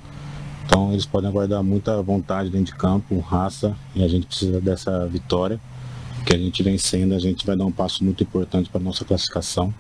Então 0.66 0.91
eles 0.91 1.05
podem 1.05 1.30
aguardar 1.30 1.63
muita 1.63 2.01
vontade 2.01 2.49
dentro 2.49 2.74
de 2.74 2.76
campo, 2.76 3.20
raça, 3.20 3.76
e 3.95 4.03
a 4.03 4.07
gente 4.07 4.28
precisa 4.28 4.59
dessa 4.59 5.05
vitória. 5.07 5.59
Que 6.26 6.36
a 6.36 6.38
gente 6.39 6.63
vencendo, 6.63 7.13
a 7.13 7.20
gente 7.20 7.45
vai 7.45 7.55
dar 7.55 7.66
um 7.66 7.72
passo 7.72 8.03
muito 8.03 8.24
importante 8.24 8.70
para 8.70 8.82
nossa 8.82 9.05
classificação. 9.05 9.74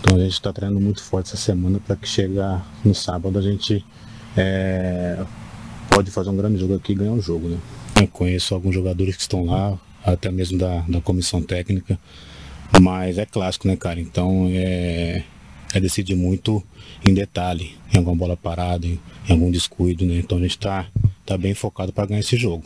Então 0.00 0.16
a 0.16 0.20
gente 0.20 0.32
está 0.32 0.52
treinando 0.52 0.80
muito 0.80 1.02
forte 1.02 1.28
essa 1.28 1.36
semana 1.36 1.80
para 1.84 1.96
que 1.96 2.08
chegar 2.08 2.66
no 2.84 2.94
sábado 2.94 3.38
a 3.38 3.42
gente 3.42 3.84
é, 4.36 5.24
pode 5.90 6.10
fazer 6.10 6.30
um 6.30 6.36
grande 6.36 6.58
jogo 6.58 6.74
aqui 6.74 6.92
e 6.92 6.94
ganhar 6.94 7.12
um 7.12 7.20
jogo. 7.20 7.48
Né? 7.48 7.58
Eu 8.00 8.08
conheço 8.08 8.54
alguns 8.54 8.74
jogadores 8.74 9.16
que 9.16 9.22
estão 9.22 9.44
lá, 9.44 9.78
até 10.04 10.30
mesmo 10.30 10.58
da, 10.58 10.80
da 10.80 11.00
comissão 11.00 11.42
técnica, 11.42 11.98
mas 12.80 13.18
é 13.18 13.26
clássico, 13.26 13.66
né, 13.66 13.76
cara? 13.76 14.00
Então 14.00 14.46
é, 14.50 15.24
é 15.74 15.80
decidir 15.80 16.14
muito 16.14 16.62
em 17.04 17.12
detalhe, 17.12 17.76
em 17.92 17.98
alguma 17.98 18.16
bola 18.16 18.36
parada, 18.36 18.86
em, 18.86 18.98
em 19.28 19.32
algum 19.32 19.50
descuido, 19.50 20.04
né? 20.04 20.16
Então 20.16 20.38
a 20.38 20.40
gente 20.40 20.52
está 20.52 20.86
tá 21.24 21.36
bem 21.36 21.54
focado 21.54 21.92
para 21.92 22.06
ganhar 22.06 22.20
esse 22.20 22.36
jogo. 22.36 22.64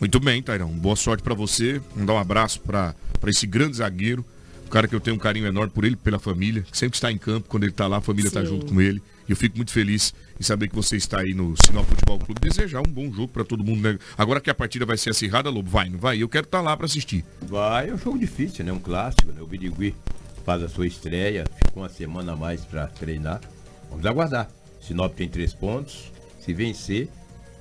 Muito 0.00 0.20
bem, 0.20 0.42
Tairão. 0.42 0.68
Boa 0.68 0.96
sorte 0.96 1.22
para 1.22 1.34
você. 1.34 1.80
Mandar 1.96 2.14
um 2.14 2.18
abraço 2.18 2.60
para 2.60 2.94
esse 3.26 3.46
grande 3.46 3.76
zagueiro. 3.76 4.24
Um 4.66 4.68
cara 4.68 4.88
que 4.88 4.94
eu 4.94 5.00
tenho 5.00 5.16
um 5.16 5.18
carinho 5.18 5.46
enorme 5.46 5.70
por 5.72 5.84
ele, 5.84 5.94
pela 5.94 6.18
família, 6.18 6.62
que 6.62 6.76
sempre 6.76 6.96
está 6.96 7.12
em 7.12 7.18
campo, 7.18 7.48
quando 7.48 7.62
ele 7.62 7.70
está 7.70 7.86
lá, 7.86 7.98
a 7.98 8.00
família 8.00 8.28
está 8.28 8.44
junto 8.44 8.66
com 8.66 8.80
ele. 8.80 9.00
E 9.28 9.32
eu 9.32 9.36
fico 9.36 9.56
muito 9.56 9.70
feliz 9.70 10.12
em 10.38 10.42
saber 10.42 10.68
que 10.68 10.74
você 10.74 10.96
está 10.96 11.20
aí 11.20 11.32
no 11.32 11.54
Sinal 11.64 11.84
Futebol 11.84 12.18
Clube. 12.18 12.40
Desejar 12.40 12.80
um 12.80 12.90
bom 12.90 13.10
jogo 13.12 13.28
para 13.28 13.44
todo 13.44 13.64
mundo. 13.64 13.80
Né? 13.80 13.98
Agora 14.18 14.40
que 14.40 14.50
a 14.50 14.54
partida 14.54 14.84
vai 14.84 14.96
ser 14.96 15.10
acirrada, 15.10 15.48
Lobo, 15.48 15.70
vai, 15.70 15.88
não 15.88 15.98
vai? 15.98 16.22
Eu 16.22 16.28
quero 16.28 16.44
estar 16.44 16.58
tá 16.58 16.64
lá 16.64 16.76
para 16.76 16.86
assistir. 16.86 17.24
Vai, 17.42 17.88
é 17.88 17.94
um 17.94 17.98
jogo 17.98 18.18
difícil, 18.18 18.64
né? 18.64 18.72
Um 18.72 18.78
clássico, 18.78 19.32
né? 19.32 19.40
O 19.40 19.46
Birigui 19.46 19.94
faz 20.44 20.62
a 20.62 20.68
sua 20.68 20.86
estreia, 20.86 21.44
ficou 21.56 21.82
uma 21.82 21.88
semana 21.88 22.32
a 22.32 22.36
mais 22.36 22.64
para 22.64 22.86
treinar. 22.86 23.40
Vamos 23.90 24.04
aguardar. 24.06 24.48
Sinop 24.80 25.14
tem 25.14 25.28
três 25.28 25.54
pontos. 25.54 26.12
Se 26.38 26.52
vencer, 26.52 27.08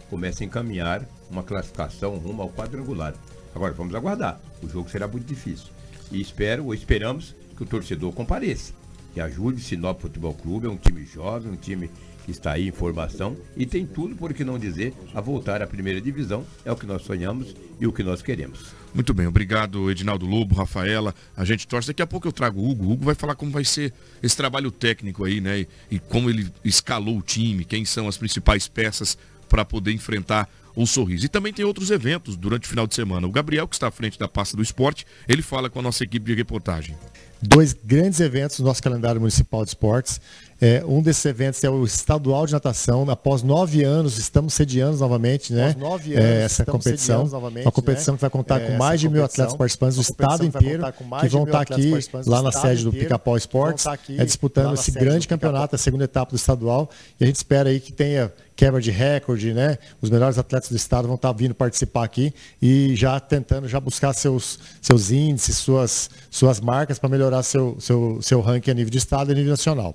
começa 0.10 0.44
a 0.44 0.46
encaminhar 0.46 1.08
uma 1.32 1.44
classificação 1.44 2.18
rumo 2.18 2.42
ao 2.42 2.50
quadrangular. 2.50 3.14
Agora 3.56 3.74
vamos 3.74 3.96
aguardar. 3.96 4.40
O 4.62 4.68
jogo 4.68 4.90
será 4.90 5.08
muito 5.08 5.26
difícil. 5.26 5.68
E 6.12 6.20
espero, 6.20 6.66
ou 6.66 6.74
esperamos, 6.74 7.34
que 7.56 7.64
o 7.64 7.66
torcedor 7.66 8.12
compareça. 8.12 8.74
Que 9.14 9.22
ajude 9.22 9.62
o 9.62 9.64
Sinop 9.64 10.02
Futebol 10.02 10.34
Clube. 10.34 10.68
É 10.68 10.70
um 10.70 10.78
time 10.78 11.06
jovem, 11.06 11.52
um 11.52 11.56
time 11.56 11.90
que 12.26 12.32
está 12.32 12.54
aí 12.54 12.68
em 12.68 12.72
formação 12.72 13.36
e 13.56 13.66
tem 13.66 13.86
tudo, 13.86 14.16
por 14.16 14.34
que 14.34 14.44
não 14.44 14.58
dizer, 14.58 14.94
a 15.14 15.22
voltar 15.22 15.62
à 15.62 15.68
primeira 15.68 16.02
divisão. 16.02 16.46
É 16.66 16.72
o 16.72 16.76
que 16.76 16.86
nós 16.86 17.04
sonhamos 17.04 17.56
e 17.80 17.88
o 17.88 17.94
que 17.94 18.04
nós 18.04 18.22
queremos. 18.22 18.83
Muito 18.94 19.14
bem, 19.14 19.26
obrigado 19.26 19.90
Edinaldo 19.90 20.26
Lobo, 20.26 20.54
Rafaela. 20.54 21.16
A 21.36 21.44
gente 21.44 21.68
torce. 21.68 21.88
Daqui 21.88 22.02
a 22.02 22.08
pouco 22.08 22.28
eu 22.28 22.32
trago 22.32 22.62
o 22.62 22.70
Hugo. 22.70 22.86
O 22.86 22.92
Hugo 22.92 23.06
vai 23.06 23.16
falar 23.16 23.36
como 23.36 23.52
vai 23.52 23.66
ser 23.66 23.92
esse 24.22 24.38
trabalho 24.38 24.70
técnico 24.72 25.26
aí, 25.26 25.42
né? 25.42 25.62
E, 25.62 25.68
e 25.92 26.00
como 26.00 26.30
ele 26.30 26.52
escalou 26.64 27.18
o 27.18 27.22
time, 27.22 27.66
quem 27.66 27.86
são 27.86 28.08
as 28.08 28.18
principais 28.18 28.68
peças 28.68 29.18
para 29.50 29.66
poder 29.66 29.92
enfrentar 29.92 30.48
o 30.76 30.86
sorriso. 30.86 31.26
E 31.26 31.30
também 31.30 31.54
tem 31.54 31.66
outros 31.66 31.92
eventos 31.92 32.36
durante 32.36 32.66
o 32.66 32.68
final 32.68 32.88
de 32.88 32.96
semana. 32.96 33.28
O 33.28 33.32
Gabriel, 33.32 33.68
que 33.68 33.76
está 33.76 33.88
à 33.88 33.92
frente 33.92 34.18
da 34.18 34.28
pasta 34.28 34.58
do 34.58 34.64
esporte, 34.64 35.06
ele 35.28 35.42
fala 35.42 35.70
com 35.70 35.80
a 35.80 35.82
nossa 35.82 36.04
equipe 36.04 36.26
de 36.26 36.34
reportagem. 36.34 36.96
Dois 37.42 37.74
grandes 37.74 38.20
eventos 38.20 38.60
no 38.60 38.66
nosso 38.66 38.82
calendário 38.82 39.20
municipal 39.20 39.64
de 39.64 39.70
esportes. 39.70 40.22
É, 40.64 40.82
um 40.88 41.02
desses 41.02 41.26
eventos 41.26 41.62
é 41.62 41.70
o 41.70 41.84
estadual 41.84 42.46
de 42.46 42.54
natação. 42.54 43.10
Após 43.10 43.44
nove 43.44 43.84
anos, 43.84 44.18
estamos 44.18 44.54
sediando 44.54 44.98
novamente 44.98 45.52
né, 45.52 45.76
nove 45.78 46.14
é, 46.14 46.18
anos, 46.18 46.30
é, 46.30 46.44
essa 46.44 46.64
competição. 46.64 47.26
Uma 47.26 47.70
competição 47.70 48.14
né? 48.14 48.18
que 48.18 48.22
vai 48.22 48.30
contar 48.30 48.62
é, 48.62 48.68
com 48.68 48.78
mais 48.78 49.02
de 49.02 49.10
mil 49.10 49.26
atletas 49.26 49.54
participantes 49.56 49.98
do 49.98 50.02
estado 50.04 50.46
inteiro, 50.46 50.86
que 51.20 51.28
vão 51.28 51.44
estar 51.44 51.60
aqui 51.60 51.92
lá 52.26 52.42
na 52.42 52.54
sede 52.54 52.86
do 52.86 52.94
Pica-Pau 52.94 53.36
Esportes, 53.36 53.86
é, 54.18 54.24
disputando 54.24 54.74
esse 54.76 54.90
grande 54.92 55.28
campeonato, 55.28 55.76
a 55.76 55.78
segunda 55.78 56.06
etapa 56.06 56.32
do 56.32 56.38
estadual. 56.38 56.90
E 57.20 57.26
a 57.26 57.28
gente 57.28 57.36
espera 57.36 57.68
aí 57.68 57.82
que 57.82 57.92
tenha 57.92 58.32
quebra 58.56 58.80
de 58.80 58.92
recorde, 58.92 59.54
né? 59.54 59.78
Os 60.02 60.10
melhores 60.10 60.38
atletas 60.38 60.70
do 60.70 60.78
estado 60.78 61.08
vão 61.08 61.16
estar 61.16 61.32
vindo 61.34 61.54
participar 61.54 62.06
aqui 62.06 62.34
e 62.62 62.96
já 62.96 63.20
tentando 63.20 63.68
já 63.68 63.80
buscar 63.80 64.14
seus, 64.14 64.60
seus 64.82 65.12
índices, 65.12 65.58
suas, 65.58 66.10
suas 66.30 66.62
marcas 66.62 67.00
para 67.00 67.10
melhorar 67.10 67.44
seu, 67.44 67.76
seu, 67.80 68.20
seu 68.22 68.40
ranking 68.40 68.72
a 68.72 68.74
nível 68.74 68.92
de 68.92 68.98
estado 68.98 69.30
e 69.30 69.34
a 69.34 69.36
nível 69.36 69.52
nacional. 69.52 69.94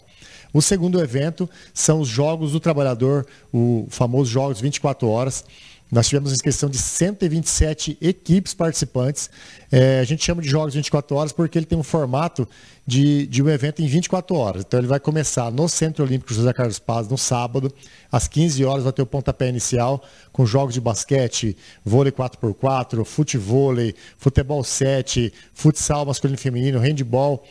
O 0.53 0.63
segundo 0.63 1.01
evento 1.01 1.49
são 1.75 2.01
os 2.01 2.09
Jogos 2.09 2.53
do 2.53 2.61
Trabalhador, 2.61 3.27
o 3.53 3.87
famoso 3.91 4.31
Jogos 4.31 4.61
24 4.61 5.09
Horas. 5.09 5.45
Nós 5.91 6.07
tivemos 6.07 6.33
inscrição 6.33 6.69
de 6.69 6.77
127 6.77 7.97
equipes 8.01 8.53
participantes. 8.53 9.31
É, 9.73 10.01
a 10.01 10.05
gente 10.05 10.23
chama 10.23 10.43
de 10.43 10.49
Jogos 10.49 10.75
24 10.75 11.17
Horas 11.17 11.33
porque 11.33 11.59
ele 11.59 11.65
tem 11.65 11.79
um 11.79 11.83
formato 11.83 12.47
de, 12.87 13.27
de 13.27 13.43
um 13.43 13.49
evento 13.49 13.81
em 13.81 13.87
24 13.87 14.37
horas. 14.37 14.65
Então 14.67 14.79
ele 14.79 14.87
vai 14.87 15.01
começar 15.01 15.51
no 15.51 15.67
Centro 15.67 16.05
Olímpico 16.05 16.33
José 16.35 16.53
Carlos 16.53 16.79
Paz 16.79 17.09
no 17.09 17.17
sábado, 17.17 17.73
às 18.13 18.29
15 18.29 18.65
horas 18.67 18.85
vai 18.85 18.93
ter 18.93 19.01
o 19.01 19.07
pontapé 19.07 19.49
inicial 19.49 20.03
com 20.31 20.45
jogos 20.45 20.75
de 20.75 20.81
basquete, 20.81 21.57
vôlei 21.83 22.13
4x4, 22.13 23.03
futevôlei, 23.05 23.95
futebol 24.19 24.63
7, 24.63 25.33
futsal 25.55 26.05
masculino 26.05 26.39
e 26.39 26.43
feminino, 26.43 26.79
handball 26.79 27.43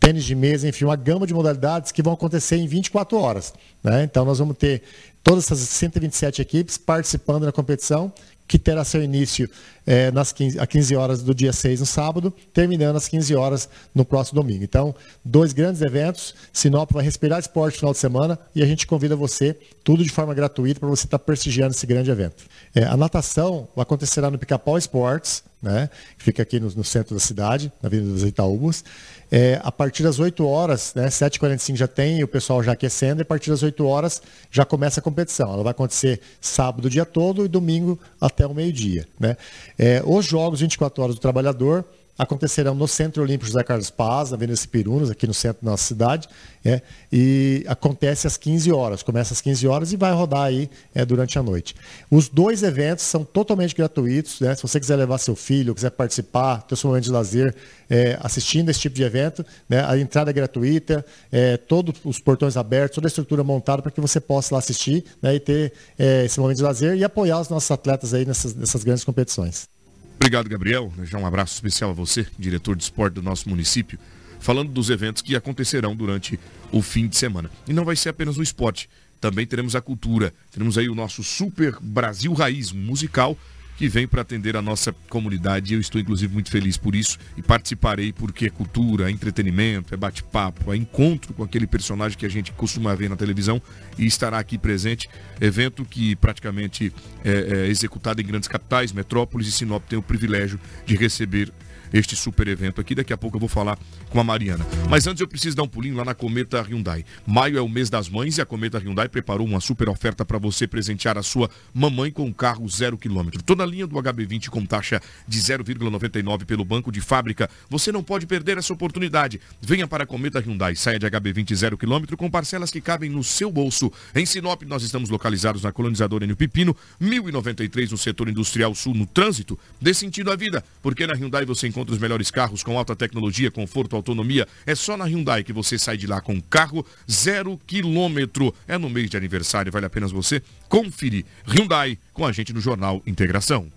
tênis 0.00 0.24
de 0.24 0.34
mesa, 0.34 0.66
enfim, 0.66 0.86
uma 0.86 0.96
gama 0.96 1.26
de 1.26 1.34
modalidades 1.34 1.92
que 1.92 2.02
vão 2.02 2.14
acontecer 2.14 2.56
em 2.56 2.66
24 2.66 3.18
horas. 3.18 3.52
Né? 3.84 4.02
Então 4.04 4.24
nós 4.24 4.38
vamos 4.38 4.56
ter 4.56 4.82
todas 5.22 5.44
essas 5.44 5.60
127 5.60 6.40
equipes 6.40 6.78
participando 6.78 7.44
da 7.44 7.52
competição, 7.52 8.10
que 8.48 8.58
terá 8.58 8.82
seu 8.82 9.00
início 9.00 9.48
é, 9.86 10.10
nas 10.10 10.32
15, 10.32 10.58
às 10.58 10.66
15 10.66 10.96
horas 10.96 11.22
do 11.22 11.32
dia 11.32 11.52
6 11.52 11.78
no 11.78 11.86
sábado, 11.86 12.34
terminando 12.52 12.96
às 12.96 13.06
15 13.06 13.36
horas 13.36 13.68
no 13.94 14.04
próximo 14.04 14.42
domingo. 14.42 14.64
Então, 14.64 14.92
dois 15.24 15.52
grandes 15.52 15.80
eventos. 15.82 16.34
Sinop 16.52 16.90
vai 16.90 17.04
respirar 17.04 17.38
esporte 17.38 17.74
no 17.74 17.78
final 17.78 17.92
de 17.92 17.98
semana 17.98 18.36
e 18.52 18.60
a 18.60 18.66
gente 18.66 18.88
convida 18.88 19.14
você, 19.14 19.56
tudo 19.84 20.02
de 20.02 20.10
forma 20.10 20.34
gratuita, 20.34 20.80
para 20.80 20.88
você 20.88 21.06
estar 21.06 21.18
tá 21.18 21.24
prestigiando 21.24 21.76
esse 21.76 21.86
grande 21.86 22.10
evento. 22.10 22.44
É, 22.74 22.82
a 22.82 22.96
natação 22.96 23.68
acontecerá 23.76 24.32
no 24.32 24.38
Pica-Pau 24.38 24.76
Esportes, 24.76 25.44
né, 25.62 25.88
que 26.18 26.24
fica 26.24 26.42
aqui 26.42 26.58
no, 26.58 26.70
no, 26.70 26.82
centro 26.82 27.14
da 27.14 27.20
cidade, 27.20 27.70
na 27.80 27.86
Avenida 27.86 28.12
dos 28.12 28.24
Itaúbas. 28.24 28.82
É, 29.30 29.60
a 29.62 29.70
partir 29.70 30.02
das 30.02 30.18
8 30.18 30.44
horas, 30.46 30.92
né, 30.94 31.06
7h45 31.08 31.76
já 31.76 31.86
tem 31.86 32.22
o 32.22 32.28
pessoal 32.28 32.62
já 32.62 32.72
aquecendo, 32.72 33.20
e 33.20 33.22
a 33.22 33.24
partir 33.24 33.50
das 33.50 33.62
8 33.62 33.86
horas 33.86 34.20
já 34.50 34.64
começa 34.64 35.00
a 35.00 35.02
competição. 35.02 35.52
Ela 35.52 35.62
vai 35.62 35.70
acontecer 35.70 36.20
sábado 36.40 36.86
o 36.86 36.90
dia 36.90 37.04
todo 37.04 37.44
e 37.44 37.48
domingo 37.48 37.98
até 38.20 38.46
o 38.46 38.54
meio-dia. 38.54 39.06
Né? 39.18 39.36
É, 39.78 40.02
os 40.04 40.24
Jogos 40.24 40.60
24 40.60 41.02
Horas 41.02 41.14
do 41.14 41.20
Trabalhador 41.20 41.84
acontecerão 42.20 42.74
no 42.74 42.86
Centro 42.86 43.22
Olímpico 43.22 43.46
José 43.46 43.62
Carlos 43.64 43.88
Paz, 43.88 44.30
na 44.30 44.36
Avenida 44.36 44.56
Cipirunas, 44.56 45.10
aqui 45.10 45.26
no 45.26 45.32
centro 45.32 45.64
da 45.64 45.70
nossa 45.70 45.84
cidade. 45.84 46.28
É, 46.62 46.82
e 47.10 47.64
acontece 47.66 48.26
às 48.26 48.36
15 48.36 48.70
horas, 48.70 49.02
começa 49.02 49.32
às 49.32 49.40
15 49.40 49.66
horas 49.66 49.92
e 49.94 49.96
vai 49.96 50.12
rodar 50.12 50.42
aí 50.42 50.68
é, 50.94 51.02
durante 51.06 51.38
a 51.38 51.42
noite. 51.42 51.74
Os 52.10 52.28
dois 52.28 52.62
eventos 52.62 53.04
são 53.06 53.24
totalmente 53.24 53.74
gratuitos, 53.74 54.40
né? 54.40 54.54
Se 54.54 54.60
você 54.60 54.78
quiser 54.78 54.96
levar 54.96 55.16
seu 55.16 55.34
filho, 55.34 55.74
quiser 55.74 55.90
participar, 55.90 56.60
ter 56.62 56.76
seu 56.76 56.88
momento 56.88 57.04
de 57.04 57.10
lazer 57.10 57.54
é, 57.88 58.18
assistindo 58.20 58.68
esse 58.68 58.80
tipo 58.80 58.94
de 58.94 59.02
evento, 59.02 59.44
né? 59.66 59.82
a 59.86 59.96
entrada 59.96 60.28
é 60.28 60.34
gratuita, 60.34 61.04
é, 61.32 61.56
todos 61.56 61.98
os 62.04 62.18
portões 62.18 62.56
abertos, 62.58 62.96
toda 62.96 63.06
a 63.06 63.08
estrutura 63.08 63.42
montada 63.42 63.80
para 63.80 63.90
que 63.90 64.00
você 64.00 64.20
possa 64.20 64.54
lá 64.54 64.58
assistir 64.58 65.04
né? 65.22 65.34
e 65.34 65.40
ter 65.40 65.72
é, 65.98 66.26
esse 66.26 66.38
momento 66.38 66.58
de 66.58 66.62
lazer 66.62 66.96
e 66.96 67.02
apoiar 67.02 67.40
os 67.40 67.48
nossos 67.48 67.70
atletas 67.70 68.12
aí 68.12 68.26
nessas, 68.26 68.54
nessas 68.54 68.84
grandes 68.84 69.04
competições. 69.04 69.79
Obrigado, 70.20 70.48
Gabriel. 70.48 70.92
Já 71.04 71.18
um 71.18 71.26
abraço 71.26 71.54
especial 71.54 71.90
a 71.90 71.94
você, 71.94 72.26
diretor 72.38 72.76
de 72.76 72.82
esporte 72.82 73.14
do 73.14 73.22
nosso 73.22 73.48
município 73.48 73.98
falando 74.40 74.72
dos 74.72 74.90
eventos 74.90 75.22
que 75.22 75.36
acontecerão 75.36 75.94
durante 75.94 76.40
o 76.72 76.82
fim 76.82 77.06
de 77.06 77.16
semana. 77.16 77.50
E 77.68 77.72
não 77.72 77.84
vai 77.84 77.94
ser 77.94 78.08
apenas 78.08 78.38
o 78.38 78.42
esporte, 78.42 78.88
também 79.20 79.46
teremos 79.46 79.76
a 79.76 79.80
cultura. 79.80 80.32
Teremos 80.50 80.78
aí 80.78 80.88
o 80.88 80.94
nosso 80.94 81.22
Super 81.22 81.78
Brasil 81.80 82.32
Raiz 82.32 82.72
musical 82.72 83.36
que 83.80 83.88
vem 83.88 84.06
para 84.06 84.20
atender 84.20 84.58
a 84.58 84.60
nossa 84.60 84.94
comunidade. 85.08 85.72
Eu 85.72 85.80
estou, 85.80 85.98
inclusive, 85.98 86.30
muito 86.30 86.50
feliz 86.50 86.76
por 86.76 86.94
isso 86.94 87.18
e 87.34 87.40
participarei 87.40 88.12
porque 88.12 88.44
é 88.44 88.50
cultura, 88.50 89.08
é 89.08 89.10
entretenimento, 89.10 89.94
é 89.94 89.96
bate-papo, 89.96 90.70
é 90.70 90.76
encontro 90.76 91.32
com 91.32 91.42
aquele 91.42 91.66
personagem 91.66 92.18
que 92.18 92.26
a 92.26 92.28
gente 92.28 92.52
costuma 92.52 92.94
ver 92.94 93.08
na 93.08 93.16
televisão 93.16 93.58
e 93.96 94.04
estará 94.04 94.38
aqui 94.38 94.58
presente. 94.58 95.08
Evento 95.40 95.82
que 95.86 96.14
praticamente 96.16 96.92
é, 97.24 97.30
é 97.30 97.66
executado 97.68 98.20
em 98.20 98.26
grandes 98.26 98.50
capitais, 98.50 98.92
metrópoles 98.92 99.48
e 99.48 99.52
Sinop 99.52 99.82
tem 99.88 99.98
o 99.98 100.02
privilégio 100.02 100.60
de 100.84 100.94
receber 100.94 101.50
este 101.92 102.16
super 102.16 102.48
evento 102.48 102.80
aqui. 102.80 102.94
Daqui 102.94 103.12
a 103.12 103.16
pouco 103.16 103.36
eu 103.36 103.40
vou 103.40 103.48
falar 103.48 103.78
com 104.08 104.20
a 104.20 104.24
Mariana. 104.24 104.66
Mas 104.88 105.06
antes 105.06 105.20
eu 105.20 105.28
preciso 105.28 105.56
dar 105.56 105.62
um 105.62 105.68
pulinho 105.68 105.96
lá 105.96 106.04
na 106.04 106.14
Cometa 106.14 106.60
Hyundai. 106.62 107.04
Maio 107.26 107.58
é 107.58 107.60
o 107.60 107.68
mês 107.68 107.90
das 107.90 108.08
mães 108.08 108.38
e 108.38 108.40
a 108.40 108.46
Cometa 108.46 108.78
Hyundai 108.78 109.08
preparou 109.08 109.46
uma 109.46 109.60
super 109.60 109.88
oferta 109.88 110.24
para 110.24 110.38
você 110.38 110.66
presentear 110.66 111.18
a 111.18 111.22
sua 111.22 111.50
mamãe 111.74 112.10
com 112.10 112.24
um 112.24 112.32
carro 112.32 112.68
zero 112.68 112.96
quilômetro. 112.96 113.42
Toda 113.42 113.62
a 113.62 113.66
linha 113.66 113.86
do 113.86 113.96
HB20 113.96 114.48
com 114.48 114.64
taxa 114.64 115.00
de 115.26 115.38
0,99 115.38 116.44
pelo 116.44 116.64
banco 116.64 116.92
de 116.92 117.00
fábrica. 117.00 117.48
Você 117.68 117.90
não 117.90 118.02
pode 118.02 118.26
perder 118.26 118.58
essa 118.58 118.72
oportunidade. 118.72 119.40
Venha 119.60 119.86
para 119.86 120.04
a 120.04 120.06
Cometa 120.06 120.40
Hyundai, 120.40 120.76
saia 120.76 120.98
de 120.98 121.06
HB20 121.06 121.54
zero 121.54 121.78
quilômetro 121.78 122.16
com 122.16 122.30
parcelas 122.30 122.70
que 122.70 122.80
cabem 122.80 123.10
no 123.10 123.24
seu 123.24 123.50
bolso. 123.50 123.92
Em 124.14 124.24
Sinop 124.24 124.62
nós 124.62 124.82
estamos 124.82 125.10
localizados 125.10 125.62
na 125.62 125.72
colonizadora 125.72 126.24
Enio 126.24 126.36
Pipino, 126.36 126.76
1093 126.98 127.90
no 127.90 127.98
setor 127.98 128.28
industrial 128.28 128.74
sul 128.74 128.94
no 128.94 129.06
trânsito. 129.06 129.58
Dê 129.80 129.92
sentido 129.94 130.30
à 130.30 130.36
vida, 130.36 130.64
porque 130.82 131.06
na 131.06 131.14
Hyundai 131.14 131.44
você 131.44 131.66
encontra 131.66 131.79
encontra 131.80 131.94
os 131.94 132.00
melhores 132.00 132.30
carros 132.30 132.62
com 132.62 132.76
alta 132.76 132.94
tecnologia, 132.94 133.50
conforto, 133.50 133.96
autonomia. 133.96 134.46
É 134.66 134.74
só 134.74 134.96
na 134.96 135.06
Hyundai 135.06 135.42
que 135.42 135.52
você 135.52 135.78
sai 135.78 135.96
de 135.96 136.06
lá 136.06 136.20
com 136.20 136.40
carro 136.40 136.84
zero 137.10 137.58
quilômetro. 137.66 138.54
É 138.68 138.76
no 138.76 138.90
mês 138.90 139.08
de 139.08 139.16
aniversário, 139.16 139.72
vale 139.72 139.86
a 139.86 139.90
pena 139.90 140.06
você 140.08 140.42
conferir. 140.68 141.24
Hyundai 141.46 141.98
com 142.12 142.26
a 142.26 142.32
gente 142.32 142.52
no 142.52 142.60
Jornal 142.60 143.02
Integração. 143.06 143.70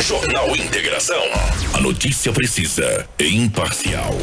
Jornal 0.00 0.56
Integração. 0.56 1.22
A 1.74 1.80
notícia 1.80 2.32
precisa 2.32 3.08
e 3.18 3.36
imparcial. 3.36 4.14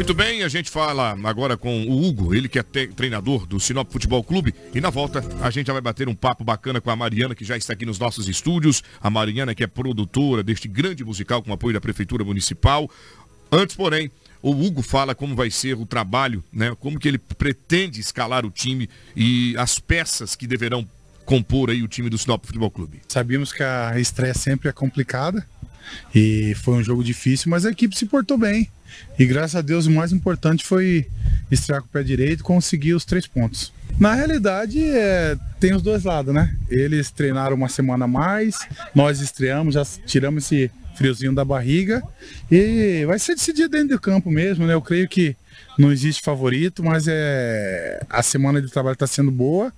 Muito 0.00 0.14
bem, 0.14 0.42
a 0.42 0.48
gente 0.48 0.70
fala 0.70 1.14
agora 1.24 1.58
com 1.58 1.82
o 1.84 2.02
Hugo, 2.02 2.34
ele 2.34 2.48
que 2.48 2.58
é 2.58 2.62
treinador 2.62 3.46
do 3.46 3.60
Sinop 3.60 3.92
Futebol 3.92 4.24
Clube. 4.24 4.54
E 4.74 4.80
na 4.80 4.88
volta 4.88 5.22
a 5.42 5.50
gente 5.50 5.66
já 5.66 5.74
vai 5.74 5.82
bater 5.82 6.08
um 6.08 6.14
papo 6.14 6.42
bacana 6.42 6.80
com 6.80 6.90
a 6.90 6.96
Mariana, 6.96 7.34
que 7.34 7.44
já 7.44 7.54
está 7.54 7.74
aqui 7.74 7.84
nos 7.84 7.98
nossos 7.98 8.26
estúdios. 8.26 8.82
A 8.98 9.10
Mariana, 9.10 9.54
que 9.54 9.62
é 9.62 9.66
produtora 9.66 10.42
deste 10.42 10.68
grande 10.68 11.04
musical 11.04 11.42
com 11.42 11.52
apoio 11.52 11.74
da 11.74 11.82
Prefeitura 11.82 12.24
Municipal. 12.24 12.90
Antes, 13.52 13.76
porém, 13.76 14.10
o 14.40 14.52
Hugo 14.52 14.80
fala 14.80 15.14
como 15.14 15.36
vai 15.36 15.50
ser 15.50 15.74
o 15.74 15.84
trabalho, 15.84 16.42
né? 16.50 16.74
Como 16.80 16.98
que 16.98 17.06
ele 17.06 17.18
pretende 17.18 18.00
escalar 18.00 18.46
o 18.46 18.50
time 18.50 18.88
e 19.14 19.54
as 19.58 19.78
peças 19.78 20.34
que 20.34 20.46
deverão 20.46 20.88
compor 21.26 21.68
aí 21.68 21.82
o 21.82 21.88
time 21.88 22.08
do 22.08 22.16
Sinop 22.16 22.46
Futebol 22.46 22.70
Clube. 22.70 23.02
Sabíamos 23.06 23.52
que 23.52 23.62
a 23.62 24.00
estreia 24.00 24.32
sempre 24.32 24.70
é 24.70 24.72
complicada 24.72 25.46
e 26.14 26.54
foi 26.56 26.74
um 26.74 26.82
jogo 26.82 27.02
difícil, 27.02 27.50
mas 27.50 27.66
a 27.66 27.70
equipe 27.70 27.96
se 27.96 28.06
portou 28.06 28.38
bem. 28.38 28.68
E 29.18 29.24
graças 29.24 29.54
a 29.54 29.60
Deus 29.60 29.86
o 29.86 29.90
mais 29.90 30.12
importante 30.12 30.64
foi 30.64 31.06
estrear 31.50 31.80
com 31.80 31.88
o 31.88 31.90
pé 31.90 32.02
direito 32.02 32.40
e 32.40 32.42
conseguir 32.42 32.94
os 32.94 33.04
três 33.04 33.26
pontos. 33.26 33.72
Na 33.98 34.14
realidade, 34.14 34.82
é, 34.82 35.36
tem 35.58 35.74
os 35.74 35.82
dois 35.82 36.04
lados, 36.04 36.34
né? 36.34 36.54
Eles 36.68 37.10
treinaram 37.10 37.54
uma 37.54 37.68
semana 37.68 38.04
a 38.04 38.08
mais, 38.08 38.58
nós 38.94 39.20
estreamos, 39.20 39.74
já 39.74 39.84
tiramos 40.06 40.44
esse 40.44 40.70
friozinho 40.96 41.34
da 41.34 41.44
barriga 41.44 42.02
e 42.50 43.04
vai 43.06 43.18
ser 43.18 43.34
decidido 43.34 43.70
dentro 43.70 43.96
do 43.96 44.00
campo 44.00 44.30
mesmo, 44.30 44.66
né? 44.66 44.74
Eu 44.74 44.82
creio 44.82 45.08
que 45.08 45.36
não 45.78 45.90
existe 45.90 46.22
favorito, 46.22 46.82
mas 46.82 47.06
é 47.08 48.04
a 48.08 48.22
semana 48.22 48.60
de 48.60 48.68
trabalho 48.68 48.94
está 48.94 49.06
sendo 49.06 49.30
boa 49.30 49.72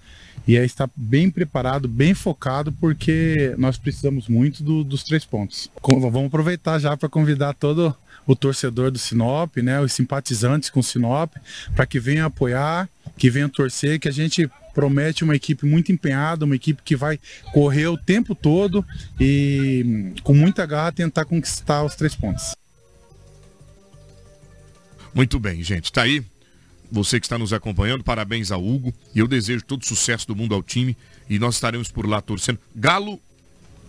e 0.46 0.58
aí 0.58 0.66
está 0.66 0.88
bem 0.96 1.30
preparado, 1.30 1.86
bem 1.86 2.14
focado, 2.14 2.72
porque 2.72 3.54
nós 3.58 3.78
precisamos 3.78 4.28
muito 4.28 4.62
do, 4.62 4.82
dos 4.82 5.04
três 5.04 5.24
pontos. 5.24 5.70
Vamos 5.82 6.26
aproveitar 6.26 6.78
já 6.78 6.96
para 6.96 7.08
convidar 7.08 7.54
todo 7.54 7.94
o 8.26 8.36
torcedor 8.36 8.90
do 8.90 8.98
Sinop, 8.98 9.56
né, 9.58 9.80
os 9.80 9.92
simpatizantes 9.92 10.70
com 10.70 10.80
o 10.80 10.82
Sinop, 10.82 11.34
para 11.74 11.86
que 11.86 11.98
venham 11.98 12.26
apoiar, 12.26 12.88
que 13.16 13.30
venham 13.30 13.48
torcer, 13.48 13.98
que 13.98 14.08
a 14.08 14.12
gente 14.12 14.48
promete 14.74 15.22
uma 15.22 15.36
equipe 15.36 15.66
muito 15.66 15.92
empenhada, 15.92 16.44
uma 16.44 16.56
equipe 16.56 16.82
que 16.82 16.96
vai 16.96 17.18
correr 17.52 17.86
o 17.88 17.96
tempo 17.96 18.34
todo 18.34 18.84
e 19.20 20.12
com 20.22 20.34
muita 20.34 20.64
garra 20.64 20.92
tentar 20.92 21.24
conquistar 21.24 21.84
os 21.84 21.94
três 21.94 22.14
pontos. 22.14 22.56
Muito 25.14 25.38
bem, 25.38 25.62
gente. 25.62 25.92
Tá 25.92 26.02
aí. 26.02 26.24
Você 26.92 27.18
que 27.18 27.26
está 27.26 27.38
nos 27.38 27.52
acompanhando, 27.52 28.04
parabéns 28.04 28.52
ao 28.52 28.64
Hugo. 28.64 28.94
E 29.14 29.18
eu 29.18 29.26
desejo 29.26 29.64
todo 29.64 29.84
sucesso 29.84 30.26
do 30.28 30.36
mundo 30.36 30.54
ao 30.54 30.62
time. 30.62 30.96
E 31.28 31.38
nós 31.38 31.56
estaremos 31.56 31.90
por 31.90 32.06
lá 32.06 32.20
torcendo. 32.20 32.60
Galo. 32.76 33.18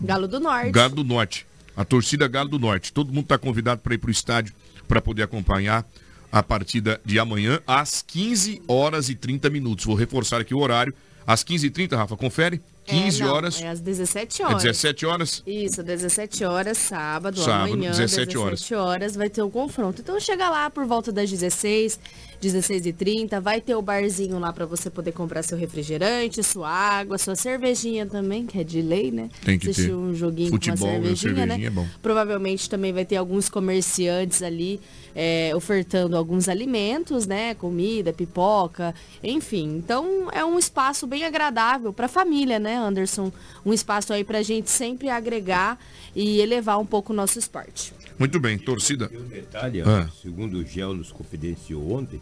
Galo 0.01 0.28
do 0.28 0.39
Norte. 0.39 0.72
Galo 0.72 0.95
do 0.95 1.04
Norte 1.04 1.45
a 1.76 1.84
torcida 1.84 2.28
Galo 2.28 2.49
do 2.49 2.60
Norte. 2.60 2.93
Todo 2.93 3.08
mundo 3.08 3.24
está 3.24 3.38
convidado 3.38 3.82
para 3.82 3.93
ir 3.93 3.97
para 3.97 4.08
o 4.08 4.12
estádio 4.12 4.54
para 4.88 5.01
poder 5.01 5.24
acompanhar 5.24 5.86
a 6.32 6.41
partida 6.41 6.99
de 7.06 7.20
amanhã 7.20 7.60
às 7.68 8.01
15 8.01 8.62
horas 8.68 9.10
e 9.10 9.16
30 9.16 9.49
minutos. 9.49 9.86
Vou 9.86 9.95
reforçar 9.95 10.41
aqui 10.41 10.54
o 10.54 10.60
horário. 10.60 10.93
Às 11.26 11.43
15h30, 11.43 11.95
Rafa, 11.95 12.18
confere. 12.18 12.62
15 12.86 13.22
é, 13.22 13.26
não, 13.26 13.34
horas. 13.34 13.62
É 13.62 13.70
às 13.70 13.80
17 13.80 14.43
horas. 14.43 14.56
É 14.56 14.68
17 14.68 15.06
horas? 15.06 15.43
Isso, 15.47 15.82
17 15.82 16.43
horas, 16.43 16.78
sábado, 16.78 17.39
sábado 17.39 17.74
amanhã, 17.74 17.91
17 17.91 18.38
horas. 18.38 18.60
17 18.60 18.76
horas 18.76 19.16
vai 19.16 19.30
ter 19.30 19.41
o 19.41 19.45
um 19.45 19.49
confronto. 19.49 20.01
Então 20.01 20.20
chega 20.20 20.49
lá 20.49 20.70
por 20.70 20.86
volta 20.86 21.12
das 21.12 21.30
16, 21.30 21.97
16 22.44 22.86
e 22.86 22.94
30 22.94 23.39
vai 23.39 23.62
ter 23.62 23.76
o 23.76 23.82
barzinho 23.82 24.38
lá 24.38 24.52
para 24.52 24.66
você 24.66 24.89
poder 24.89 25.12
comprar 25.12 25.44
seu 25.44 25.58
refrigerante, 25.58 26.44
sua 26.44 26.70
água, 26.70 27.18
sua 27.18 27.36
cervejinha 27.36 28.06
também, 28.06 28.46
que 28.46 28.60
é 28.60 28.64
de 28.64 28.82
lei, 28.82 29.12
né? 29.12 29.30
Tem 29.44 29.58
que 29.58 29.70
Assistir 29.70 29.89
ter. 29.89 29.96
um 29.96 30.14
joguinho 30.14 30.52
Futebol, 30.52 30.78
com 30.78 30.86
uma 30.86 30.91
cervejinha, 30.94 31.36
cervejinha 31.36 31.58
né? 31.58 31.66
É 31.66 31.70
bom. 31.70 31.88
Provavelmente 32.02 32.70
também 32.70 32.91
vai 32.91 33.06
ter 33.06 33.16
alguns 33.16 33.50
comerciantes 33.50 34.41
ali 34.41 34.80
é, 35.16 35.52
ofertando 35.56 36.18
alguns 36.18 36.50
alimentos, 36.50 37.26
né? 37.26 37.54
Comida, 37.56 38.12
pipoca, 38.12 38.94
enfim. 39.24 39.78
Então 39.78 40.30
é 40.32 40.44
um 40.44 40.58
espaço 40.58 41.08
bem 41.08 41.24
agradável 41.24 41.94
para 41.94 42.08
a 42.08 42.10
família, 42.10 42.60
né, 42.60 42.76
Anderson? 42.76 43.32
Um 43.66 43.74
espaço 43.74 44.12
aí 44.14 44.24
para 44.24 44.39
a 44.39 44.44
gente 44.44 44.70
sempre 44.70 45.10
agregar 45.10 45.80
e 46.16 46.39
elevar 46.39 46.80
um 46.80 46.86
pouco 46.86 47.14
o 47.14 47.16
nosso 47.16 47.39
esporte. 47.39 47.94
Muito 48.18 48.39
bem, 48.39 48.58
torcida. 48.58 49.10
Um 49.14 49.28
detalhe, 49.28 49.82
ah. 49.82 50.10
segundo 50.22 50.58
o 50.58 50.66
Gel 50.66 50.94
nos 50.94 51.12
confidenciou 51.12 51.94
ontem, 51.94 52.22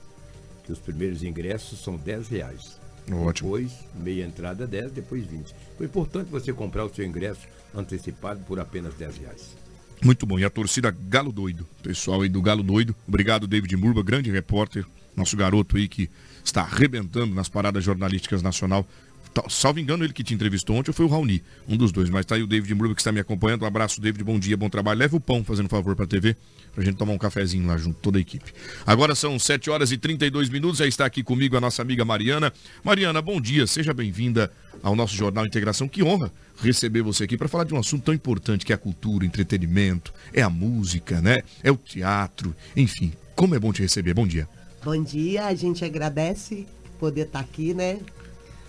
que 0.63 0.71
os 0.71 0.79
primeiros 0.79 1.23
ingressos 1.23 1.79
são 1.79 1.97
10 1.97 2.27
reais. 2.29 2.79
Ótimo. 3.11 3.57
Depois, 3.57 3.71
meia 3.95 4.25
entrada 4.25 4.67
10, 4.67 4.91
depois 4.91 5.25
20. 5.25 5.53
Foi 5.77 5.85
importante 5.85 6.29
você 6.29 6.53
comprar 6.53 6.85
o 6.85 6.93
seu 6.93 7.05
ingresso 7.05 7.47
antecipado 7.73 8.41
por 8.45 8.59
apenas 8.59 8.93
10 8.93 9.17
reais. 9.17 9.57
Muito 10.03 10.25
bom. 10.25 10.39
E 10.39 10.45
a 10.45 10.49
torcida 10.49 10.95
Galo 11.07 11.31
Doido. 11.31 11.67
Pessoal 11.83 12.21
aí 12.21 12.29
do 12.29 12.41
Galo 12.41 12.63
Doido. 12.63 12.95
Obrigado, 13.07 13.47
David 13.47 13.75
Murba, 13.75 14.03
grande 14.03 14.31
repórter. 14.31 14.85
Nosso 15.15 15.35
garoto 15.35 15.77
aí 15.77 15.87
que 15.87 16.09
está 16.43 16.61
arrebentando 16.61 17.35
nas 17.35 17.49
paradas 17.49 17.83
jornalísticas 17.83 18.41
nacional. 18.41 18.87
Tá, 19.33 19.43
salvo 19.49 19.79
engano, 19.79 20.03
ele 20.03 20.11
que 20.11 20.25
te 20.25 20.33
entrevistou 20.33 20.75
ontem 20.75 20.91
foi 20.91 21.05
o 21.05 21.07
Raoni, 21.07 21.41
um 21.67 21.77
dos 21.77 21.91
dois. 21.93 22.09
Mas 22.09 22.25
tá 22.25 22.35
aí 22.35 22.43
o 22.43 22.47
David 22.47 22.75
Murba 22.75 22.93
que 22.93 22.99
está 22.99 23.13
me 23.13 23.19
acompanhando. 23.19 23.63
Um 23.63 23.65
abraço, 23.65 24.01
David. 24.01 24.23
Bom 24.25 24.37
dia, 24.37 24.57
bom 24.57 24.69
trabalho. 24.69 24.99
Leve 24.99 25.15
o 25.15 25.21
pão, 25.21 25.41
fazendo 25.41 25.69
favor 25.69 25.95
para 25.95 26.03
a 26.03 26.07
TV, 26.07 26.35
para 26.73 26.81
a 26.81 26.85
gente 26.85 26.97
tomar 26.97 27.13
um 27.13 27.17
cafezinho 27.17 27.65
lá 27.65 27.77
junto, 27.77 27.97
toda 28.01 28.17
a 28.17 28.21
equipe. 28.21 28.53
Agora 28.85 29.15
são 29.15 29.39
7 29.39 29.69
horas 29.69 29.91
e 29.93 29.97
32 29.97 30.49
minutos. 30.49 30.79
Já 30.79 30.87
está 30.87 31.05
aqui 31.05 31.23
comigo 31.23 31.55
a 31.55 31.61
nossa 31.61 31.81
amiga 31.81 32.03
Mariana. 32.03 32.51
Mariana, 32.83 33.21
bom 33.21 33.39
dia. 33.39 33.65
Seja 33.65 33.93
bem-vinda 33.93 34.51
ao 34.83 34.97
nosso 34.97 35.15
Jornal 35.15 35.45
Integração. 35.45 35.87
Que 35.87 36.03
honra 36.03 36.29
receber 36.61 37.01
você 37.01 37.23
aqui 37.23 37.37
para 37.37 37.47
falar 37.47 37.63
de 37.63 37.73
um 37.73 37.79
assunto 37.79 38.03
tão 38.03 38.13
importante 38.13 38.65
que 38.65 38.73
é 38.73 38.75
a 38.75 38.77
cultura, 38.77 39.25
entretenimento, 39.25 40.13
é 40.33 40.41
a 40.41 40.49
música, 40.49 41.21
né? 41.21 41.41
É 41.63 41.71
o 41.71 41.77
teatro, 41.77 42.53
enfim. 42.75 43.13
Como 43.33 43.55
é 43.55 43.59
bom 43.59 43.71
te 43.71 43.81
receber. 43.81 44.13
Bom 44.13 44.27
dia. 44.27 44.47
Bom 44.83 45.01
dia, 45.01 45.45
a 45.45 45.55
gente 45.55 45.85
agradece 45.85 46.67
poder 46.99 47.27
estar 47.27 47.39
aqui, 47.39 47.73
né? 47.73 47.99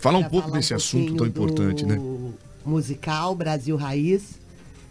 Falar 0.03 0.19
um 0.19 0.25
pouco 0.25 0.49
falar 0.49 0.59
desse 0.59 0.73
um 0.73 0.77
assunto 0.77 1.15
tão 1.15 1.25
importante, 1.25 1.87
né? 1.87 1.97
Musical 2.67 3.37
Brasil 3.37 3.77
Raiz. 3.77 4.41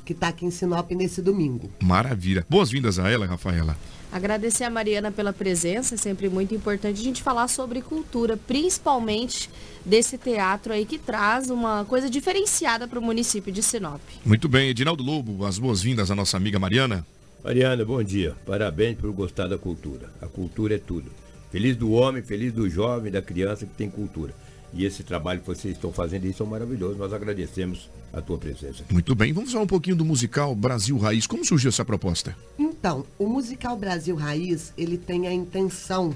que 0.06 0.14
está 0.14 0.30
aqui 0.30 0.46
em 0.46 0.52
Sinop 0.52 0.90
nesse 0.92 1.22
domingo. 1.22 1.70
Maravilha. 1.82 2.46
Boas-vindas 2.50 2.98
a 2.98 3.10
ela, 3.10 3.26
Rafaela. 3.26 3.78
Agradecer 4.12 4.64
a 4.64 4.70
Mariana 4.70 5.12
pela 5.12 5.32
presença, 5.32 5.96
é 5.96 5.98
sempre 5.98 6.28
muito 6.28 6.56
importante 6.56 7.00
a 7.00 7.04
gente 7.04 7.22
falar 7.22 7.48
sobre 7.48 7.82
cultura, 7.82 8.36
principalmente 8.36 9.50
desse 9.86 10.18
teatro 10.18 10.74
aí 10.74 10.86
que 10.86 10.98
traz 10.98 11.50
uma 11.50 11.86
coisa 11.86 12.10
diferenciada 12.10 12.88
para 12.88 13.00
o 13.00 13.02
município 13.02 13.52
de 13.52 13.62
Sinop. 13.62 14.02
Muito 14.26 14.50
bem, 14.50 14.70
Edinaldo 14.70 15.04
Lobo, 15.04 15.46
as 15.46 15.60
boas-vindas 15.60 16.10
à 16.10 16.16
nossa 16.16 16.36
amiga 16.36 16.58
Mariana. 16.58 17.06
Mariana, 17.44 17.86
bom 17.86 18.02
dia. 18.02 18.36
Parabéns 18.46 18.98
por 18.98 19.12
gostar 19.12 19.48
da 19.48 19.58
cultura. 19.58 20.10
A 20.22 20.28
cultura 20.28 20.76
é 20.76 20.80
tudo. 20.80 21.12
Feliz 21.52 21.76
do 21.76 21.92
homem, 21.92 22.22
feliz 22.24 22.52
do 22.54 22.70
jovem, 22.70 23.12
da 23.12 23.22
criança 23.22 23.66
que 23.66 23.74
tem 23.74 23.90
cultura. 23.90 24.34
E 24.74 24.86
esse 24.86 25.04
trabalho 25.04 25.42
que 25.42 25.48
vocês 25.48 25.76
estão 25.76 25.92
fazendo, 25.92 26.26
isso 26.26 26.42
é 26.44 26.46
maravilhoso. 26.46 26.98
Nós 26.98 27.12
agradecemos 27.14 27.90
a 28.14 28.22
tua 28.22 28.38
presença. 28.38 28.84
Muito 28.90 29.14
bem, 29.14 29.34
vamos 29.34 29.52
falar 29.52 29.64
um 29.64 29.68
pouquinho 29.68 29.96
do 29.96 30.06
musical 30.06 30.56
Brasil 30.56 30.98
Raiz. 30.98 31.28
Como 31.28 31.46
surgiu 31.46 31.70
essa 31.70 31.84
proposta? 31.84 32.36
Então, 32.58 33.06
o 33.20 33.28
musical 33.28 33.78
Brasil 33.78 34.16
Raiz, 34.16 34.74
ele 34.78 34.98
tem 34.98 35.28
a 35.28 35.34
intenção 35.34 36.16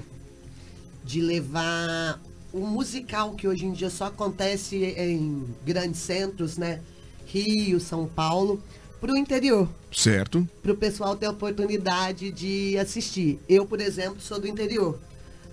de 1.04 1.20
levar 1.20 2.20
o 2.52 2.66
musical 2.66 3.34
que 3.34 3.46
hoje 3.46 3.66
em 3.66 3.72
dia 3.72 3.90
só 3.90 4.06
acontece 4.06 4.76
em 4.76 5.44
grandes 5.64 6.00
centros, 6.00 6.56
né? 6.56 6.80
Rio, 7.26 7.78
São 7.78 8.06
Paulo, 8.06 8.62
para 9.00 9.12
o 9.12 9.16
interior. 9.16 9.68
Certo. 9.92 10.48
Para 10.62 10.72
o 10.72 10.76
pessoal 10.76 11.16
ter 11.16 11.26
a 11.26 11.30
oportunidade 11.30 12.30
de 12.30 12.78
assistir. 12.78 13.38
Eu, 13.48 13.66
por 13.66 13.80
exemplo, 13.80 14.20
sou 14.20 14.40
do 14.40 14.48
interior. 14.48 14.98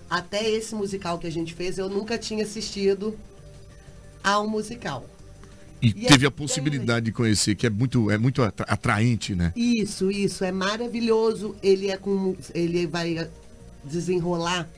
Até 0.08 0.48
esse 0.48 0.74
musical 0.74 1.18
que 1.18 1.26
a 1.26 1.30
gente 1.30 1.54
fez, 1.54 1.78
eu 1.78 1.88
nunca 1.88 2.18
tinha 2.18 2.44
assistido 2.44 3.18
a 4.22 4.40
um 4.40 4.48
musical. 4.48 5.08
E, 5.82 5.88
e 5.88 5.92
teve 5.92 6.24
é 6.24 6.28
a 6.28 6.30
possibilidade 6.30 7.02
bem... 7.02 7.04
de 7.04 7.12
conhecer, 7.12 7.54
que 7.54 7.66
é 7.66 7.70
muito, 7.70 8.10
é 8.10 8.16
muito 8.16 8.42
atraente, 8.42 9.34
né? 9.34 9.52
Isso, 9.54 10.10
isso, 10.10 10.44
é 10.44 10.50
maravilhoso. 10.50 11.54
Ele 11.62 11.90
é 11.90 11.96
com. 11.96 12.36
Ele 12.54 12.86
vai 12.86 13.28
desenrolar 13.84 14.68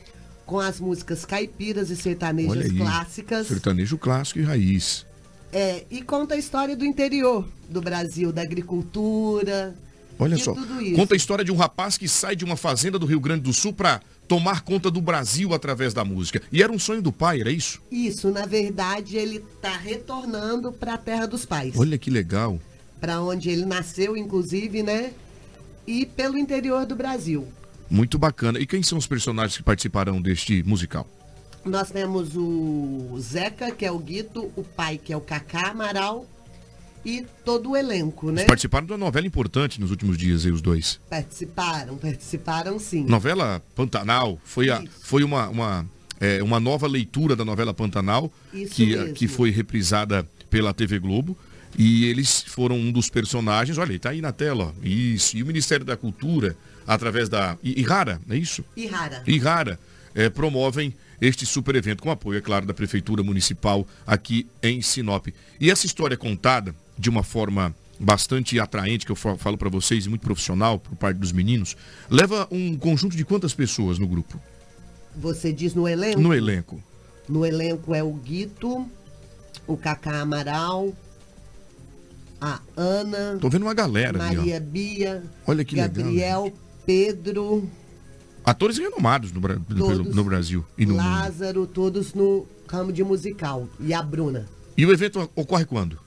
com 0.44 0.58
as 0.58 0.80
músicas 0.80 1.24
caipiras 1.24 1.90
e 1.90 1.96
sertanejas 1.96 2.72
clássicas. 2.72 3.46
Sertanejo 3.46 3.98
clássico 3.98 4.40
e 4.40 4.42
raiz. 4.42 5.06
É, 5.52 5.84
e 5.90 6.02
conta 6.02 6.34
a 6.34 6.38
história 6.38 6.76
do 6.76 6.84
interior 6.84 7.46
do 7.68 7.80
Brasil, 7.80 8.32
da 8.32 8.42
agricultura. 8.42 9.76
Olha 10.18 10.36
só, 10.38 10.54
conta 10.94 11.14
a 11.14 11.16
história 11.16 11.44
de 11.44 11.52
um 11.52 11.56
rapaz 11.56 11.98
que 11.98 12.08
sai 12.08 12.34
de 12.34 12.44
uma 12.44 12.56
fazenda 12.56 12.98
do 12.98 13.06
Rio 13.06 13.20
Grande 13.20 13.42
do 13.42 13.52
Sul 13.52 13.72
para 13.72 14.00
tomar 14.26 14.62
conta 14.62 14.90
do 14.90 15.00
Brasil 15.00 15.54
através 15.54 15.94
da 15.94 16.04
música. 16.04 16.42
E 16.50 16.62
era 16.62 16.72
um 16.72 16.78
sonho 16.78 17.02
do 17.02 17.12
pai, 17.12 17.40
era 17.40 17.50
isso? 17.50 17.82
Isso, 17.90 18.30
na 18.30 18.46
verdade, 18.46 19.16
ele 19.16 19.36
está 19.36 19.76
retornando 19.76 20.72
para 20.72 20.94
a 20.94 20.98
terra 20.98 21.26
dos 21.26 21.44
pais. 21.44 21.74
Olha 21.76 21.98
que 21.98 22.10
legal. 22.10 22.60
Para 23.00 23.20
onde 23.20 23.50
ele 23.50 23.64
nasceu, 23.64 24.16
inclusive, 24.16 24.82
né? 24.82 25.12
E 25.86 26.04
pelo 26.06 26.36
interior 26.36 26.84
do 26.86 26.96
Brasil. 26.96 27.46
Muito 27.88 28.18
bacana. 28.18 28.58
E 28.58 28.66
quem 28.66 28.82
são 28.82 28.98
os 28.98 29.06
personagens 29.06 29.56
que 29.56 29.62
participarão 29.62 30.20
deste 30.20 30.62
musical? 30.64 31.06
Nós 31.64 31.90
temos 31.90 32.30
o 32.36 33.16
Zeca, 33.20 33.70
que 33.70 33.84
é 33.84 33.90
o 33.90 33.98
Guito, 33.98 34.50
o 34.56 34.62
pai, 34.62 34.98
que 34.98 35.12
é 35.12 35.16
o 35.16 35.20
Cacá 35.20 35.70
Amaral, 35.70 36.26
e 37.06 37.24
todo 37.44 37.70
o 37.70 37.76
elenco, 37.76 38.32
né? 38.32 38.40
Eles 38.40 38.48
participaram 38.48 38.84
de 38.84 38.92
uma 38.92 38.98
novela 38.98 39.24
importante 39.24 39.80
nos 39.80 39.92
últimos 39.92 40.18
dias 40.18 40.44
aí, 40.44 40.50
os 40.50 40.60
dois. 40.60 40.98
Participaram, 41.08 41.96
participaram 41.96 42.80
sim. 42.80 43.04
Novela 43.04 43.62
Pantanal 43.76 44.40
foi, 44.42 44.70
a, 44.70 44.82
foi 45.02 45.22
uma, 45.22 45.48
uma, 45.48 45.86
é, 46.18 46.42
uma 46.42 46.58
nova 46.58 46.88
leitura 46.88 47.36
da 47.36 47.44
novela 47.44 47.72
Pantanal, 47.72 48.32
Isso 48.52 48.74
que, 48.74 48.86
mesmo. 48.86 49.14
que 49.14 49.28
foi 49.28 49.50
reprisada 49.50 50.28
pela 50.50 50.74
TV 50.74 50.98
Globo. 50.98 51.38
E 51.78 52.06
eles 52.06 52.42
foram 52.42 52.74
um 52.74 52.90
dos 52.90 53.08
personagens, 53.08 53.78
olha, 53.78 53.92
está 53.94 54.10
aí 54.10 54.20
na 54.20 54.32
tela, 54.32 54.74
ó. 54.74 54.84
Isso. 54.84 55.36
E 55.36 55.44
o 55.44 55.46
Ministério 55.46 55.84
da 55.84 55.96
Cultura, 55.96 56.56
através 56.86 57.28
da. 57.28 57.56
Irara, 57.62 58.20
é 58.28 58.36
isso? 58.36 58.64
Irara. 58.76 59.22
Irara, 59.26 59.78
é, 60.12 60.28
promovem 60.28 60.92
este 61.20 61.46
super 61.46 61.76
evento, 61.76 62.02
com 62.02 62.10
apoio, 62.10 62.38
é 62.38 62.40
claro, 62.40 62.66
da 62.66 62.74
Prefeitura 62.74 63.22
Municipal 63.22 63.86
aqui 64.06 64.46
em 64.62 64.82
Sinop. 64.82 65.28
E 65.60 65.70
essa 65.70 65.86
história 65.86 66.16
contada 66.16 66.74
de 66.98 67.10
uma 67.10 67.22
forma 67.22 67.74
bastante 67.98 68.60
atraente, 68.60 69.06
que 69.06 69.12
eu 69.12 69.16
falo 69.16 69.56
para 69.56 69.68
vocês, 69.68 70.06
e 70.06 70.08
muito 70.08 70.22
profissional 70.22 70.78
por 70.78 70.94
parte 70.96 71.18
dos 71.18 71.32
meninos, 71.32 71.76
leva 72.10 72.46
um 72.50 72.76
conjunto 72.76 73.16
de 73.16 73.24
quantas 73.24 73.54
pessoas 73.54 73.98
no 73.98 74.06
grupo? 74.06 74.40
Você 75.16 75.52
diz 75.52 75.74
no 75.74 75.88
elenco? 75.88 76.20
No 76.20 76.34
elenco. 76.34 76.82
No 77.28 77.44
elenco 77.44 77.94
é 77.94 78.02
o 78.02 78.12
Guito, 78.12 78.86
o 79.66 79.76
Cacá 79.76 80.20
Amaral, 80.20 80.94
a 82.40 82.60
Ana. 82.76 83.38
Tô 83.40 83.48
vendo 83.48 83.62
uma 83.62 83.74
galera 83.74 84.18
Maria 84.18 84.56
ali, 84.56 84.64
Bia. 84.64 85.24
Olha 85.46 85.64
que 85.64 85.76
Gabriel, 85.76 86.44
legal, 86.44 86.52
Pedro. 86.84 87.68
Atores 88.44 88.78
renomados 88.78 89.32
no, 89.32 89.40
no, 89.40 90.04
no 90.04 90.24
Brasil 90.24 90.64
e 90.78 90.86
no 90.86 90.94
Lázaro, 90.94 91.60
mundo. 91.60 91.72
todos 91.72 92.14
no 92.14 92.46
ramo 92.68 92.92
de 92.92 93.02
musical. 93.02 93.68
E 93.80 93.92
a 93.92 94.02
Bruna. 94.02 94.46
E 94.76 94.86
o 94.86 94.92
evento 94.92 95.28
ocorre 95.34 95.64
quando? 95.64 95.98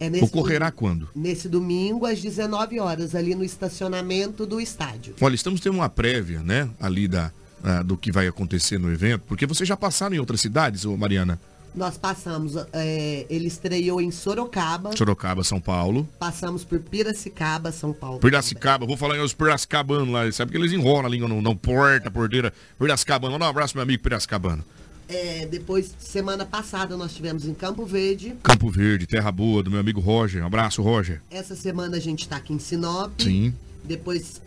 É 0.00 0.06
Ocorrerá 0.24 0.70
domingo, 0.70 0.78
quando? 0.78 1.08
Nesse 1.14 1.46
domingo, 1.46 2.06
às 2.06 2.22
19 2.22 2.80
horas, 2.80 3.14
ali 3.14 3.34
no 3.34 3.44
estacionamento 3.44 4.46
do 4.46 4.58
estádio. 4.58 5.14
Olha, 5.20 5.34
estamos 5.34 5.60
tendo 5.60 5.74
uma 5.74 5.90
prévia, 5.90 6.42
né? 6.42 6.70
Ali 6.80 7.06
da, 7.06 7.30
uh, 7.62 7.84
do 7.84 7.98
que 7.98 8.10
vai 8.10 8.26
acontecer 8.26 8.78
no 8.78 8.90
evento, 8.90 9.24
porque 9.28 9.44
vocês 9.44 9.68
já 9.68 9.76
passaram 9.76 10.16
em 10.16 10.18
outras 10.18 10.40
cidades, 10.40 10.86
ô 10.86 10.96
Mariana? 10.96 11.38
Nós 11.74 11.96
passamos, 11.96 12.54
é, 12.72 13.26
ele 13.30 13.46
estreou 13.46 14.00
em 14.00 14.10
Sorocaba. 14.10 14.96
Sorocaba, 14.96 15.44
São 15.44 15.60
Paulo. 15.60 16.08
Passamos 16.18 16.64
por 16.64 16.80
Piracicaba, 16.80 17.70
São 17.70 17.92
Paulo. 17.92 18.18
Piracicaba, 18.18 18.86
vou 18.86 18.96
falar 18.96 19.16
em 19.16 19.20
os 19.20 19.34
Piracicabanos 19.34 20.08
lá, 20.08 20.30
sabe 20.32 20.50
que 20.50 20.56
eles 20.56 20.72
enrolam 20.72 21.06
a 21.06 21.08
língua, 21.08 21.28
não, 21.28 21.40
não 21.40 21.54
porta, 21.54 22.10
porteira. 22.10 22.52
Piracicabano, 22.78 23.36
um 23.36 23.44
abraço 23.44 23.76
meu 23.76 23.82
amigo 23.82 24.02
Piracicabano. 24.02 24.64
É, 25.10 25.44
depois, 25.44 25.92
semana 25.98 26.46
passada, 26.46 26.96
nós 26.96 27.12
tivemos 27.12 27.44
em 27.44 27.52
Campo 27.52 27.84
Verde. 27.84 28.36
Campo 28.44 28.70
Verde, 28.70 29.08
Terra 29.08 29.32
Boa, 29.32 29.60
do 29.60 29.68
meu 29.68 29.80
amigo 29.80 29.98
Roger. 29.98 30.40
Um 30.40 30.46
abraço, 30.46 30.80
Roger. 30.82 31.20
Essa 31.28 31.56
semana 31.56 31.96
a 31.96 32.00
gente 32.00 32.20
está 32.20 32.36
aqui 32.36 32.52
em 32.52 32.60
Sinop. 32.60 33.10
Sim. 33.20 33.52
Depois, 33.82 34.40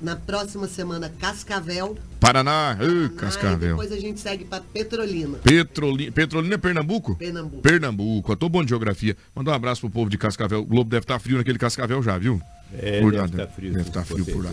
na 0.00 0.16
próxima 0.16 0.66
semana, 0.66 1.12
Cascavel. 1.20 1.94
Paraná, 2.18 2.74
Paraná 2.78 3.08
Cascavel. 3.10 3.76
depois 3.76 3.92
a 3.92 4.00
gente 4.00 4.18
segue 4.18 4.46
para 4.46 4.62
Petrolina. 4.62 5.36
Petrolina. 5.38 6.10
Petrolina 6.10 6.54
é 6.54 6.58
Pernambuco? 6.58 7.14
Pernambuco. 7.14 7.62
Pernambuco. 7.62 8.32
Eu 8.32 8.36
tô 8.36 8.48
bom 8.48 8.64
de 8.64 8.70
geografia. 8.70 9.14
Mandar 9.34 9.52
um 9.52 9.54
abraço 9.54 9.82
pro 9.82 9.90
povo 9.90 10.08
de 10.08 10.16
Cascavel. 10.16 10.60
O 10.60 10.64
Globo 10.64 10.88
deve 10.88 11.04
estar 11.04 11.14
tá 11.14 11.20
frio 11.20 11.36
naquele 11.36 11.58
Cascavel 11.58 12.02
já, 12.02 12.16
viu? 12.16 12.40
É, 12.72 13.00
por 13.00 13.12
deve 13.12 13.36
lá, 13.36 13.46
tá 13.46 13.52
frio, 13.52 13.72
Deve 13.72 13.88
estar 13.88 14.00
com 14.04 14.14
frio 14.14 14.24
por 14.26 14.44
lá. 14.44 14.52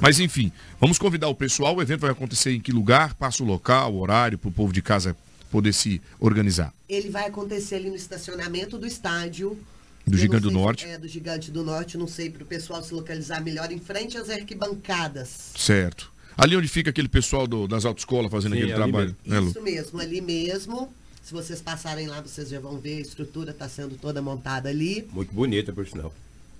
Mas 0.00 0.18
enfim, 0.18 0.50
vamos 0.80 0.98
convidar 0.98 1.28
o 1.28 1.34
pessoal. 1.34 1.76
O 1.76 1.82
evento 1.82 2.00
vai 2.00 2.10
acontecer 2.10 2.52
em 2.52 2.60
que 2.60 2.72
lugar? 2.72 3.14
Passa 3.14 3.42
o 3.42 3.46
local, 3.46 3.94
o 3.94 4.00
horário, 4.00 4.38
pro 4.38 4.50
povo 4.50 4.72
de 4.72 4.82
casa 4.82 5.16
poder 5.50 5.72
se 5.72 6.00
organizar. 6.18 6.72
Ele 6.88 7.10
vai 7.10 7.26
acontecer 7.26 7.76
ali 7.76 7.90
no 7.90 7.96
estacionamento 7.96 8.78
do 8.78 8.86
estádio. 8.86 9.58
Do 10.04 10.16
Gigante 10.18 10.42
do 10.42 10.50
Norte. 10.50 10.86
É, 10.86 10.98
do 10.98 11.06
Gigante 11.06 11.50
do 11.50 11.62
Norte, 11.62 11.96
não 11.96 12.08
sei, 12.08 12.28
para 12.28 12.42
o 12.42 12.46
pessoal 12.46 12.82
se 12.82 12.92
localizar 12.92 13.40
melhor, 13.40 13.70
em 13.70 13.78
frente 13.78 14.16
às 14.18 14.28
arquibancadas. 14.28 15.52
Certo. 15.56 16.10
Ali 16.36 16.56
onde 16.56 16.66
fica 16.66 16.90
aquele 16.90 17.08
pessoal 17.08 17.46
do- 17.46 17.68
das 17.68 17.84
autoescolas 17.84 18.30
fazendo 18.30 18.52
Sim, 18.54 18.62
aquele 18.62 18.74
trabalho. 18.74 19.14
Né, 19.24 19.38
Lu? 19.38 19.50
Isso 19.50 19.62
mesmo, 19.62 20.00
ali 20.00 20.20
mesmo. 20.20 20.92
Se 21.22 21.32
vocês 21.32 21.60
passarem 21.60 22.08
lá, 22.08 22.20
vocês 22.20 22.48
já 22.48 22.58
vão 22.58 22.78
ver, 22.78 22.96
a 22.96 23.00
estrutura 23.00 23.52
está 23.52 23.68
sendo 23.68 23.96
toda 23.96 24.20
montada 24.20 24.68
ali. 24.68 25.06
Muito 25.12 25.32
bonita, 25.32 25.72
por 25.72 25.86
sinal. 25.86 26.12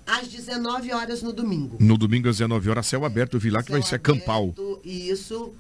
Às 0.07 0.28
19 0.28 0.92
horas 0.92 1.22
no 1.22 1.32
domingo. 1.32 1.76
No 1.80 1.96
domingo 1.96 2.28
às 2.28 2.36
19 2.36 2.70
horas, 2.70 2.86
céu 2.86 3.05
aberto, 3.05 3.34
eu 3.34 3.40
vi 3.40 3.50
lá 3.50 3.62
que 3.62 3.70
vai 3.70 3.82
ser 3.82 3.98
campal. 3.98 4.55
Isso. 4.84 5.53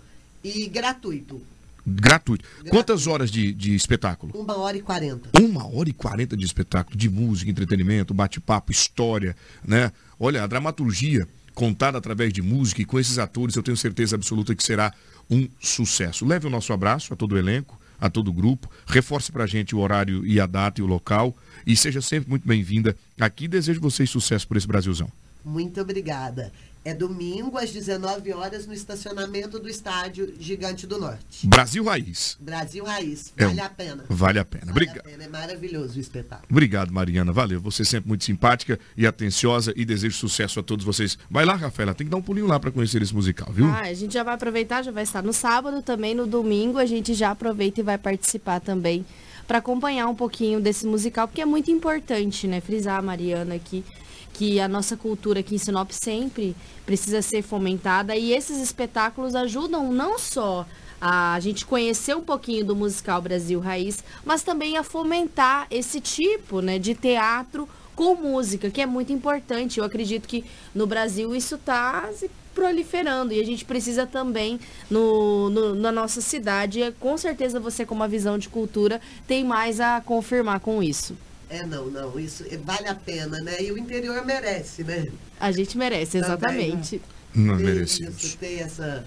E 0.42 0.66
gratuito. 0.68 1.40
Gratuito. 1.86 2.44
Quantas 2.68 3.06
horas 3.06 3.30
de, 3.30 3.52
de 3.52 3.74
espetáculo? 3.74 4.32
Uma 4.36 4.56
hora 4.56 4.76
e 4.76 4.82
quarenta. 4.82 5.30
Uma 5.40 5.66
hora 5.66 5.88
e 5.88 5.92
quarenta 5.92 6.36
de 6.36 6.44
espetáculo, 6.44 6.96
de 6.96 7.08
música, 7.08 7.50
entretenimento, 7.50 8.14
bate-papo, 8.14 8.70
história, 8.70 9.36
né? 9.66 9.92
Olha, 10.18 10.44
a 10.44 10.46
dramaturgia 10.46 11.26
contada 11.54 11.98
através 11.98 12.32
de 12.32 12.40
música 12.40 12.80
e 12.82 12.84
com 12.84 12.98
esses 12.98 13.18
atores, 13.18 13.56
eu 13.56 13.62
tenho 13.62 13.76
certeza 13.76 14.16
absoluta 14.16 14.54
que 14.54 14.62
será 14.62 14.92
um 15.30 15.48
sucesso. 15.60 16.24
Leve 16.24 16.46
o 16.46 16.50
nosso 16.50 16.72
abraço 16.72 17.12
a 17.12 17.16
todo 17.16 17.32
o 17.32 17.38
elenco, 17.38 17.78
a 18.02 18.10
todo 18.10 18.28
o 18.28 18.32
grupo, 18.32 18.68
reforce 18.84 19.30
pra 19.30 19.46
gente 19.46 19.76
o 19.76 19.78
horário 19.78 20.26
e 20.26 20.40
a 20.40 20.46
data 20.46 20.80
e 20.80 20.84
o 20.84 20.86
local 20.88 21.36
e 21.64 21.76
seja 21.76 22.02
sempre 22.02 22.28
muito 22.28 22.46
bem-vinda 22.46 22.96
aqui. 23.20 23.46
Desejo 23.46 23.80
vocês 23.80 24.10
sucesso 24.10 24.46
por 24.48 24.56
esse 24.56 24.66
Brasilzão. 24.66 25.08
Muito 25.44 25.80
obrigada. 25.80 26.52
É 26.84 26.92
domingo 26.92 27.56
às 27.58 27.70
19 27.70 28.32
horas 28.32 28.66
no 28.66 28.72
estacionamento 28.74 29.58
do 29.60 29.68
estádio 29.68 30.34
Gigante 30.40 30.84
do 30.84 30.98
Norte. 30.98 31.46
Brasil 31.46 31.84
Raiz. 31.84 32.36
Brasil 32.40 32.84
Raiz. 32.84 33.32
É 33.36 33.44
Vale 33.46 33.60
um- 33.60 33.64
a 33.64 33.68
pena. 33.68 34.04
Vale 34.08 34.38
a 34.40 34.44
pena. 34.44 34.64
Vale 34.66 34.70
Obrigado. 34.72 34.98
a 34.98 35.02
pena. 35.04 35.22
É 35.24 35.28
maravilhoso 35.28 35.96
o 35.96 36.00
espetáculo. 36.00 36.48
Obrigado, 36.50 36.92
Mariana. 36.92 37.30
Valeu. 37.30 37.60
Você 37.60 37.84
sempre 37.84 38.08
muito 38.08 38.24
simpática 38.24 38.80
e 38.96 39.06
atenciosa 39.06 39.72
e 39.76 39.84
desejo 39.84 40.16
sucesso 40.16 40.58
a 40.58 40.62
todos 40.62 40.84
vocês. 40.84 41.16
Vai 41.30 41.44
lá, 41.44 41.54
Rafaela, 41.54 41.94
tem 41.94 42.04
que 42.06 42.10
dar 42.10 42.16
um 42.16 42.22
pulinho 42.22 42.48
lá 42.48 42.58
para 42.58 42.72
conhecer 42.72 43.00
esse 43.00 43.14
musical, 43.14 43.52
viu? 43.52 43.66
Ah, 43.66 43.82
a 43.82 43.94
gente 43.94 44.14
já 44.14 44.24
vai 44.24 44.34
aproveitar, 44.34 44.82
já 44.82 44.90
vai 44.90 45.04
estar 45.04 45.22
no 45.22 45.32
sábado, 45.32 45.82
também 45.82 46.16
no 46.16 46.26
domingo 46.26 46.78
a 46.78 46.86
gente 46.86 47.14
já 47.14 47.30
aproveita 47.30 47.78
e 47.78 47.84
vai 47.84 47.96
participar 47.96 48.58
também 48.58 49.06
para 49.46 49.58
acompanhar 49.58 50.08
um 50.08 50.14
pouquinho 50.16 50.60
desse 50.60 50.84
musical, 50.86 51.28
porque 51.28 51.42
é 51.42 51.44
muito 51.46 51.70
importante, 51.70 52.48
né? 52.48 52.60
Frisar 52.60 52.98
a 52.98 53.02
Mariana 53.02 53.54
aqui, 53.54 53.84
que 54.32 54.60
a 54.60 54.68
nossa 54.68 54.96
cultura 54.96 55.40
aqui 55.40 55.54
em 55.54 55.58
Sinop 55.58 55.90
sempre 55.90 56.56
precisa 56.86 57.22
ser 57.22 57.42
fomentada 57.42 58.16
e 58.16 58.32
esses 58.32 58.58
espetáculos 58.58 59.34
ajudam 59.34 59.92
não 59.92 60.18
só 60.18 60.66
a 61.00 61.38
gente 61.40 61.66
conhecer 61.66 62.16
um 62.16 62.20
pouquinho 62.20 62.64
do 62.64 62.76
musical 62.76 63.20
Brasil 63.20 63.58
Raiz, 63.58 64.04
mas 64.24 64.42
também 64.42 64.76
a 64.76 64.84
fomentar 64.84 65.66
esse 65.68 66.00
tipo 66.00 66.60
né, 66.60 66.78
de 66.78 66.94
teatro 66.94 67.68
com 67.96 68.14
música, 68.14 68.70
que 68.70 68.80
é 68.80 68.86
muito 68.86 69.12
importante. 69.12 69.78
Eu 69.78 69.84
acredito 69.84 70.28
que 70.28 70.44
no 70.72 70.86
Brasil 70.86 71.34
isso 71.34 71.56
está 71.56 72.08
se 72.12 72.30
proliferando 72.54 73.32
e 73.32 73.40
a 73.40 73.44
gente 73.44 73.64
precisa 73.64 74.06
também 74.06 74.60
no, 74.88 75.50
no, 75.50 75.74
na 75.74 75.90
nossa 75.90 76.20
cidade. 76.20 76.80
Com 77.00 77.18
certeza 77.18 77.58
você, 77.58 77.84
com 77.84 77.94
uma 77.94 78.06
visão 78.08 78.38
de 78.38 78.48
cultura, 78.48 79.00
tem 79.26 79.44
mais 79.44 79.80
a 79.80 80.00
confirmar 80.00 80.60
com 80.60 80.82
isso. 80.82 81.16
É, 81.52 81.66
não, 81.66 81.90
não, 81.90 82.18
isso 82.18 82.44
vale 82.64 82.88
a 82.88 82.94
pena, 82.94 83.38
né? 83.42 83.62
E 83.62 83.70
o 83.70 83.76
interior 83.76 84.24
merece, 84.24 84.82
né? 84.82 85.06
A 85.38 85.52
gente 85.52 85.76
merece, 85.76 86.16
exatamente. 86.16 87.02
Também, 87.34 87.46
Não 87.46 87.56
merecemos. 87.56 88.34
Ter 88.36 88.60
essa... 88.60 89.04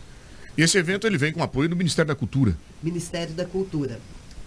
E 0.55 0.61
esse 0.61 0.77
evento 0.77 1.07
ele 1.07 1.17
vem 1.17 1.33
com 1.33 1.41
apoio 1.41 1.67
do 1.67 1.75
Ministério 1.75 2.07
da 2.07 2.15
Cultura. 2.15 2.55
Ministério 2.83 3.33
da 3.33 3.45
Cultura. 3.45 3.99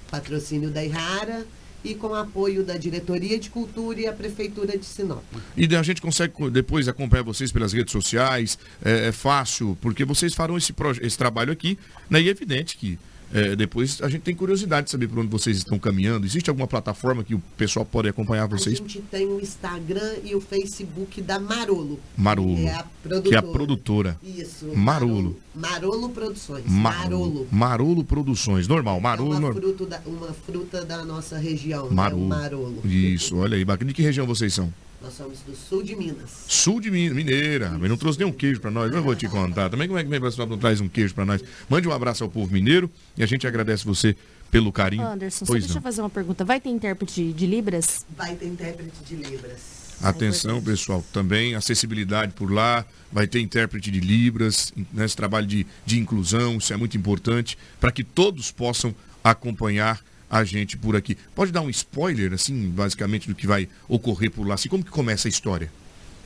Patrocínio 0.09 0.71
da 0.71 0.85
Irara 0.85 1.45
e 1.85 1.93
com 1.97 2.15
apoio 2.15 2.63
da 2.63 2.77
Diretoria 2.77 3.37
de 3.37 3.51
Cultura 3.51 4.01
e 4.01 4.07
a 4.07 4.13
Prefeitura 4.13 4.79
de 4.79 4.87
Sinop. 4.87 5.25
E 5.57 5.75
a 5.75 5.83
gente 5.83 6.01
consegue 6.01 6.51
depois 6.51 6.87
acompanhar 6.87 7.25
vocês 7.25 7.51
pelas 7.51 7.73
redes 7.73 7.91
sociais, 7.91 8.57
é, 8.85 9.09
é 9.09 9.13
fácil, 9.13 9.77
porque 9.81 10.05
vocês 10.05 10.35
farão 10.35 10.57
esse, 10.57 10.73
esse 11.03 11.19
trabalho 11.19 11.53
aqui, 11.53 11.77
né? 12.09 12.23
e 12.23 12.29
é 12.29 12.31
evidente 12.31 12.77
que 12.77 12.97
é, 13.33 13.55
depois 13.55 14.01
a 14.03 14.09
gente 14.09 14.23
tem 14.23 14.35
curiosidade 14.35 14.87
de 14.87 14.91
saber 14.91 15.09
por 15.09 15.19
onde 15.19 15.29
vocês 15.29 15.59
estão 15.59 15.79
caminhando. 15.79 16.27
Existe 16.27 16.49
alguma 16.49 16.67
plataforma 16.67 17.23
que 17.23 17.35
o 17.35 17.43
pessoal 17.57 17.85
pode 17.85 18.09
acompanhar 18.09 18.47
vocês? 18.47 18.75
A 18.75 18.83
gente 18.83 19.01
tem 19.03 19.27
o 19.27 19.41
Instagram 19.41 20.15
e 20.25 20.35
o 20.35 20.41
Facebook 20.41 21.21
da 21.21 21.39
Marolo. 21.39 22.01
Marolo. 22.17 22.57
Que 22.57 22.67
é 22.67 22.75
a 22.75 22.85
produtora. 23.03 23.35
É 23.35 23.39
a 23.39 23.43
produtora. 23.43 24.21
Isso. 24.23 24.67
Marolo. 24.75 25.37
Marolo 25.55 26.09
Produções. 26.11 26.65
Marolo. 26.67 27.49
Marolo 27.51 28.05
Produções. 28.05 28.69
Normal. 28.69 29.01
Marolo. 29.01 29.35
É 29.35 29.39
uma, 29.39 29.53
fruta 29.53 29.87
da, 29.87 30.01
uma 30.07 30.33
fruta 30.33 30.85
da 30.85 31.05
nossa 31.05 31.37
região. 31.37 31.91
Marolo. 31.91 32.29
Né? 32.29 32.37
Marolo. 32.37 32.81
Isso. 32.87 33.37
Olha 33.37 33.57
aí. 33.57 33.65
Bacana. 33.65 33.89
De 33.89 33.95
que 33.95 34.03
região 34.03 34.27
vocês 34.27 34.55
são? 34.55 34.73
Nós 35.01 35.15
somos 35.15 35.39
do 35.41 35.55
sul 35.55 35.83
de 35.83 35.95
Minas. 35.95 36.45
Sul 36.49 36.81
de 36.81 36.91
Minas, 36.91 37.15
mineira. 37.15 37.71
Mas 37.79 37.89
não 37.89 37.97
trouxe 37.97 38.19
nenhum 38.19 38.33
queijo 38.33 38.61
para 38.61 38.71
nós. 38.71 38.93
Eu 38.93 39.03
vou 39.03 39.15
te 39.15 39.29
contar. 39.29 39.71
Também 39.71 39.87
como 39.87 39.99
é 39.99 40.03
que 40.03 40.11
vem 40.11 40.21
para 40.21 40.47
não 40.47 40.59
traz 40.59 40.81
um 40.81 40.89
queijo 40.89 41.15
para 41.15 41.25
nós? 41.25 41.43
Mande 41.69 41.87
um 41.87 41.93
abraço 41.93 42.25
ao 42.25 42.31
povo 42.31 42.53
mineiro 42.53 42.91
e 43.17 43.23
a 43.23 43.27
gente 43.27 43.47
agradece 43.47 43.85
você 43.85 44.17
pelo 44.51 44.73
carinho. 44.73 45.07
Anderson, 45.07 45.47
pois 45.47 45.63
só 45.63 45.67
deixa 45.67 45.79
eu 45.79 45.83
fazer 45.83 46.01
uma 46.01 46.11
pergunta. 46.11 46.45
Vai 46.45 46.61
ter 46.61 46.71
intérprete 46.71 47.33
de 47.33 47.47
Libras? 47.47 48.05
Vai 48.17 48.35
ter 48.35 48.47
intérprete 48.47 48.93
de 49.07 49.17
Libras. 49.17 49.79
Atenção, 50.03 50.63
pessoal, 50.63 51.05
também 51.13 51.57
acessibilidade 51.57 52.33
por 52.33 52.53
lá, 52.53 52.85
vai 53.11 53.27
ter 53.27 53.41
intérprete 53.41 53.91
de 53.91 53.99
Libras, 53.99 54.73
nesse 54.93 55.17
trabalho 55.17 55.47
de, 55.47 55.67
de 55.85 55.99
inclusão, 55.99 56.59
isso 56.59 56.73
é 56.73 56.77
muito 56.77 56.97
importante, 56.97 57.59
para 57.81 57.91
que 57.91 58.05
todos 58.05 58.53
possam 58.53 58.95
acompanhar 59.25 60.01
a 60.31 60.45
gente 60.45 60.77
por 60.77 60.97
aqui. 60.97 61.17
Pode 61.35 61.53
dar 61.53 61.61
um 61.61 61.71
spoiler, 61.71 62.33
assim, 62.33 62.69
basicamente, 62.71 63.29
do 63.29 63.35
que 63.35 63.47
vai 63.47 63.69
ocorrer 63.89 64.31
por 64.31 64.47
lá? 64.47 64.55
Assim, 64.55 64.69
como 64.69 64.85
que 64.85 64.91
começa 64.91 65.29
a 65.29 65.31
história? 65.31 65.71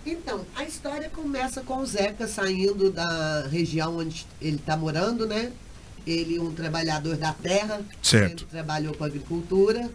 Então, 0.04 0.44
a 0.56 0.64
história 0.64 1.08
começa 1.08 1.60
com 1.62 1.78
o 1.78 1.86
Zeca 1.86 2.26
saindo 2.26 2.90
da 2.90 3.46
região 3.46 3.98
onde 3.98 4.26
ele 4.40 4.56
está 4.56 4.76
morando, 4.76 5.26
né? 5.26 5.52
Ele, 6.04 6.40
um 6.40 6.52
trabalhador 6.52 7.16
da 7.16 7.32
terra, 7.32 7.80
certo. 8.02 8.44
trabalhou 8.46 8.92
com 8.94 9.04
agricultura 9.04 9.88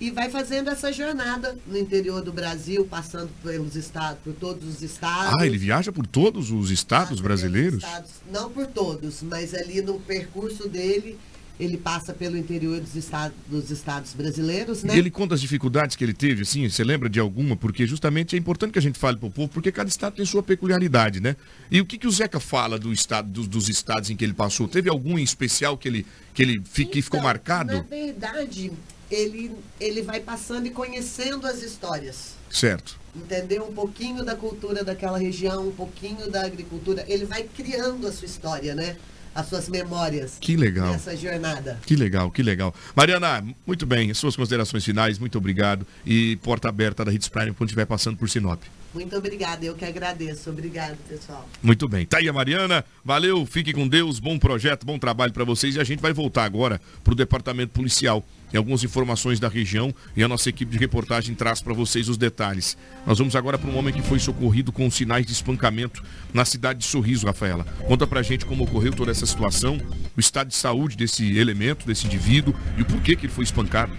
e 0.00 0.10
vai 0.10 0.30
fazendo 0.30 0.70
essa 0.70 0.92
jornada 0.92 1.58
no 1.66 1.76
interior 1.76 2.22
do 2.22 2.32
Brasil, 2.32 2.86
passando 2.86 3.30
pelos 3.42 3.74
estados, 3.74 4.18
por 4.22 4.32
todos 4.32 4.66
os 4.66 4.82
estados. 4.82 5.34
Ah, 5.38 5.44
ele 5.44 5.58
viaja 5.58 5.92
por 5.92 6.06
todos 6.06 6.50
os 6.50 6.70
estados 6.70 7.20
brasileiros? 7.20 7.82
Estados, 7.82 8.10
não 8.32 8.48
por 8.48 8.66
todos, 8.66 9.22
mas 9.22 9.52
ali 9.52 9.82
no 9.82 9.98
percurso 10.00 10.68
dele 10.68 11.18
ele 11.58 11.76
passa 11.76 12.12
pelo 12.12 12.36
interior 12.36 12.80
dos 12.80 12.94
estados, 12.94 13.36
dos 13.48 13.70
estados 13.70 14.12
brasileiros, 14.14 14.84
né? 14.84 14.94
E 14.94 14.98
ele 14.98 15.10
conta 15.10 15.34
as 15.34 15.40
dificuldades 15.40 15.96
que 15.96 16.04
ele 16.04 16.14
teve, 16.14 16.42
assim, 16.42 16.68
você 16.68 16.84
lembra 16.84 17.08
de 17.08 17.18
alguma? 17.18 17.56
Porque 17.56 17.86
justamente 17.86 18.36
é 18.36 18.38
importante 18.38 18.72
que 18.72 18.78
a 18.78 18.82
gente 18.82 18.98
fale 18.98 19.16
para 19.16 19.26
o 19.26 19.30
povo, 19.30 19.48
porque 19.48 19.72
cada 19.72 19.88
estado 19.88 20.14
tem 20.14 20.24
sua 20.24 20.42
peculiaridade, 20.42 21.20
né? 21.20 21.36
E 21.70 21.80
o 21.80 21.86
que, 21.86 21.98
que 21.98 22.06
o 22.06 22.10
Zeca 22.10 22.38
fala 22.38 22.78
do 22.78 22.92
estado, 22.92 23.28
dos, 23.28 23.48
dos 23.48 23.68
estados 23.68 24.08
em 24.10 24.16
que 24.16 24.24
ele 24.24 24.34
passou? 24.34 24.68
Teve 24.68 24.88
algum 24.88 25.18
em 25.18 25.22
especial 25.22 25.76
que 25.76 25.88
ele, 25.88 26.06
que 26.32 26.42
ele 26.42 26.54
então, 26.54 26.86
que 26.92 27.02
ficou 27.02 27.20
marcado? 27.20 27.74
Na 27.74 27.80
verdade, 27.80 28.70
ele, 29.10 29.50
ele 29.80 30.02
vai 30.02 30.20
passando 30.20 30.66
e 30.66 30.70
conhecendo 30.70 31.46
as 31.46 31.62
histórias. 31.62 32.36
Certo. 32.50 32.98
Entender 33.16 33.60
um 33.60 33.72
pouquinho 33.72 34.24
da 34.24 34.36
cultura 34.36 34.84
daquela 34.84 35.18
região, 35.18 35.68
um 35.68 35.72
pouquinho 35.72 36.30
da 36.30 36.44
agricultura. 36.44 37.04
Ele 37.08 37.24
vai 37.24 37.42
criando 37.42 38.06
a 38.06 38.12
sua 38.12 38.26
história, 38.26 38.74
né? 38.74 38.96
As 39.34 39.46
suas 39.48 39.68
memórias. 39.68 40.36
Que 40.40 40.56
legal. 40.56 40.92
Nessa 40.92 41.16
jornada. 41.16 41.78
Que 41.86 41.96
legal, 41.96 42.30
que 42.30 42.42
legal. 42.42 42.74
Mariana, 42.94 43.44
muito 43.66 43.86
bem, 43.86 44.12
suas 44.14 44.36
considerações 44.36 44.84
finais, 44.84 45.18
muito 45.18 45.38
obrigado. 45.38 45.86
E 46.04 46.36
porta 46.36 46.68
aberta 46.68 47.04
da 47.04 47.12
Hits 47.12 47.28
Prime 47.28 47.52
quando 47.52 47.68
estiver 47.68 47.86
passando 47.86 48.16
por 48.16 48.28
Sinop. 48.28 48.62
Muito 48.94 49.16
obrigada, 49.16 49.64
eu 49.64 49.74
que 49.74 49.84
agradeço. 49.84 50.48
Obrigado, 50.50 50.96
pessoal. 51.08 51.48
Muito 51.62 51.86
bem. 51.88 52.06
Tá 52.06 52.18
aí 52.18 52.28
a 52.28 52.32
Mariana. 52.32 52.84
Valeu, 53.04 53.44
fique 53.44 53.72
com 53.72 53.86
Deus. 53.86 54.18
Bom 54.18 54.38
projeto, 54.38 54.86
bom 54.86 54.98
trabalho 54.98 55.32
para 55.32 55.44
vocês. 55.44 55.76
E 55.76 55.80
a 55.80 55.84
gente 55.84 56.00
vai 56.00 56.12
voltar 56.12 56.44
agora 56.44 56.80
para 57.04 57.12
o 57.12 57.16
departamento 57.16 57.72
policial. 57.72 58.24
Tem 58.50 58.56
algumas 58.56 58.82
informações 58.82 59.38
da 59.38 59.48
região 59.48 59.94
e 60.16 60.22
a 60.22 60.28
nossa 60.28 60.48
equipe 60.48 60.72
de 60.72 60.78
reportagem 60.78 61.34
traz 61.34 61.60
para 61.60 61.74
vocês 61.74 62.08
os 62.08 62.16
detalhes. 62.16 62.78
Nós 63.06 63.18
vamos 63.18 63.36
agora 63.36 63.58
para 63.58 63.68
um 63.68 63.76
homem 63.76 63.92
que 63.92 64.00
foi 64.00 64.18
socorrido 64.18 64.72
com 64.72 64.90
sinais 64.90 65.26
de 65.26 65.32
espancamento 65.32 66.02
na 66.32 66.46
cidade 66.46 66.78
de 66.78 66.86
Sorriso, 66.86 67.26
Rafaela. 67.26 67.64
Conta 67.86 68.06
pra 68.06 68.22
gente 68.22 68.46
como 68.46 68.64
ocorreu 68.64 68.92
toda 68.92 69.10
essa 69.10 69.26
situação, 69.26 69.78
o 70.16 70.20
estado 70.20 70.48
de 70.48 70.56
saúde 70.56 70.96
desse 70.96 71.36
elemento, 71.36 71.86
desse 71.86 72.06
indivíduo 72.06 72.54
e 72.78 72.82
o 72.82 72.86
porquê 72.86 73.14
que 73.14 73.26
ele 73.26 73.32
foi 73.32 73.44
espancado. 73.44 73.92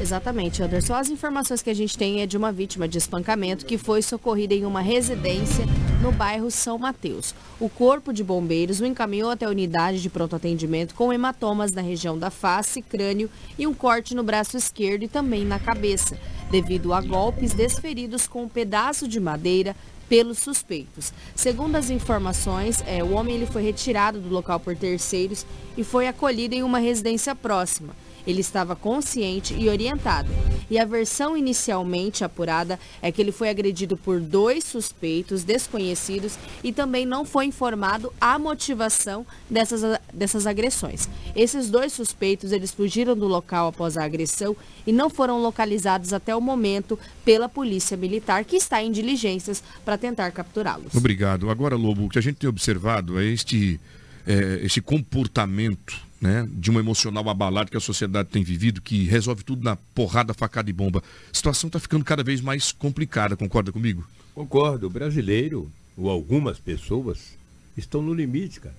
Exatamente, 0.00 0.62
Anderson. 0.62 0.94
As 0.94 1.08
informações 1.08 1.62
que 1.62 1.70
a 1.70 1.74
gente 1.74 1.96
tem 1.96 2.20
é 2.20 2.26
de 2.26 2.36
uma 2.36 2.52
vítima 2.52 2.88
de 2.88 2.98
espancamento 2.98 3.64
que 3.64 3.78
foi 3.78 4.02
socorrida 4.02 4.52
em 4.52 4.64
uma 4.64 4.80
residência 4.80 5.64
no 6.02 6.12
bairro 6.12 6.50
São 6.50 6.76
Mateus. 6.78 7.34
O 7.60 7.68
corpo 7.68 8.12
de 8.12 8.22
bombeiros 8.22 8.80
o 8.80 8.84
encaminhou 8.86 9.30
até 9.30 9.46
a 9.46 9.50
unidade 9.50 10.02
de 10.02 10.10
pronto 10.10 10.36
atendimento 10.36 10.94
com 10.94 11.12
hematomas 11.12 11.72
na 11.72 11.80
região 11.80 12.18
da 12.18 12.28
face, 12.28 12.82
crânio 12.82 13.30
e 13.58 13.66
um 13.66 13.72
corte 13.72 14.14
no 14.14 14.22
braço 14.22 14.56
esquerdo 14.56 15.04
e 15.04 15.08
também 15.08 15.44
na 15.44 15.58
cabeça, 15.58 16.18
devido 16.50 16.92
a 16.92 17.00
golpes 17.00 17.54
desferidos 17.54 18.26
com 18.26 18.42
um 18.42 18.48
pedaço 18.48 19.08
de 19.08 19.18
madeira 19.18 19.74
pelos 20.08 20.38
suspeitos. 20.38 21.12
Segundo 21.34 21.76
as 21.76 21.88
informações, 21.88 22.82
é, 22.86 23.02
o 23.02 23.12
homem 23.12 23.36
ele 23.36 23.46
foi 23.46 23.62
retirado 23.62 24.20
do 24.20 24.28
local 24.28 24.60
por 24.60 24.76
terceiros 24.76 25.46
e 25.76 25.82
foi 25.82 26.06
acolhido 26.06 26.54
em 26.54 26.62
uma 26.62 26.78
residência 26.78 27.34
próxima. 27.34 27.94
Ele 28.26 28.40
estava 28.40 28.74
consciente 28.74 29.54
e 29.54 29.68
orientado. 29.68 30.30
E 30.70 30.78
a 30.78 30.84
versão 30.84 31.36
inicialmente 31.36 32.24
apurada 32.24 32.78
é 33.02 33.12
que 33.12 33.20
ele 33.20 33.32
foi 33.32 33.48
agredido 33.48 33.96
por 33.96 34.20
dois 34.20 34.64
suspeitos 34.64 35.44
desconhecidos 35.44 36.38
e 36.62 36.72
também 36.72 37.04
não 37.04 37.24
foi 37.24 37.46
informado 37.46 38.12
a 38.20 38.38
motivação 38.38 39.26
dessas, 39.48 39.82
dessas 40.12 40.46
agressões. 40.46 41.08
Esses 41.36 41.70
dois 41.70 41.92
suspeitos, 41.92 42.52
eles 42.52 42.72
fugiram 42.72 43.16
do 43.16 43.26
local 43.26 43.68
após 43.68 43.96
a 43.96 44.04
agressão 44.04 44.56
e 44.86 44.92
não 44.92 45.10
foram 45.10 45.42
localizados 45.42 46.12
até 46.12 46.34
o 46.34 46.40
momento 46.40 46.98
pela 47.24 47.48
Polícia 47.48 47.96
Militar, 47.96 48.44
que 48.44 48.56
está 48.56 48.82
em 48.82 48.90
diligências 48.90 49.62
para 49.84 49.98
tentar 49.98 50.30
capturá-los. 50.30 50.94
Obrigado. 50.94 51.50
Agora, 51.50 51.76
Lobo, 51.76 52.06
o 52.06 52.08
que 52.08 52.18
a 52.18 52.22
gente 52.22 52.36
tem 52.36 52.48
observado 52.48 53.18
é 53.18 53.24
este, 53.24 53.80
é, 54.26 54.60
este 54.62 54.80
comportamento 54.80 55.94
né, 56.24 56.48
de 56.50 56.70
um 56.70 56.78
emocional 56.80 57.28
abalado 57.28 57.70
que 57.70 57.76
a 57.76 57.80
sociedade 57.80 58.30
tem 58.30 58.42
vivido, 58.42 58.80
que 58.80 59.04
resolve 59.04 59.44
tudo 59.44 59.62
na 59.62 59.76
porrada, 59.76 60.32
facada 60.32 60.70
e 60.70 60.72
bomba. 60.72 61.02
A 61.30 61.36
situação 61.36 61.68
está 61.68 61.78
ficando 61.78 62.02
cada 62.02 62.24
vez 62.24 62.40
mais 62.40 62.72
complicada, 62.72 63.36
concorda 63.36 63.70
comigo? 63.70 64.08
Concordo. 64.34 64.86
O 64.86 64.90
brasileiro, 64.90 65.70
ou 65.94 66.08
algumas 66.08 66.58
pessoas, 66.58 67.36
estão 67.76 68.00
no 68.00 68.14
limite, 68.14 68.58
cara. 68.58 68.74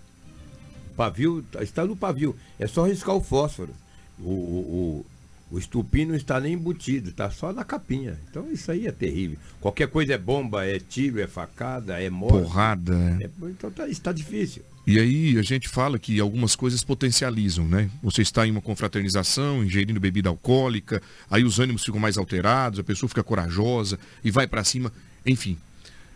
O 0.91 0.95
pavio 0.95 1.45
está 1.61 1.85
no 1.85 1.95
pavio. 1.95 2.35
É 2.57 2.65
só 2.65 2.83
riscar 2.87 3.15
o 3.15 3.21
fósforo. 3.21 3.75
O, 4.17 4.31
o, 4.31 5.05
o, 5.51 5.57
estupim 5.57 6.05
não 6.05 6.15
está 6.15 6.39
nem 6.39 6.53
embutido, 6.53 7.09
está 7.09 7.29
só 7.29 7.53
na 7.53 7.63
capinha. 7.63 8.19
Então 8.29 8.51
isso 8.51 8.71
aí 8.71 8.87
é 8.87 8.91
terrível. 8.91 9.37
Qualquer 9.61 9.87
coisa 9.87 10.13
é 10.13 10.17
bomba, 10.17 10.65
é 10.65 10.79
tiro, 10.79 11.19
é 11.19 11.27
facada, 11.27 12.01
é 12.01 12.09
morte. 12.09 12.43
Porrada. 12.43 13.17
É, 13.21 13.29
então 13.49 13.71
tá, 13.71 13.87
está 13.87 14.11
difícil. 14.11 14.63
E 14.87 14.99
aí 14.99 15.37
a 15.37 15.41
gente 15.41 15.67
fala 15.67 15.97
que 15.97 16.19
algumas 16.19 16.55
coisas 16.55 16.83
potencializam, 16.83 17.67
né? 17.67 17.89
Você 18.03 18.21
está 18.21 18.45
em 18.45 18.51
uma 18.51 18.61
confraternização, 18.61 19.63
ingerindo 19.63 19.99
bebida 19.99 20.29
alcoólica, 20.29 21.01
aí 21.29 21.43
os 21.43 21.59
ânimos 21.59 21.83
ficam 21.83 21.99
mais 21.99 22.17
alterados, 22.17 22.79
a 22.79 22.83
pessoa 22.83 23.09
fica 23.09 23.23
corajosa 23.23 23.97
e 24.23 24.29
vai 24.29 24.45
para 24.45 24.63
cima. 24.63 24.93
Enfim, 25.25 25.57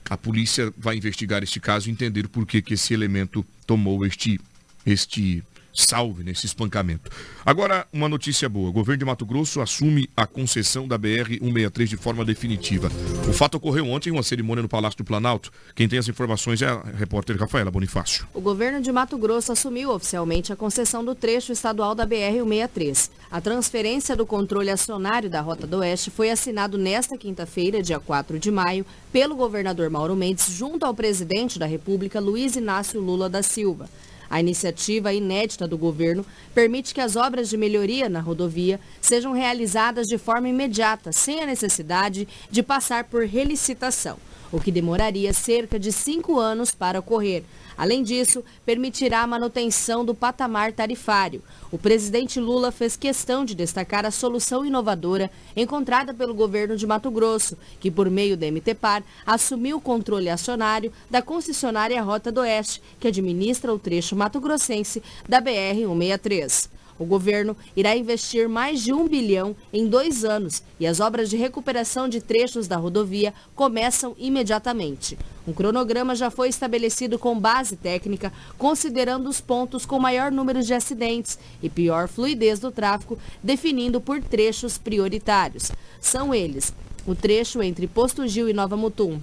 a 0.08 0.16
polícia 0.16 0.72
vai 0.78 0.98
investigar 0.98 1.42
este 1.42 1.60
caso 1.60 1.90
e 1.90 1.92
entender 1.92 2.28
por 2.28 2.46
que, 2.46 2.62
que 2.62 2.76
esse 2.76 2.94
elemento 2.94 3.44
tomou 3.66 4.06
este, 4.06 4.40
este 4.86 5.44
salve 5.74 6.24
nesse 6.24 6.46
espancamento. 6.46 7.10
Agora, 7.46 7.88
uma 7.92 8.10
notícia 8.10 8.48
boa. 8.50 8.70
O 8.70 8.74
governo 8.74 9.00
de 9.00 9.06
Mato 9.06 9.26
Grosso 9.26 9.62
assume 9.62 10.10
a 10.16 10.26
concessão 10.26 10.88
da 10.88 10.98
BR-163 10.98 11.86
de 11.86 11.98
forma 11.98 12.26
definitiva. 12.26 12.92
O 13.28 13.34
fato 13.34 13.56
ocorreu 13.56 13.88
ontem 13.88 14.10
em 14.10 14.14
uma 14.14 14.24
cerimônia 14.24 14.62
no 14.62 14.70
Palácio 14.70 14.98
do 14.98 15.04
Planalto. 15.04 15.52
Quem 15.76 15.88
tem 15.88 16.00
as 16.00 16.08
informações 16.08 16.62
é 16.62 16.68
a 16.68 16.82
repórter 16.98 17.38
Rafaela 17.38 17.72
Bonifácio. 17.72 18.28
O 18.34 18.42
governo 18.42 18.82
de 18.82 18.92
Mato 18.92 19.18
Grosso 19.18 19.52
assumiu 19.52 19.92
oficialmente 19.92 20.52
a 20.52 20.56
concessão 20.56 21.04
do 21.04 21.16
trecho 21.16 21.52
estadual 21.52 21.96
da 21.96 22.06
BR-163. 22.06 23.10
A 23.32 23.40
transferência 23.40 24.16
do 24.16 24.26
controle 24.26 24.70
acionário 24.70 25.30
da 25.30 25.42
Rota 25.42 25.68
do 25.68 25.78
Oeste 25.78 26.10
foi 26.10 26.30
assinado 26.32 26.78
nesta 26.78 27.18
quinta-feira, 27.18 27.82
dia 27.82 28.00
4 28.00 28.40
de 28.40 28.52
maio, 28.52 28.86
pelo 29.12 29.36
governador 29.36 29.90
Mauro 29.90 30.16
Mendes, 30.16 30.52
junto 30.52 30.86
ao 30.86 30.94
presidente 30.94 31.58
da 31.60 31.66
República, 31.66 32.20
Luiz 32.20 32.56
Inácio 32.56 33.00
Lula 33.00 33.30
da 33.30 33.44
Silva. 33.44 33.90
A 34.30 34.40
iniciativa 34.40 35.12
inédita 35.12 35.68
do 35.68 35.78
governo 35.78 36.26
permite 36.54 36.94
que 36.94 37.02
as 37.02 37.16
obras 37.16 37.50
de 37.50 37.58
melhoria 37.58 38.08
na 38.08 38.20
rodovia 38.20 38.80
sejam 39.02 39.34
realizadas 39.34 40.06
de 40.08 40.18
forma 40.18 40.48
imediata, 40.48 41.12
sem 41.12 41.42
a 41.42 41.46
necessidade 41.46 42.28
de 42.52 42.62
passar 42.62 43.06
por 43.06 43.26
relicitação, 43.26 44.18
o 44.52 44.60
que 44.60 44.72
demoraria 44.72 45.34
cerca 45.34 45.80
de 45.80 45.92
cinco 45.92 46.40
anos 46.40 46.76
para 46.76 47.00
ocorrer. 47.00 47.44
Além 47.80 48.04
disso, 48.04 48.44
permitirá 48.66 49.22
a 49.22 49.28
manutenção 49.28 50.04
do 50.04 50.14
patamar 50.14 50.74
tarifário. 50.74 51.42
O 51.72 51.78
presidente 51.78 52.38
Lula 52.38 52.74
fez 52.74 52.98
questão 52.98 53.46
de 53.46 53.56
destacar 53.56 54.06
a 54.06 54.12
solução 54.12 54.66
inovadora 54.66 55.32
encontrada 55.56 56.14
pelo 56.14 56.34
governo 56.34 56.76
de 56.76 56.86
Mato 56.86 57.10
Grosso, 57.10 57.58
que 57.80 57.90
por 57.90 58.10
meio 58.10 58.36
da 58.36 58.52
MTPAR 58.52 59.02
assumiu 59.26 59.78
o 59.78 59.82
controle 59.82 60.30
acionário 60.30 60.92
da 61.10 61.22
concessionária 61.22 62.02
Rota 62.02 62.34
do 62.34 62.42
Oeste, 62.42 62.82
que 63.00 63.08
administra 63.08 63.74
o 63.74 63.80
trecho 63.80 64.14
mato-grossense 64.14 65.02
da 65.26 65.42
BR-163. 65.42 66.79
O 67.00 67.06
governo 67.06 67.56
irá 67.76 67.96
investir 67.96 68.50
mais 68.50 68.84
de 68.84 68.92
um 68.92 69.08
bilhão 69.08 69.56
em 69.72 69.88
dois 69.88 70.26
anos 70.26 70.62
e 70.78 70.86
as 70.86 71.00
obras 71.00 71.30
de 71.30 71.38
recuperação 71.38 72.10
de 72.10 72.20
trechos 72.20 72.68
da 72.68 72.76
rodovia 72.76 73.34
começam 73.56 74.14
imediatamente. 74.20 75.18
Um 75.48 75.54
cronograma 75.54 76.14
já 76.14 76.30
foi 76.30 76.50
estabelecido 76.50 77.18
com 77.18 77.40
base 77.40 77.78
técnica, 77.78 78.34
considerando 78.58 79.30
os 79.30 79.40
pontos 79.40 79.86
com 79.86 79.98
maior 79.98 80.32
número 80.32 80.62
de 80.62 80.74
acidentes 80.74 81.40
e 81.64 81.70
pior 81.70 82.10
fluidez 82.10 82.60
do 82.60 82.70
tráfego, 82.70 83.18
definindo 83.42 84.02
por 84.02 84.22
trechos 84.22 84.78
prioritários. 84.78 85.72
São 86.02 86.36
eles 86.36 86.74
o 87.08 87.16
trecho 87.16 87.64
entre 87.64 87.88
Posto 87.88 88.28
Gil 88.28 88.50
e 88.50 88.54
Nova 88.54 88.76
Mutum, 88.76 89.20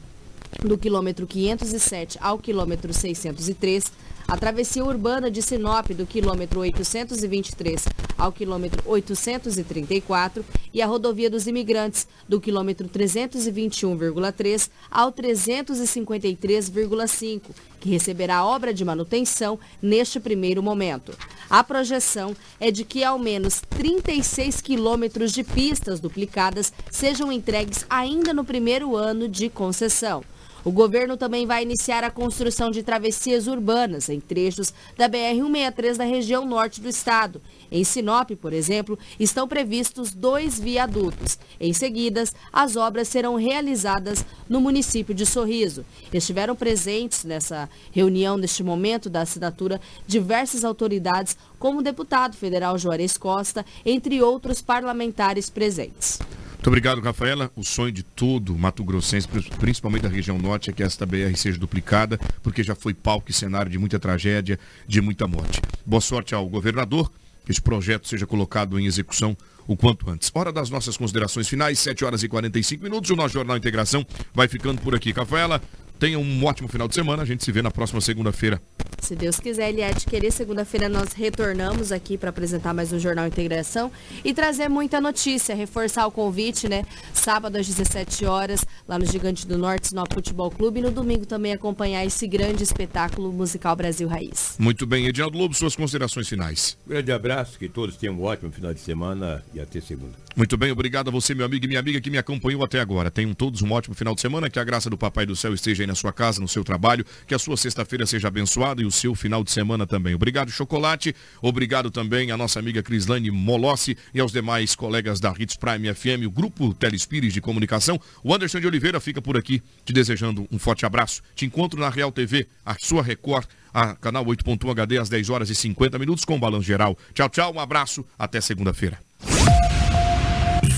do 0.64 0.78
quilômetro 0.78 1.26
507 1.26 2.18
ao 2.20 2.38
quilômetro 2.38 2.92
603, 2.92 3.92
a 4.28 4.36
travessia 4.36 4.84
urbana 4.84 5.30
de 5.30 5.40
Sinop 5.40 5.88
do 5.90 6.04
quilômetro 6.04 6.58
823 6.60 7.84
ao 8.18 8.32
quilômetro 8.32 8.82
834 8.84 10.44
e 10.74 10.82
a 10.82 10.86
rodovia 10.86 11.30
dos 11.30 11.46
imigrantes 11.46 12.08
do 12.28 12.40
quilômetro 12.40 12.88
321,3 12.88 14.68
ao 14.90 15.12
353,5, 15.12 17.42
que 17.78 17.88
receberá 17.88 18.44
obra 18.44 18.74
de 18.74 18.84
manutenção 18.84 19.60
neste 19.80 20.18
primeiro 20.18 20.60
momento. 20.62 21.12
A 21.48 21.62
projeção 21.62 22.34
é 22.58 22.72
de 22.72 22.84
que 22.84 23.04
ao 23.04 23.18
menos 23.18 23.60
36 23.70 24.60
quilômetros 24.60 25.30
de 25.30 25.44
pistas 25.44 26.00
duplicadas 26.00 26.72
sejam 26.90 27.30
entregues 27.30 27.86
ainda 27.88 28.34
no 28.34 28.44
primeiro 28.44 28.96
ano 28.96 29.28
de 29.28 29.48
concessão. 29.48 30.24
O 30.66 30.72
governo 30.72 31.16
também 31.16 31.46
vai 31.46 31.62
iniciar 31.62 32.02
a 32.02 32.10
construção 32.10 32.72
de 32.72 32.82
travessias 32.82 33.46
urbanas 33.46 34.08
em 34.08 34.18
trechos 34.18 34.74
da 34.96 35.08
BR-163 35.08 35.96
da 35.96 36.02
região 36.02 36.44
norte 36.44 36.80
do 36.80 36.88
estado. 36.88 37.40
Em 37.70 37.84
Sinop, 37.84 38.32
por 38.32 38.52
exemplo, 38.52 38.98
estão 39.16 39.46
previstos 39.46 40.12
dois 40.12 40.58
viadutos. 40.58 41.38
Em 41.60 41.72
seguida, 41.72 42.24
as 42.52 42.74
obras 42.74 43.06
serão 43.06 43.36
realizadas 43.36 44.26
no 44.48 44.60
município 44.60 45.14
de 45.14 45.24
Sorriso. 45.24 45.86
Estiveram 46.12 46.56
presentes 46.56 47.22
nessa 47.22 47.70
reunião, 47.92 48.36
neste 48.36 48.64
momento 48.64 49.08
da 49.08 49.20
assinatura, 49.20 49.80
diversas 50.04 50.64
autoridades, 50.64 51.36
como 51.60 51.78
o 51.78 51.82
deputado 51.82 52.36
federal 52.36 52.76
Juarez 52.76 53.16
Costa, 53.16 53.64
entre 53.84 54.20
outros 54.20 54.60
parlamentares 54.60 55.48
presentes. 55.48 56.18
Muito 56.66 56.74
obrigado, 56.74 57.00
Rafaela. 57.00 57.48
O 57.54 57.62
sonho 57.62 57.92
de 57.92 58.02
todo 58.02 58.58
Mato 58.58 58.82
Grossense, 58.82 59.28
principalmente 59.60 60.02
da 60.02 60.08
região 60.08 60.36
norte, 60.36 60.68
é 60.68 60.72
que 60.72 60.82
esta 60.82 61.06
BR 61.06 61.32
seja 61.36 61.56
duplicada, 61.56 62.18
porque 62.42 62.60
já 62.60 62.74
foi 62.74 62.92
palco 62.92 63.30
e 63.30 63.32
cenário 63.32 63.70
de 63.70 63.78
muita 63.78 64.00
tragédia, 64.00 64.58
de 64.84 65.00
muita 65.00 65.28
morte. 65.28 65.62
Boa 65.86 66.00
sorte 66.00 66.34
ao 66.34 66.44
governador, 66.48 67.08
que 67.44 67.52
esse 67.52 67.62
projeto 67.62 68.08
seja 68.08 68.26
colocado 68.26 68.80
em 68.80 68.84
execução 68.84 69.36
o 69.64 69.76
quanto 69.76 70.10
antes. 70.10 70.28
Hora 70.34 70.52
das 70.52 70.68
nossas 70.68 70.96
considerações 70.96 71.46
finais, 71.46 71.78
7 71.78 72.04
horas 72.04 72.24
e 72.24 72.28
45 72.28 72.82
minutos. 72.82 73.10
O 73.10 73.14
nosso 73.14 73.34
Jornal 73.34 73.56
Integração 73.56 74.04
vai 74.34 74.48
ficando 74.48 74.82
por 74.82 74.92
aqui. 74.92 75.12
Rafaela, 75.12 75.62
tenha 75.98 76.18
um 76.18 76.44
ótimo 76.44 76.68
final 76.68 76.88
de 76.88 76.94
semana. 76.94 77.22
A 77.22 77.26
gente 77.26 77.44
se 77.44 77.52
vê 77.52 77.62
na 77.62 77.70
próxima 77.70 78.00
segunda-feira. 78.00 78.60
Se 79.00 79.14
Deus 79.14 79.38
quiser, 79.38 79.68
ele 79.68 79.80
é 79.80 79.92
de 79.92 80.04
querer. 80.04 80.32
Segunda-feira 80.32 80.88
nós 80.88 81.12
retornamos 81.12 81.92
aqui 81.92 82.18
para 82.18 82.30
apresentar 82.30 82.74
mais 82.74 82.92
um 82.92 82.98
Jornal 82.98 83.26
Integração 83.26 83.90
e 84.24 84.34
trazer 84.34 84.68
muita 84.68 85.00
notícia, 85.00 85.54
reforçar 85.54 86.06
o 86.06 86.10
convite, 86.10 86.68
né? 86.68 86.84
Sábado 87.12 87.56
às 87.56 87.66
17 87.66 88.24
horas, 88.24 88.64
lá 88.88 88.98
no 88.98 89.04
Gigante 89.04 89.46
do 89.46 89.56
Norte, 89.56 89.94
no 89.94 90.04
Futebol 90.12 90.50
Clube. 90.50 90.80
E 90.80 90.82
no 90.82 90.90
domingo 90.90 91.24
também 91.24 91.52
acompanhar 91.52 92.04
esse 92.04 92.26
grande 92.26 92.62
espetáculo 92.62 93.32
musical 93.32 93.76
Brasil 93.76 94.08
Raiz. 94.08 94.56
Muito 94.58 94.86
bem, 94.86 95.06
Edinaldo 95.06 95.38
Lobo, 95.38 95.54
suas 95.54 95.76
considerações 95.76 96.28
finais. 96.28 96.76
grande 96.86 97.12
abraço, 97.12 97.58
que 97.58 97.68
todos 97.68 97.96
tenham 97.96 98.14
um 98.14 98.22
ótimo 98.22 98.50
final 98.50 98.74
de 98.74 98.80
semana 98.80 99.44
e 99.54 99.60
até 99.60 99.80
segunda. 99.80 100.12
Muito 100.34 100.56
bem, 100.58 100.70
obrigado 100.70 101.08
a 101.08 101.10
você, 101.10 101.34
meu 101.34 101.46
amigo 101.46 101.64
e 101.64 101.68
minha 101.68 101.80
amiga, 101.80 101.98
que 101.98 102.10
me 102.10 102.18
acompanhou 102.18 102.62
até 102.62 102.78
agora. 102.78 103.10
Tenham 103.10 103.32
todos 103.32 103.62
um 103.62 103.72
ótimo 103.72 103.94
final 103.94 104.14
de 104.14 104.20
semana, 104.20 104.50
que 104.50 104.58
a 104.58 104.64
graça 104.64 104.90
do 104.90 104.98
Papai 104.98 105.24
do 105.24 105.34
Céu 105.34 105.54
esteja 105.54 105.85
aí 105.86 105.88
na 105.88 105.94
sua 105.94 106.12
casa, 106.12 106.40
no 106.40 106.48
seu 106.48 106.64
trabalho, 106.64 107.06
que 107.26 107.34
a 107.34 107.38
sua 107.38 107.56
sexta-feira 107.56 108.04
seja 108.04 108.28
abençoada 108.28 108.82
e 108.82 108.84
o 108.84 108.90
seu 108.90 109.14
final 109.14 109.42
de 109.42 109.50
semana 109.50 109.86
também. 109.86 110.14
Obrigado, 110.14 110.50
Chocolate. 110.50 111.14
Obrigado 111.40 111.90
também 111.90 112.30
à 112.30 112.36
nossa 112.36 112.58
amiga 112.58 112.82
Crislane 112.82 113.30
Molossi 113.30 113.96
e 114.12 114.20
aos 114.20 114.32
demais 114.32 114.74
colegas 114.74 115.20
da 115.20 115.32
Hits 115.38 115.56
Prime 115.56 115.94
FM, 115.94 116.26
o 116.26 116.30
grupo 116.30 116.74
Telespires 116.74 117.32
de 117.32 117.40
Comunicação. 117.40 117.98
O 118.22 118.34
Anderson 118.34 118.60
de 118.60 118.66
Oliveira 118.66 119.00
fica 119.00 119.22
por 119.22 119.36
aqui 119.36 119.62
te 119.84 119.92
desejando 119.92 120.46
um 120.50 120.58
forte 120.58 120.84
abraço. 120.84 121.22
Te 121.34 121.46
encontro 121.46 121.78
na 121.78 121.88
Real 121.88 122.10
TV, 122.10 122.46
a 122.64 122.76
sua 122.78 123.02
Record, 123.02 123.46
a 123.72 123.94
canal 123.94 124.24
8.1 124.24 124.70
HD 124.70 124.98
às 124.98 125.08
10 125.08 125.30
horas 125.30 125.50
e 125.50 125.54
50 125.54 125.98
minutos 125.98 126.24
com 126.24 126.36
o 126.36 126.38
Balanço 126.38 126.66
Geral. 126.66 126.98
Tchau, 127.14 127.28
tchau, 127.28 127.54
um 127.54 127.60
abraço, 127.60 128.04
até 128.18 128.40
segunda-feira. 128.40 128.98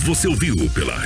Você 0.05 0.27
ouviu 0.27 0.57
pela 0.71 0.97